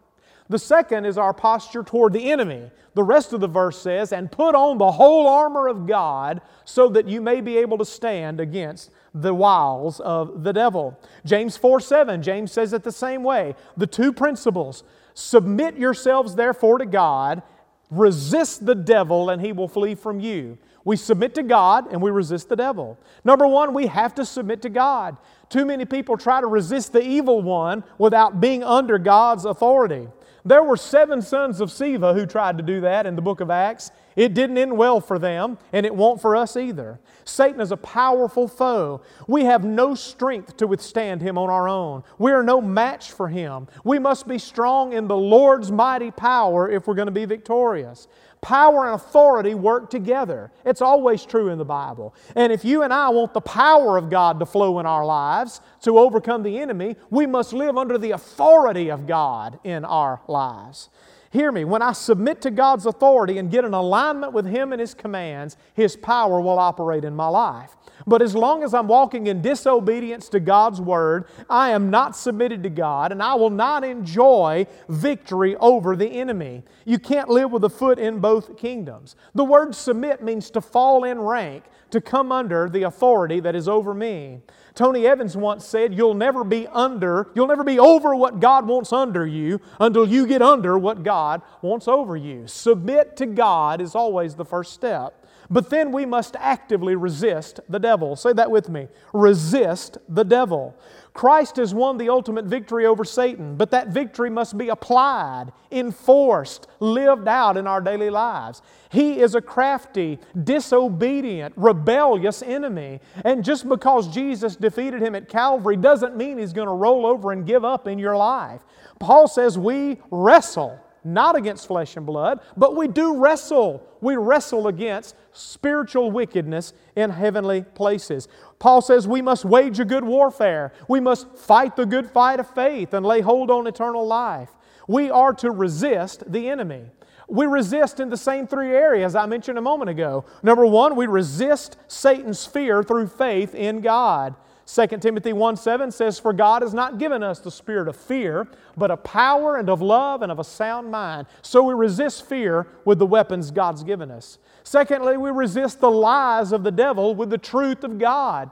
The 0.50 0.60
second 0.60 1.06
is 1.06 1.18
our 1.18 1.34
posture 1.34 1.82
toward 1.82 2.12
the 2.12 2.30
enemy. 2.30 2.72
The 2.94 3.04
rest 3.04 3.32
of 3.32 3.40
the 3.40 3.48
verse 3.48 3.82
says, 3.82 4.12
And 4.12 4.30
put 4.30 4.54
on 4.54 4.78
the 4.78 4.92
whole 4.92 5.26
armor 5.26 5.68
of 5.68 5.88
God 5.88 6.42
so 6.66 6.90
that 6.90 7.08
you 7.08 7.22
may 7.22 7.40
be 7.40 7.58
able 7.58 7.78
to 7.78 7.86
stand 7.86 8.42
against 8.42 8.92
the 9.14 9.34
wiles 9.34 10.00
of 10.00 10.44
the 10.44 10.54
devil. 10.54 10.98
James 11.26 11.58
4 11.58 11.80
7, 11.80 12.22
James 12.22 12.52
says 12.52 12.74
it 12.74 12.84
the 12.84 12.92
same 12.92 13.24
way. 13.24 13.56
The 13.78 13.88
two 13.88 14.14
principles 14.14 14.84
submit 15.14 15.78
yourselves 15.78 16.36
therefore 16.36 16.78
to 16.78 16.86
God, 16.86 17.44
resist 17.90 18.66
the 18.66 18.76
devil, 18.76 19.30
and 19.30 19.42
he 19.42 19.52
will 19.52 19.68
flee 19.68 19.96
from 19.96 20.20
you. 20.20 20.58
We 20.84 20.96
submit 20.96 21.36
to 21.36 21.44
God 21.44 21.92
and 21.92 22.02
we 22.02 22.10
resist 22.10 22.50
the 22.50 22.56
devil. 22.56 22.98
Number 23.24 23.46
one, 23.46 23.74
we 23.74 23.88
have 23.88 24.16
to 24.16 24.26
submit 24.26 24.62
to 24.64 24.70
God. 24.70 25.18
Too 25.50 25.66
many 25.66 25.86
people 25.86 26.18
try 26.18 26.42
to 26.42 26.48
resist 26.48 26.92
the 26.92 27.04
evil 27.04 27.42
one 27.42 27.84
without 27.98 28.42
being 28.42 28.64
under 28.64 28.98
God's 28.98 29.46
authority. 29.46 30.08
There 30.44 30.64
were 30.64 30.78
seven 30.78 31.22
sons 31.22 31.62
of 31.62 31.70
Sceva 31.70 32.16
who 32.16 32.26
tried 32.26 32.58
to 32.58 32.64
do 32.64 32.82
that 32.82 33.06
in 33.06 33.16
the 33.16 33.22
book 33.22 33.42
of 33.42 33.52
Acts. 33.52 33.92
It 34.16 34.34
didn't 34.34 34.58
end 34.58 34.78
well 34.78 35.00
for 35.00 35.18
them, 35.18 35.58
and 35.72 35.86
it 35.86 35.96
won't 35.96 36.22
for 36.22 36.36
us 36.36 36.58
either. 36.58 37.00
Satan 37.24 37.62
is 37.62 37.72
a 37.72 37.78
powerful 37.78 38.48
foe. 38.48 39.02
We 39.28 39.46
have 39.46 39.64
no 39.64 39.96
strength 39.96 40.58
to 40.58 40.68
withstand 40.68 41.22
him 41.22 41.38
on 41.38 41.50
our 41.50 41.70
own. 41.70 42.04
We 42.18 42.32
are 42.32 42.44
no 42.44 42.62
match 42.62 43.12
for 43.12 43.30
him. 43.30 43.68
We 43.84 44.00
must 44.00 44.28
be 44.28 44.38
strong 44.38 44.94
in 44.94 45.08
the 45.08 45.18
Lord's 45.18 45.72
mighty 45.72 46.12
power 46.12 46.70
if 46.70 46.88
we're 46.88 46.96
going 46.96 47.08
to 47.08 47.12
be 47.12 47.26
victorious. 47.26 48.08
Power 48.42 48.88
and 48.88 48.96
authority 48.96 49.54
work 49.54 49.92
together. 49.92 50.52
It's 50.66 50.82
always 50.82 51.24
true 51.26 51.50
in 51.50 51.60
the 51.60 51.66
Bible. 51.66 52.16
And 52.36 52.52
if 52.52 52.66
you 52.66 52.82
and 52.82 52.92
I 52.92 53.10
want 53.10 53.36
the 53.36 53.42
power 53.42 53.98
of 53.98 54.10
God 54.10 54.40
to 54.40 54.48
flow 54.48 54.80
in 54.80 54.88
our 54.88 55.06
lives 55.06 55.62
to 55.84 56.00
overcome 56.00 56.42
the 56.42 56.58
enemy, 56.58 56.96
we 57.12 57.28
must 57.28 57.54
live 57.54 57.78
under 57.78 58.00
the 58.00 58.12
authority 58.12 58.90
of 58.90 59.06
God 59.06 59.60
in 59.64 59.86
our 59.86 60.22
lives. 60.28 60.90
Hear 61.32 61.50
me, 61.54 61.64
when 61.64 61.82
I 61.82 61.94
submit 61.94 62.42
to 62.42 62.52
God's 62.52 62.86
authority 62.86 63.38
and 63.38 63.50
get 63.50 63.64
in 63.64 63.74
alignment 63.74 64.34
with 64.34 64.46
Him 64.46 64.74
and 64.74 64.82
His 64.82 64.94
commands, 64.94 65.56
His 65.74 65.96
power 65.96 66.42
will 66.42 66.60
operate 66.60 67.06
in 67.06 67.16
my 67.16 67.30
life. 67.30 67.78
But 68.06 68.22
as 68.22 68.36
long 68.36 68.64
as 68.64 68.74
I'm 68.74 68.88
walking 68.88 69.28
in 69.28 69.42
disobedience 69.42 70.28
to 70.30 70.42
God's 70.42 70.82
Word, 70.82 71.26
I 71.50 71.70
am 71.70 71.90
not 71.90 72.18
submitted 72.18 72.64
to 72.64 72.70
God 72.70 73.14
and 73.14 73.24
I 73.24 73.36
will 73.36 73.50
not 73.50 73.86
enjoy 73.86 74.68
victory 74.90 75.56
over 75.56 75.96
the 75.96 76.08
enemy. 76.20 76.64
You 76.84 77.00
can't 77.00 77.30
live 77.30 77.52
with 77.52 77.64
a 77.64 77.70
foot 77.70 77.98
in 77.98 78.20
both 78.20 78.58
kingdoms. 78.58 79.16
The 79.34 79.46
word 79.46 79.74
submit 79.74 80.22
means 80.22 80.50
to 80.52 80.60
fall 80.60 81.06
in 81.06 81.22
rank, 81.22 81.64
to 81.92 82.02
come 82.02 82.34
under 82.34 82.70
the 82.70 82.84
authority 82.84 83.40
that 83.40 83.56
is 83.56 83.70
over 83.70 83.94
me. 83.94 84.42
Tony 84.74 85.06
Evans 85.06 85.36
once 85.36 85.66
said, 85.66 85.94
You'll 85.94 86.14
never 86.14 86.44
be 86.44 86.68
under, 86.68 87.30
you'll 87.36 87.48
never 87.48 87.64
be 87.64 87.80
over 87.80 88.16
what 88.16 88.40
God 88.40 88.68
wants 88.68 88.94
under 88.94 89.26
you 89.26 89.60
until 89.80 90.08
you 90.08 90.26
get 90.26 90.42
under 90.42 90.78
what 90.78 91.04
God 91.04 91.42
wants 91.62 91.88
over 91.88 92.16
you. 92.16 92.48
Submit 92.48 93.18
to 93.18 93.26
God 93.26 93.82
is 93.82 93.96
always 93.96 94.36
the 94.36 94.46
first 94.46 94.74
step. 94.74 95.18
But 95.50 95.70
then 95.70 95.92
we 95.92 96.06
must 96.06 96.38
actively 96.38 96.96
resist 96.96 97.60
the 97.68 97.80
devil. 97.80 98.16
Say 98.16 98.32
that 98.34 98.50
with 98.50 98.70
me. 98.70 98.88
Resist 99.14 99.98
the 100.08 100.24
devil. 100.24 100.78
Christ 101.14 101.58
has 101.58 101.74
won 101.74 101.98
the 101.98 102.10
ultimate 102.10 102.46
victory 102.46 102.86
over 102.86 103.04
Satan, 103.04 103.58
but 103.58 103.72
that 103.72 103.90
victory 103.90 104.30
must 104.30 104.58
be 104.58 104.70
applied, 104.70 105.52
enforced, 105.70 106.68
lived 106.80 107.28
out 107.28 107.58
in 107.58 107.68
our 107.68 107.82
daily 107.82 108.10
lives. 108.10 108.62
He 108.90 109.20
is 109.20 109.36
a 109.36 109.42
crafty, 109.42 110.20
disobedient, 110.44 111.54
rebellious 111.58 112.42
enemy. 112.42 113.02
And 113.26 113.44
just 113.44 113.68
because 113.68 114.08
Jesus 114.08 114.56
defeated 114.56 115.02
him 115.02 115.16
at 115.16 115.28
Calvary 115.28 115.76
doesn't 115.76 116.16
mean 116.16 116.38
he's 116.38 116.54
going 116.54 116.68
to 116.68 116.74
roll 116.74 117.06
over 117.06 117.34
and 117.34 117.46
give 117.46 117.66
up 117.66 117.88
in 117.88 118.00
your 118.00 118.16
life. 118.16 118.62
Paul 119.00 119.28
says 119.28 119.58
we 119.58 119.98
wrestle 120.12 120.80
not 121.04 121.36
against 121.36 121.68
flesh 121.68 121.98
and 121.98 122.06
blood, 122.06 122.42
but 122.56 122.76
we 122.76 122.88
do 122.88 123.18
wrestle. 123.18 123.88
We 124.02 124.16
wrestle 124.16 124.68
against 124.68 125.16
spiritual 125.32 126.12
wickedness 126.12 126.74
in 126.96 127.10
heavenly 127.10 127.64
places. 127.64 128.28
Paul 128.62 128.82
says 128.84 129.08
we 129.08 129.24
must 129.24 129.44
wage 129.44 129.80
a 129.80 129.86
good 129.86 130.04
warfare. 130.04 130.72
We 130.88 131.00
must 131.00 131.36
fight 131.36 131.76
the 131.76 131.86
good 131.88 132.08
fight 132.12 132.40
of 132.40 132.48
faith 132.48 132.94
and 132.94 133.04
lay 133.04 133.22
hold 133.22 133.50
on 133.50 133.66
eternal 133.66 134.06
life. 134.06 134.52
We 134.88 135.10
are 135.10 135.34
to 135.34 135.50
resist 135.50 136.32
the 136.32 136.48
enemy. 136.48 136.84
We 137.28 137.48
resist 137.48 138.00
in 138.00 138.10
the 138.10 138.18
same 138.18 138.46
three 138.46 138.70
areas 138.70 139.16
I 139.16 139.26
mentioned 139.26 139.58
a 139.58 139.64
moment 139.64 139.90
ago. 139.90 140.26
Number 140.44 140.64
one, 140.68 140.96
we 140.96 141.08
resist 141.08 141.76
Satan's 141.88 142.46
fear 142.46 142.84
through 142.84 143.08
faith 143.08 143.56
in 143.56 143.82
God. 143.82 144.36
2 144.68 144.86
Timothy 145.00 145.34
1 145.34 145.58
7 145.58 145.90
says, 145.90 146.20
For 146.20 146.32
God 146.32 146.62
has 146.62 146.74
not 146.74 147.00
given 147.00 147.24
us 147.24 147.40
the 147.40 147.50
spirit 147.50 147.88
of 147.88 147.96
fear, 147.96 148.48
but 148.78 148.92
of 148.92 149.04
power 149.04 149.58
and 149.58 149.72
of 149.72 149.82
love 149.82 150.22
and 150.22 150.32
of 150.32 150.38
a 150.38 150.44
sound 150.44 150.92
mind. 150.92 151.26
So 151.42 151.64
we 151.64 151.74
resist 151.74 152.30
fear 152.30 152.68
with 152.86 153.00
the 153.00 153.08
weapons 153.08 153.50
God's 153.50 153.84
given 153.84 154.12
us. 154.12 154.38
Secondly, 154.64 155.18
we 155.18 155.32
resist 155.32 155.80
the 155.80 155.92
lies 155.92 156.52
of 156.52 156.64
the 156.64 156.72
devil 156.72 157.16
with 157.16 157.30
the 157.30 157.38
truth 157.38 157.84
of 157.84 157.98
God. 157.98 158.52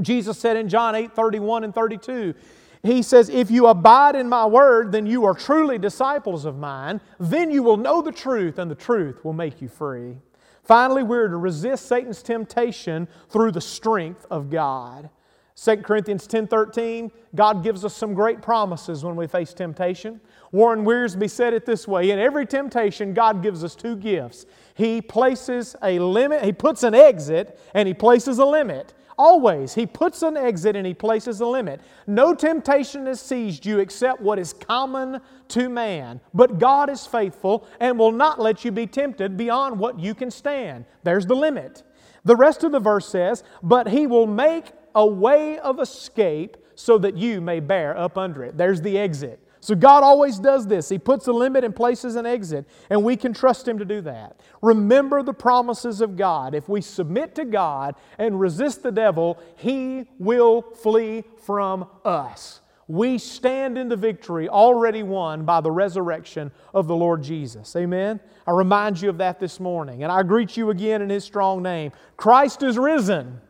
Jesus 0.00 0.38
said 0.38 0.56
in 0.56 0.68
John 0.68 0.94
8 0.94 1.14
31 1.14 1.64
and 1.64 1.74
32, 1.74 2.34
he 2.82 3.02
says, 3.02 3.28
If 3.28 3.50
you 3.50 3.66
abide 3.66 4.16
in 4.16 4.28
my 4.28 4.46
word, 4.46 4.92
then 4.92 5.06
you 5.06 5.24
are 5.24 5.34
truly 5.34 5.78
disciples 5.78 6.44
of 6.44 6.58
mine. 6.58 7.00
Then 7.18 7.50
you 7.50 7.62
will 7.62 7.76
know 7.76 8.02
the 8.02 8.12
truth, 8.12 8.58
and 8.58 8.70
the 8.70 8.76
truth 8.76 9.24
will 9.24 9.32
make 9.32 9.60
you 9.60 9.68
free. 9.68 10.16
Finally, 10.62 11.02
we're 11.02 11.28
to 11.28 11.36
resist 11.36 11.86
Satan's 11.86 12.22
temptation 12.22 13.08
through 13.30 13.52
the 13.52 13.60
strength 13.60 14.26
of 14.30 14.50
God. 14.50 15.10
2 15.56 15.78
Corinthians 15.78 16.26
10:13, 16.26 17.10
God 17.34 17.62
gives 17.62 17.82
us 17.84 17.96
some 17.96 18.12
great 18.12 18.42
promises 18.42 19.04
when 19.04 19.16
we 19.16 19.26
face 19.26 19.54
temptation. 19.54 20.20
Warren 20.52 20.84
Wiersbe 20.84 21.30
said 21.30 21.54
it 21.54 21.64
this 21.64 21.88
way, 21.88 22.10
in 22.10 22.18
every 22.18 22.44
temptation 22.44 23.14
God 23.14 23.42
gives 23.42 23.64
us 23.64 23.74
two 23.74 23.96
gifts. 23.96 24.44
He 24.74 25.00
places 25.00 25.74
a 25.82 25.98
limit, 25.98 26.44
he 26.44 26.52
puts 26.52 26.82
an 26.82 26.94
exit 26.94 27.58
and 27.72 27.88
he 27.88 27.94
places 27.94 28.38
a 28.38 28.44
limit. 28.44 28.92
Always, 29.18 29.72
He 29.74 29.86
puts 29.86 30.22
an 30.22 30.36
exit 30.36 30.76
and 30.76 30.86
He 30.86 30.92
places 30.92 31.40
a 31.40 31.46
limit. 31.46 31.80
No 32.06 32.34
temptation 32.34 33.06
has 33.06 33.20
seized 33.20 33.64
you 33.64 33.78
except 33.78 34.20
what 34.20 34.38
is 34.38 34.52
common 34.52 35.20
to 35.48 35.68
man. 35.70 36.20
But 36.34 36.58
God 36.58 36.90
is 36.90 37.06
faithful 37.06 37.66
and 37.80 37.98
will 37.98 38.12
not 38.12 38.40
let 38.40 38.64
you 38.64 38.70
be 38.70 38.86
tempted 38.86 39.36
beyond 39.36 39.78
what 39.78 39.98
you 39.98 40.14
can 40.14 40.30
stand. 40.30 40.84
There's 41.02 41.24
the 41.24 41.34
limit. 41.34 41.82
The 42.24 42.36
rest 42.36 42.62
of 42.64 42.72
the 42.72 42.80
verse 42.80 43.08
says, 43.08 43.42
But 43.62 43.88
He 43.88 44.06
will 44.06 44.26
make 44.26 44.72
a 44.96 45.06
way 45.06 45.58
of 45.58 45.78
escape 45.78 46.56
so 46.74 46.98
that 46.98 47.16
you 47.16 47.40
may 47.40 47.60
bear 47.60 47.96
up 47.96 48.18
under 48.18 48.42
it. 48.42 48.56
There's 48.56 48.80
the 48.80 48.98
exit. 48.98 49.38
So 49.60 49.74
God 49.74 50.02
always 50.02 50.38
does 50.38 50.66
this. 50.66 50.88
He 50.88 50.98
puts 50.98 51.26
a 51.26 51.32
limit 51.32 51.64
and 51.64 51.74
places 51.74 52.16
an 52.16 52.24
exit, 52.24 52.66
and 52.88 53.02
we 53.02 53.16
can 53.16 53.32
trust 53.32 53.66
Him 53.66 53.78
to 53.78 53.84
do 53.84 54.00
that. 54.02 54.40
Remember 54.62 55.22
the 55.22 55.34
promises 55.34 56.00
of 56.00 56.16
God. 56.16 56.54
If 56.54 56.68
we 56.68 56.80
submit 56.80 57.34
to 57.34 57.44
God 57.44 57.94
and 58.18 58.38
resist 58.38 58.82
the 58.82 58.92
devil, 58.92 59.38
He 59.56 60.08
will 60.18 60.62
flee 60.62 61.24
from 61.44 61.88
us. 62.04 62.60
We 62.88 63.18
stand 63.18 63.76
in 63.76 63.88
the 63.88 63.96
victory 63.96 64.48
already 64.48 65.02
won 65.02 65.44
by 65.44 65.60
the 65.60 65.72
resurrection 65.72 66.52
of 66.72 66.86
the 66.86 66.94
Lord 66.94 67.22
Jesus. 67.22 67.74
Amen. 67.74 68.20
I 68.46 68.52
remind 68.52 69.00
you 69.00 69.08
of 69.08 69.18
that 69.18 69.40
this 69.40 69.58
morning, 69.58 70.04
and 70.04 70.12
I 70.12 70.22
greet 70.22 70.56
you 70.56 70.70
again 70.70 71.02
in 71.02 71.10
His 71.10 71.24
strong 71.24 71.62
name. 71.62 71.90
Christ 72.16 72.62
is 72.62 72.78
risen. 72.78 73.40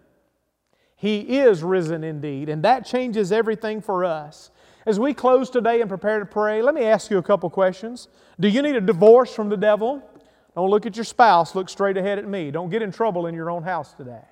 He 0.96 1.38
is 1.38 1.62
risen 1.62 2.02
indeed, 2.02 2.48
and 2.48 2.62
that 2.62 2.86
changes 2.86 3.30
everything 3.30 3.82
for 3.82 4.04
us. 4.04 4.50
As 4.86 4.98
we 4.98 5.12
close 5.12 5.50
today 5.50 5.80
and 5.80 5.90
prepare 5.90 6.18
to 6.18 6.26
pray, 6.26 6.62
let 6.62 6.74
me 6.74 6.84
ask 6.84 7.10
you 7.10 7.18
a 7.18 7.22
couple 7.22 7.50
questions. 7.50 8.08
Do 8.40 8.48
you 8.48 8.62
need 8.62 8.76
a 8.76 8.80
divorce 8.80 9.34
from 9.34 9.50
the 9.50 9.56
devil? 9.56 10.02
Don't 10.54 10.70
look 10.70 10.86
at 10.86 10.96
your 10.96 11.04
spouse, 11.04 11.54
look 11.54 11.68
straight 11.68 11.98
ahead 11.98 12.18
at 12.18 12.26
me. 12.26 12.50
Don't 12.50 12.70
get 12.70 12.80
in 12.80 12.90
trouble 12.90 13.26
in 13.26 13.34
your 13.34 13.50
own 13.50 13.62
house 13.62 13.92
today. 13.92 14.24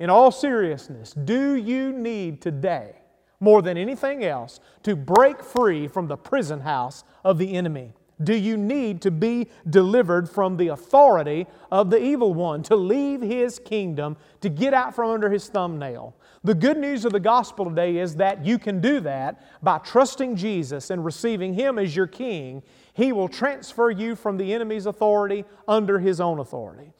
In 0.00 0.10
all 0.10 0.32
seriousness, 0.32 1.12
do 1.12 1.54
you 1.54 1.92
need 1.92 2.42
today, 2.42 2.96
more 3.38 3.62
than 3.62 3.76
anything 3.76 4.24
else, 4.24 4.58
to 4.82 4.96
break 4.96 5.44
free 5.44 5.86
from 5.86 6.08
the 6.08 6.16
prison 6.16 6.60
house 6.60 7.04
of 7.22 7.38
the 7.38 7.54
enemy? 7.54 7.92
Do 8.22 8.34
you 8.34 8.56
need 8.56 9.02
to 9.02 9.10
be 9.10 9.48
delivered 9.68 10.28
from 10.28 10.56
the 10.56 10.68
authority 10.68 11.46
of 11.70 11.90
the 11.90 12.00
evil 12.00 12.32
one, 12.32 12.62
to 12.64 12.76
leave 12.76 13.20
his 13.20 13.58
kingdom, 13.58 14.16
to 14.40 14.48
get 14.48 14.72
out 14.72 14.94
from 14.94 15.10
under 15.10 15.30
his 15.30 15.48
thumbnail? 15.48 16.14
The 16.44 16.54
good 16.54 16.76
news 16.76 17.06
of 17.06 17.12
the 17.12 17.20
gospel 17.20 17.64
today 17.64 17.96
is 17.96 18.16
that 18.16 18.44
you 18.44 18.58
can 18.58 18.82
do 18.82 19.00
that 19.00 19.42
by 19.62 19.78
trusting 19.78 20.36
Jesus 20.36 20.90
and 20.90 21.02
receiving 21.02 21.54
Him 21.54 21.78
as 21.78 21.96
your 21.96 22.06
King. 22.06 22.62
He 22.92 23.12
will 23.12 23.28
transfer 23.28 23.90
you 23.90 24.14
from 24.14 24.36
the 24.36 24.52
enemy's 24.52 24.84
authority 24.84 25.46
under 25.66 25.98
His 25.98 26.20
own 26.20 26.38
authority. 26.38 26.92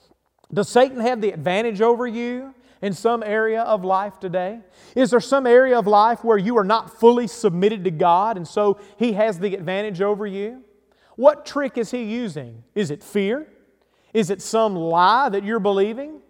Does 0.53 0.71
Satan 0.71 0.99
have 1.01 1.21
the 1.21 1.31
advantage 1.31 1.83
over 1.83 2.07
you 2.07 2.55
in 2.81 2.95
some 2.95 3.23
area 3.23 3.61
of 3.62 3.85
life 3.85 4.19
today? 4.19 4.61
Is 4.97 5.11
there 5.11 5.21
some 5.21 5.47
area 5.47 5.79
of 5.79 5.87
life 5.87 6.25
where 6.25 6.39
you 6.39 6.57
are 6.57 6.65
not 6.65 6.99
fully 6.99 7.27
submitted 7.27 7.85
to 7.85 7.91
God 7.91 8.39
and 8.39 8.49
so 8.49 8.81
He 8.97 9.12
has 9.12 9.39
the 9.39 9.55
advantage 9.55 10.01
over 10.01 10.27
you? 10.27 10.64
What 11.17 11.47
trick 11.47 11.79
is 11.79 11.91
He 11.91 12.03
using? 12.03 12.65
Is 12.75 12.91
it 12.91 13.03
fear? 13.03 13.47
Is 14.12 14.31
it 14.31 14.41
some 14.41 14.75
lie 14.77 15.29
that 15.29 15.45
you're 15.45 15.61
believing? 15.61 16.21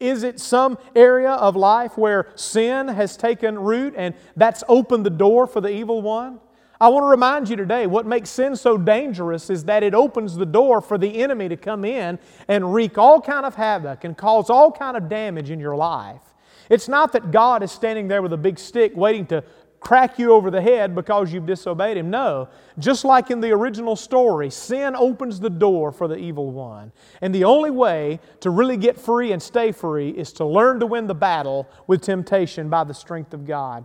Is 0.00 0.22
it 0.22 0.40
some 0.40 0.78
area 0.94 1.32
of 1.32 1.56
life 1.56 1.96
where 1.96 2.32
sin 2.34 2.88
has 2.88 3.16
taken 3.16 3.58
root 3.58 3.94
and 3.96 4.14
that's 4.36 4.64
opened 4.68 5.06
the 5.06 5.10
door 5.10 5.46
for 5.46 5.60
the 5.60 5.70
evil 5.70 6.02
one? 6.02 6.40
I 6.80 6.88
want 6.88 7.04
to 7.04 7.08
remind 7.08 7.48
you 7.48 7.56
today 7.56 7.86
what 7.86 8.04
makes 8.04 8.28
sin 8.28 8.56
so 8.56 8.76
dangerous 8.76 9.48
is 9.48 9.64
that 9.64 9.82
it 9.82 9.94
opens 9.94 10.36
the 10.36 10.46
door 10.46 10.80
for 10.80 10.98
the 10.98 11.22
enemy 11.22 11.48
to 11.48 11.56
come 11.56 11.84
in 11.84 12.18
and 12.48 12.74
wreak 12.74 12.98
all 12.98 13.20
kind 13.20 13.46
of 13.46 13.54
havoc 13.54 14.04
and 14.04 14.16
cause 14.16 14.50
all 14.50 14.72
kind 14.72 14.96
of 14.96 15.08
damage 15.08 15.50
in 15.50 15.60
your 15.60 15.76
life. 15.76 16.20
It's 16.68 16.88
not 16.88 17.12
that 17.12 17.30
God 17.30 17.62
is 17.62 17.70
standing 17.70 18.08
there 18.08 18.22
with 18.22 18.32
a 18.32 18.38
big 18.38 18.58
stick 18.58 18.92
waiting 18.96 19.26
to 19.26 19.44
crack 19.84 20.18
you 20.18 20.32
over 20.32 20.50
the 20.50 20.62
head 20.62 20.94
because 20.94 21.32
you've 21.32 21.46
disobeyed 21.46 21.98
Him. 21.98 22.10
No. 22.10 22.48
Just 22.78 23.04
like 23.04 23.30
in 23.30 23.40
the 23.40 23.52
original 23.52 23.94
story, 23.94 24.50
sin 24.50 24.96
opens 24.96 25.38
the 25.38 25.50
door 25.50 25.92
for 25.92 26.08
the 26.08 26.16
evil 26.16 26.50
one. 26.50 26.90
And 27.20 27.34
the 27.34 27.44
only 27.44 27.70
way 27.70 28.18
to 28.40 28.50
really 28.50 28.78
get 28.78 28.98
free 28.98 29.32
and 29.32 29.42
stay 29.42 29.70
free 29.70 30.08
is 30.08 30.32
to 30.34 30.46
learn 30.46 30.80
to 30.80 30.86
win 30.86 31.06
the 31.06 31.14
battle 31.14 31.68
with 31.86 32.00
temptation 32.00 32.70
by 32.70 32.84
the 32.84 32.94
strength 32.94 33.34
of 33.34 33.46
God. 33.46 33.84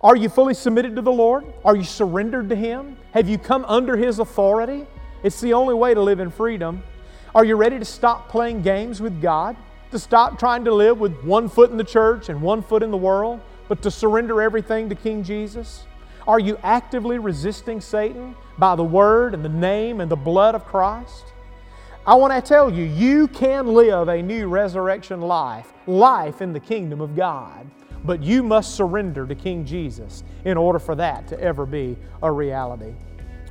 Are 0.00 0.14
you 0.14 0.28
fully 0.28 0.54
submitted 0.54 0.94
to 0.96 1.02
the 1.02 1.12
Lord? 1.12 1.44
Are 1.64 1.74
you 1.74 1.82
surrendered 1.82 2.48
to 2.50 2.56
Him? 2.56 2.96
Have 3.12 3.28
you 3.28 3.36
come 3.36 3.64
under 3.64 3.96
His 3.96 4.20
authority? 4.20 4.86
It's 5.24 5.40
the 5.40 5.54
only 5.54 5.74
way 5.74 5.92
to 5.92 6.00
live 6.00 6.20
in 6.20 6.30
freedom. 6.30 6.82
Are 7.34 7.44
you 7.44 7.56
ready 7.56 7.78
to 7.78 7.84
stop 7.84 8.28
playing 8.28 8.62
games 8.62 9.00
with 9.00 9.20
God? 9.20 9.56
To 9.90 9.98
stop 9.98 10.38
trying 10.38 10.64
to 10.66 10.72
live 10.72 11.00
with 11.00 11.20
one 11.24 11.48
foot 11.48 11.70
in 11.70 11.76
the 11.76 11.84
church 11.84 12.28
and 12.28 12.40
one 12.40 12.62
foot 12.62 12.82
in 12.82 12.90
the 12.90 12.96
world? 12.96 13.40
But 13.68 13.82
to 13.82 13.90
surrender 13.90 14.42
everything 14.42 14.88
to 14.88 14.94
King 14.94 15.22
Jesus? 15.22 15.84
Are 16.26 16.40
you 16.40 16.58
actively 16.62 17.18
resisting 17.18 17.80
Satan 17.80 18.34
by 18.58 18.74
the 18.74 18.84
word 18.84 19.34
and 19.34 19.44
the 19.44 19.48
name 19.48 20.00
and 20.00 20.10
the 20.10 20.16
blood 20.16 20.54
of 20.54 20.64
Christ? 20.64 21.24
I 22.06 22.14
want 22.14 22.32
to 22.32 22.40
tell 22.40 22.72
you, 22.72 22.84
you 22.84 23.28
can 23.28 23.66
live 23.74 24.08
a 24.08 24.22
new 24.22 24.48
resurrection 24.48 25.20
life, 25.20 25.72
life 25.86 26.40
in 26.40 26.52
the 26.52 26.60
kingdom 26.60 27.00
of 27.00 27.16
God, 27.16 27.68
but 28.04 28.22
you 28.22 28.42
must 28.42 28.76
surrender 28.76 29.26
to 29.26 29.34
King 29.34 29.64
Jesus 29.64 30.22
in 30.44 30.56
order 30.56 30.78
for 30.78 30.94
that 30.94 31.26
to 31.28 31.40
ever 31.40 31.66
be 31.66 31.96
a 32.22 32.30
reality. 32.30 32.94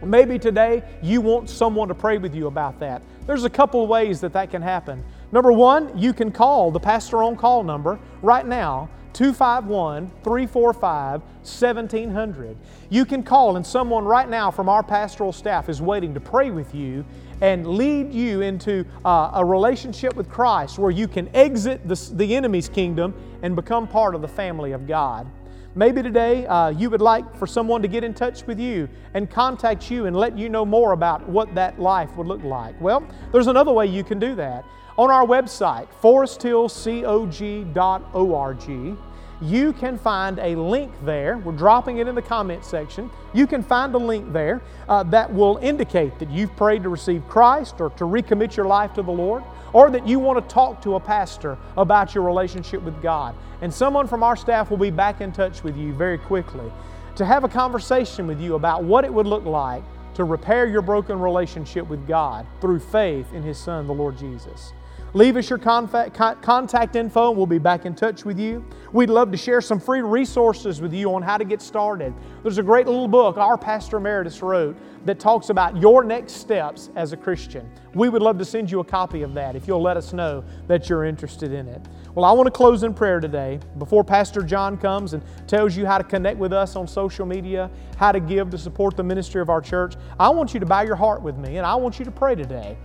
Maybe 0.04 0.38
today 0.38 0.84
you 1.02 1.22
want 1.22 1.50
someone 1.50 1.88
to 1.88 1.96
pray 1.96 2.18
with 2.18 2.36
you 2.36 2.48
about 2.48 2.80
that. 2.80 3.02
There's 3.26 3.44
a 3.44 3.50
couple 3.50 3.86
ways 3.88 4.22
that 4.22 4.34
that 4.34 4.52
can 4.52 4.62
happen. 4.62 5.04
Number 5.32 5.52
one, 5.52 5.98
you 5.98 6.14
can 6.14 6.32
call 6.32 6.72
the 6.72 6.80
pastor 6.80 7.24
on 7.24 7.36
call 7.36 7.64
number 7.64 8.00
right 8.22 8.46
now 8.46 8.90
251 9.16 10.12
345 10.24 11.22
1700. 11.22 12.58
You 12.90 13.06
can 13.06 13.24
call, 13.24 13.56
and 13.56 13.66
someone 13.66 14.04
right 14.04 14.28
now 14.28 14.52
from 14.52 14.68
our 14.68 14.84
pastoral 14.84 15.32
staff 15.32 15.70
is 15.70 15.82
waiting 15.82 16.14
to 16.16 16.20
pray 16.20 16.52
with 16.52 16.76
you 16.76 17.06
and 17.40 17.66
lead 17.66 18.14
you 18.14 18.42
into 18.42 18.86
uh, 19.06 19.32
a 19.36 19.46
relationship 19.46 20.18
with 20.18 20.30
Christ 20.30 20.78
where 20.78 20.92
you 20.92 21.08
can 21.08 21.34
exit 21.34 21.88
the, 21.88 21.96
the 22.16 22.36
enemy's 22.36 22.68
kingdom 22.68 23.14
and 23.42 23.56
become 23.56 23.88
part 23.88 24.16
of 24.16 24.22
the 24.22 24.28
family 24.28 24.74
of 24.74 24.86
God. 24.86 25.32
Maybe 25.76 26.04
today 26.04 26.46
uh, 26.48 26.70
you 26.70 26.90
would 26.90 27.02
like 27.02 27.38
for 27.38 27.48
someone 27.48 27.82
to 27.84 27.88
get 27.88 28.04
in 28.04 28.14
touch 28.14 28.46
with 28.46 28.60
you 28.60 28.90
and 29.14 29.30
contact 29.30 29.90
you 29.90 30.08
and 30.08 30.16
let 30.16 30.38
you 30.38 30.50
know 30.50 30.66
more 30.66 30.92
about 30.92 31.28
what 31.30 31.56
that 31.56 31.80
life 31.80 32.16
would 32.18 32.28
look 32.28 32.44
like. 32.44 32.80
Well, 32.82 33.08
there's 33.32 33.48
another 33.48 33.72
way 33.72 33.86
you 33.86 34.04
can 34.04 34.20
do 34.20 34.36
that. 34.36 34.66
On 34.98 35.12
our 35.12 35.26
website, 35.26 35.88
foresthillcog.org, 36.02 38.98
you 39.42 39.74
can 39.74 39.98
find 39.98 40.40
a 40.40 40.56
link 40.56 40.94
there. 41.04 41.38
We're 41.40 41.52
dropping 41.52 41.98
it 41.98 42.08
in 42.08 42.16
the 42.16 42.22
comment 42.22 42.64
section. 42.64 43.12
You 43.34 43.46
can 43.46 43.62
find 43.62 43.94
a 43.94 43.98
link 43.98 44.32
there 44.32 44.62
uh, 44.88 45.04
that 45.04 45.34
will 45.34 45.60
indicate 45.62 46.18
that 46.20 46.30
you've 46.30 46.56
prayed 46.56 46.84
to 46.84 46.90
receive 46.90 47.28
Christ 47.28 47.82
or 47.82 47.90
to 47.92 48.06
recommit 48.06 48.56
your 48.56 48.68
life 48.68 48.94
to 48.94 49.02
the 49.02 49.12
Lord, 49.12 49.44
or 49.74 49.90
that 49.90 50.08
you 50.08 50.20
want 50.20 50.42
to 50.42 50.54
talk 50.54 50.82
to 50.84 50.96
a 50.96 51.00
pastor 51.02 51.58
about 51.76 52.16
your 52.16 52.24
relationship 52.24 52.82
with 52.82 53.02
God. 53.02 53.36
And 53.62 53.74
someone 53.74 54.08
from 54.08 54.24
our 54.24 54.38
staff 54.38 54.70
will 54.70 54.78
be 54.78 54.92
back 54.92 55.20
in 55.20 55.34
touch 55.34 55.62
with 55.62 55.76
you 55.76 55.94
very 55.94 56.18
quickly 56.18 56.72
to 57.18 57.26
have 57.26 57.44
a 57.44 57.50
conversation 57.50 58.28
with 58.28 58.40
you 58.40 58.56
about 58.56 58.86
what 58.86 59.04
it 59.04 59.14
would 59.14 59.28
look 59.28 59.44
like 59.44 59.84
to 60.14 60.24
repair 60.24 60.66
your 60.66 60.82
broken 60.82 61.20
relationship 61.20 61.86
with 61.90 62.08
God 62.08 62.48
through 62.62 62.80
faith 62.80 63.34
in 63.34 63.44
His 63.44 63.58
Son, 63.58 63.88
the 63.88 63.94
Lord 63.94 64.18
Jesus. 64.18 64.72
Leave 65.16 65.38
us 65.38 65.50
your 65.50 65.58
contact 65.58 66.98
info 66.98 67.30
and 67.30 67.38
we'll 67.38 67.46
be 67.46 67.58
back 67.58 67.86
in 67.86 67.96
touch 67.96 68.26
with 68.26 68.38
you. 68.38 68.66
We'd 68.92 69.10
love 69.10 69.32
to 69.32 69.38
share 69.38 69.62
some 69.62 69.80
free 69.80 70.02
resources 70.02 70.82
with 70.82 70.94
you 70.94 71.16
on 71.16 71.22
how 71.22 71.38
to 71.38 71.46
get 71.46 71.62
started. 71.62 72.14
There's 72.44 72.58
a 72.58 72.64
great 72.64 72.86
little 72.86 73.08
book 73.08 73.38
our 73.38 73.58
Pastor 73.58 73.96
Emeritus 73.96 74.42
wrote 74.42 74.76
that 75.06 75.18
talks 75.18 75.52
about 75.52 75.78
your 75.78 76.04
next 76.04 76.34
steps 76.34 76.90
as 76.98 77.14
a 77.14 77.18
Christian. 77.18 77.72
We 77.94 78.10
would 78.10 78.22
love 78.22 78.38
to 78.40 78.44
send 78.44 78.70
you 78.70 78.82
a 78.82 78.84
copy 78.84 79.22
of 79.22 79.34
that 79.36 79.56
if 79.56 79.70
you'll 79.70 79.82
let 79.82 79.96
us 79.96 80.12
know 80.12 80.44
that 80.68 80.90
you're 80.90 81.06
interested 81.06 81.54
in 81.54 81.70
it. 81.70 81.82
Well, 82.14 82.26
I 82.26 82.34
want 82.34 82.48
to 82.48 82.52
close 82.52 82.84
in 82.84 82.94
prayer 82.94 83.22
today 83.22 83.62
before 83.78 84.04
Pastor 84.04 84.42
John 84.42 84.78
comes 84.78 85.14
and 85.14 85.24
tells 85.48 85.78
you 85.78 85.86
how 85.86 85.98
to 85.98 86.04
connect 86.04 86.38
with 86.40 86.52
us 86.52 86.76
on 86.76 86.90
social 86.90 87.26
media, 87.26 87.72
how 87.96 88.12
to 88.12 88.20
give 88.20 88.50
to 88.50 88.58
support 88.58 88.98
the 88.98 89.04
ministry 89.04 89.40
of 89.40 89.50
our 89.50 89.62
church. 89.62 89.96
I 90.20 90.28
want 90.28 90.54
you 90.54 90.60
to 90.60 90.66
bow 90.66 90.82
your 90.82 90.98
heart 90.98 91.22
with 91.22 91.38
me 91.38 91.56
and 91.56 91.66
I 91.66 91.76
want 91.76 92.00
you 92.00 92.04
to 92.04 92.12
pray 92.12 92.36
today. 92.36 92.78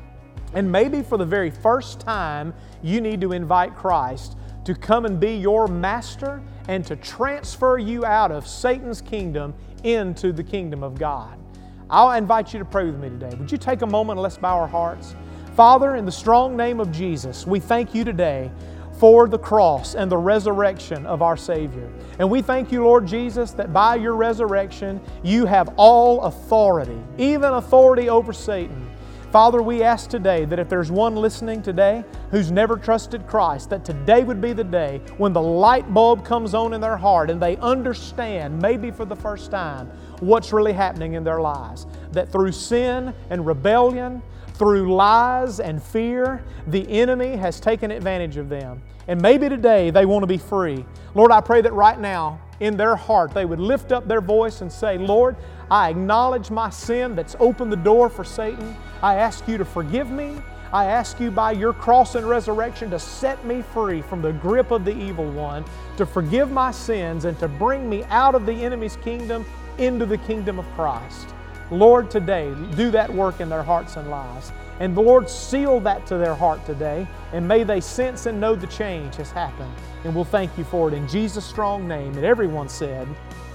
And 0.54 0.70
maybe 0.70 1.02
for 1.02 1.16
the 1.16 1.24
very 1.24 1.50
first 1.50 2.00
time, 2.00 2.54
you 2.82 3.00
need 3.00 3.20
to 3.20 3.32
invite 3.32 3.76
Christ 3.76 4.36
to 4.64 4.74
come 4.74 5.04
and 5.04 5.18
be 5.18 5.34
your 5.34 5.68
master 5.68 6.42
and 6.68 6.84
to 6.86 6.96
transfer 6.96 7.78
you 7.78 8.04
out 8.04 8.30
of 8.30 8.46
Satan's 8.46 9.00
kingdom 9.00 9.54
into 9.84 10.32
the 10.32 10.44
kingdom 10.44 10.82
of 10.82 10.98
God. 10.98 11.38
I'll 11.88 12.12
invite 12.12 12.52
you 12.52 12.58
to 12.58 12.64
pray 12.64 12.84
with 12.84 13.00
me 13.00 13.08
today. 13.08 13.34
Would 13.36 13.50
you 13.50 13.58
take 13.58 13.82
a 13.82 13.86
moment 13.86 14.18
and 14.18 14.22
let's 14.22 14.38
bow 14.38 14.58
our 14.58 14.68
hearts? 14.68 15.14
Father, 15.56 15.96
in 15.96 16.04
the 16.04 16.12
strong 16.12 16.56
name 16.56 16.78
of 16.78 16.92
Jesus, 16.92 17.46
we 17.46 17.58
thank 17.58 17.94
you 17.94 18.04
today 18.04 18.50
for 19.00 19.28
the 19.28 19.38
cross 19.38 19.94
and 19.94 20.12
the 20.12 20.16
resurrection 20.16 21.06
of 21.06 21.22
our 21.22 21.36
Savior. 21.36 21.90
And 22.18 22.30
we 22.30 22.42
thank 22.42 22.70
you, 22.70 22.84
Lord 22.84 23.06
Jesus, 23.06 23.52
that 23.52 23.72
by 23.72 23.96
your 23.96 24.14
resurrection, 24.14 25.00
you 25.22 25.46
have 25.46 25.72
all 25.76 26.22
authority, 26.22 27.00
even 27.16 27.54
authority 27.54 28.10
over 28.10 28.32
Satan. 28.32 28.89
Father, 29.30 29.62
we 29.62 29.84
ask 29.84 30.10
today 30.10 30.44
that 30.46 30.58
if 30.58 30.68
there's 30.68 30.90
one 30.90 31.14
listening 31.14 31.62
today 31.62 32.04
who's 32.32 32.50
never 32.50 32.76
trusted 32.76 33.28
Christ, 33.28 33.70
that 33.70 33.84
today 33.84 34.24
would 34.24 34.40
be 34.40 34.52
the 34.52 34.64
day 34.64 35.00
when 35.18 35.32
the 35.32 35.40
light 35.40 35.94
bulb 35.94 36.24
comes 36.24 36.52
on 36.52 36.72
in 36.74 36.80
their 36.80 36.96
heart 36.96 37.30
and 37.30 37.40
they 37.40 37.56
understand, 37.58 38.60
maybe 38.60 38.90
for 38.90 39.04
the 39.04 39.14
first 39.14 39.52
time, 39.52 39.86
what's 40.18 40.52
really 40.52 40.72
happening 40.72 41.12
in 41.12 41.22
their 41.22 41.40
lives. 41.40 41.86
That 42.10 42.32
through 42.32 42.50
sin 42.50 43.14
and 43.30 43.46
rebellion, 43.46 44.20
through 44.54 44.92
lies 44.92 45.60
and 45.60 45.80
fear, 45.80 46.44
the 46.66 46.88
enemy 46.90 47.36
has 47.36 47.60
taken 47.60 47.92
advantage 47.92 48.36
of 48.36 48.48
them. 48.48 48.82
And 49.06 49.22
maybe 49.22 49.48
today 49.48 49.90
they 49.90 50.06
want 50.06 50.24
to 50.24 50.26
be 50.26 50.38
free. 50.38 50.84
Lord, 51.14 51.30
I 51.30 51.40
pray 51.40 51.60
that 51.60 51.72
right 51.72 52.00
now 52.00 52.40
in 52.58 52.76
their 52.76 52.96
heart 52.96 53.32
they 53.32 53.44
would 53.44 53.60
lift 53.60 53.92
up 53.92 54.08
their 54.08 54.20
voice 54.20 54.60
and 54.60 54.72
say, 54.72 54.98
Lord, 54.98 55.36
I 55.70 55.90
acknowledge 55.90 56.50
my 56.50 56.68
sin 56.70 57.14
that's 57.14 57.36
opened 57.38 57.70
the 57.70 57.76
door 57.76 58.08
for 58.08 58.24
Satan. 58.24 58.76
I 59.02 59.14
ask 59.14 59.46
you 59.46 59.56
to 59.58 59.64
forgive 59.64 60.10
me. 60.10 60.36
I 60.72 60.86
ask 60.86 61.20
you 61.20 61.30
by 61.30 61.52
your 61.52 61.72
cross 61.72 62.14
and 62.14 62.28
resurrection 62.28 62.90
to 62.90 62.98
set 62.98 63.44
me 63.44 63.62
free 63.62 64.02
from 64.02 64.22
the 64.22 64.32
grip 64.32 64.70
of 64.70 64.84
the 64.84 64.96
evil 64.96 65.30
one, 65.30 65.64
to 65.96 66.06
forgive 66.06 66.50
my 66.50 66.70
sins, 66.70 67.24
and 67.24 67.38
to 67.40 67.48
bring 67.48 67.88
me 67.88 68.04
out 68.04 68.34
of 68.34 68.46
the 68.46 68.52
enemy's 68.52 68.96
kingdom 68.96 69.44
into 69.78 70.06
the 70.06 70.18
kingdom 70.18 70.58
of 70.58 70.66
Christ. 70.74 71.34
Lord, 71.70 72.10
today, 72.10 72.52
do 72.74 72.90
that 72.90 73.12
work 73.12 73.40
in 73.40 73.48
their 73.48 73.62
hearts 73.62 73.96
and 73.96 74.10
lives. 74.10 74.52
And 74.80 74.96
the 74.96 75.00
Lord, 75.00 75.28
seal 75.28 75.78
that 75.80 76.06
to 76.06 76.16
their 76.16 76.34
heart 76.34 76.64
today, 76.66 77.06
and 77.32 77.46
may 77.46 77.64
they 77.64 77.80
sense 77.80 78.26
and 78.26 78.40
know 78.40 78.54
the 78.54 78.66
change 78.68 79.16
has 79.16 79.30
happened. 79.30 79.72
And 80.04 80.14
we'll 80.14 80.24
thank 80.24 80.56
you 80.56 80.64
for 80.64 80.88
it 80.88 80.94
in 80.94 81.06
Jesus' 81.06 81.44
strong 81.44 81.86
name. 81.86 82.16
And 82.16 82.24
everyone 82.24 82.68
said, 82.68 83.06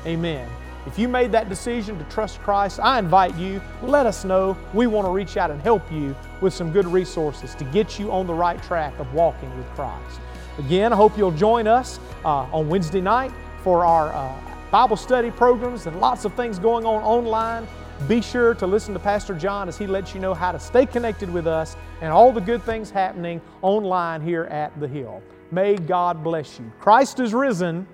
Amen. 0.06 0.48
If 0.86 1.00
you 1.00 1.08
made 1.08 1.32
that 1.32 1.50
decision 1.50 1.98
to 1.98 2.04
trust 2.06 2.40
Christ, 2.42 2.80
I 2.80 3.00
invite 3.00 3.36
you, 3.36 3.60
let 3.82 4.06
us 4.06 4.24
know. 4.24 4.56
We 4.74 4.86
want 4.86 5.08
to 5.08 5.12
reach 5.12 5.36
out 5.36 5.50
and 5.50 5.60
help 5.60 5.92
you 5.92 6.16
with 6.42 6.54
some 6.54 6.72
good 6.72 6.86
resources 6.86 7.56
to 7.56 7.64
get 7.66 7.98
you 7.98 8.12
on 8.12 8.28
the 8.28 8.34
right 8.34 8.62
track 8.62 8.98
of 9.00 9.12
walking 9.14 9.56
with 9.58 9.66
Christ. 9.70 10.20
Again, 10.60 10.94
I 10.94 10.96
hope 10.96 11.18
you'll 11.18 11.32
join 11.32 11.66
us 11.68 12.00
uh, 12.24 12.48
on 12.54 12.70
Wednesday 12.70 13.02
night 13.02 13.32
for 13.64 13.84
our 13.84 14.14
uh, 14.14 14.40
Bible 14.70 14.96
study 14.96 15.32
programs 15.32 15.88
and 15.88 16.00
lots 16.00 16.24
of 16.24 16.34
things 16.36 16.60
going 16.60 16.86
on 16.86 17.02
online. 17.02 17.68
Be 18.08 18.22
sure 18.22 18.54
to 18.56 18.68
listen 18.68 18.94
to 18.94 19.00
Pastor 19.00 19.34
John 19.34 19.68
as 19.68 19.78
he 19.78 19.88
lets 19.88 20.14
you 20.14 20.20
know 20.20 20.36
how 20.36 20.52
to 20.52 20.60
stay 20.60 20.86
connected 20.86 21.34
with 21.34 21.48
us 21.48 21.76
and 22.02 22.12
all 22.12 22.32
the 22.32 22.42
good 22.42 22.62
things 22.62 22.92
happening 22.92 23.42
online 23.64 24.22
here 24.22 24.44
at 24.46 24.78
the 24.80 24.88
Hill. 24.88 25.24
May 25.52 25.78
God 25.78 26.24
bless 26.24 26.60
you. 26.60 26.72
Christ 26.80 27.20
is 27.20 27.34
risen. 27.34 27.88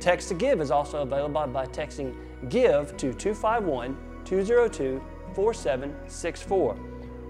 Text 0.00 0.28
to 0.30 0.34
Give 0.34 0.60
is 0.60 0.72
also 0.72 1.02
available 1.02 1.46
by 1.46 1.66
texting 1.66 2.16
GIVE 2.48 2.96
to 2.96 3.14
251 3.14 3.96
202 4.24 5.00
4764. 5.36 6.76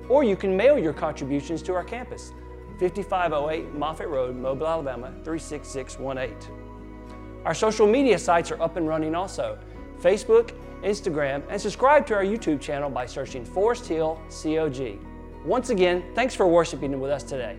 Or 0.08 0.24
you 0.24 0.36
can 0.36 0.56
mail 0.56 0.78
your 0.78 0.94
contributions 0.94 1.60
to 1.64 1.74
our 1.74 1.84
campus, 1.84 2.32
5508 2.78 3.74
Moffett 3.74 4.08
Road, 4.08 4.36
Mobile, 4.36 4.68
Alabama 4.68 5.12
36618. 5.22 6.50
Our 7.44 7.52
social 7.52 7.86
media 7.86 8.18
sites 8.18 8.50
are 8.50 8.62
up 8.62 8.78
and 8.78 8.88
running 8.88 9.14
also 9.14 9.58
Facebook, 10.00 10.54
Instagram, 10.82 11.42
and 11.48 11.60
subscribe 11.60 12.06
to 12.06 12.14
our 12.14 12.24
YouTube 12.24 12.60
channel 12.60 12.90
by 12.90 13.06
searching 13.06 13.44
Forest 13.44 13.86
Hill 13.86 14.20
COG. 14.30 14.98
Once 15.44 15.70
again, 15.70 16.02
thanks 16.14 16.34
for 16.34 16.46
worshiping 16.46 16.98
with 17.00 17.10
us 17.10 17.22
today. 17.22 17.56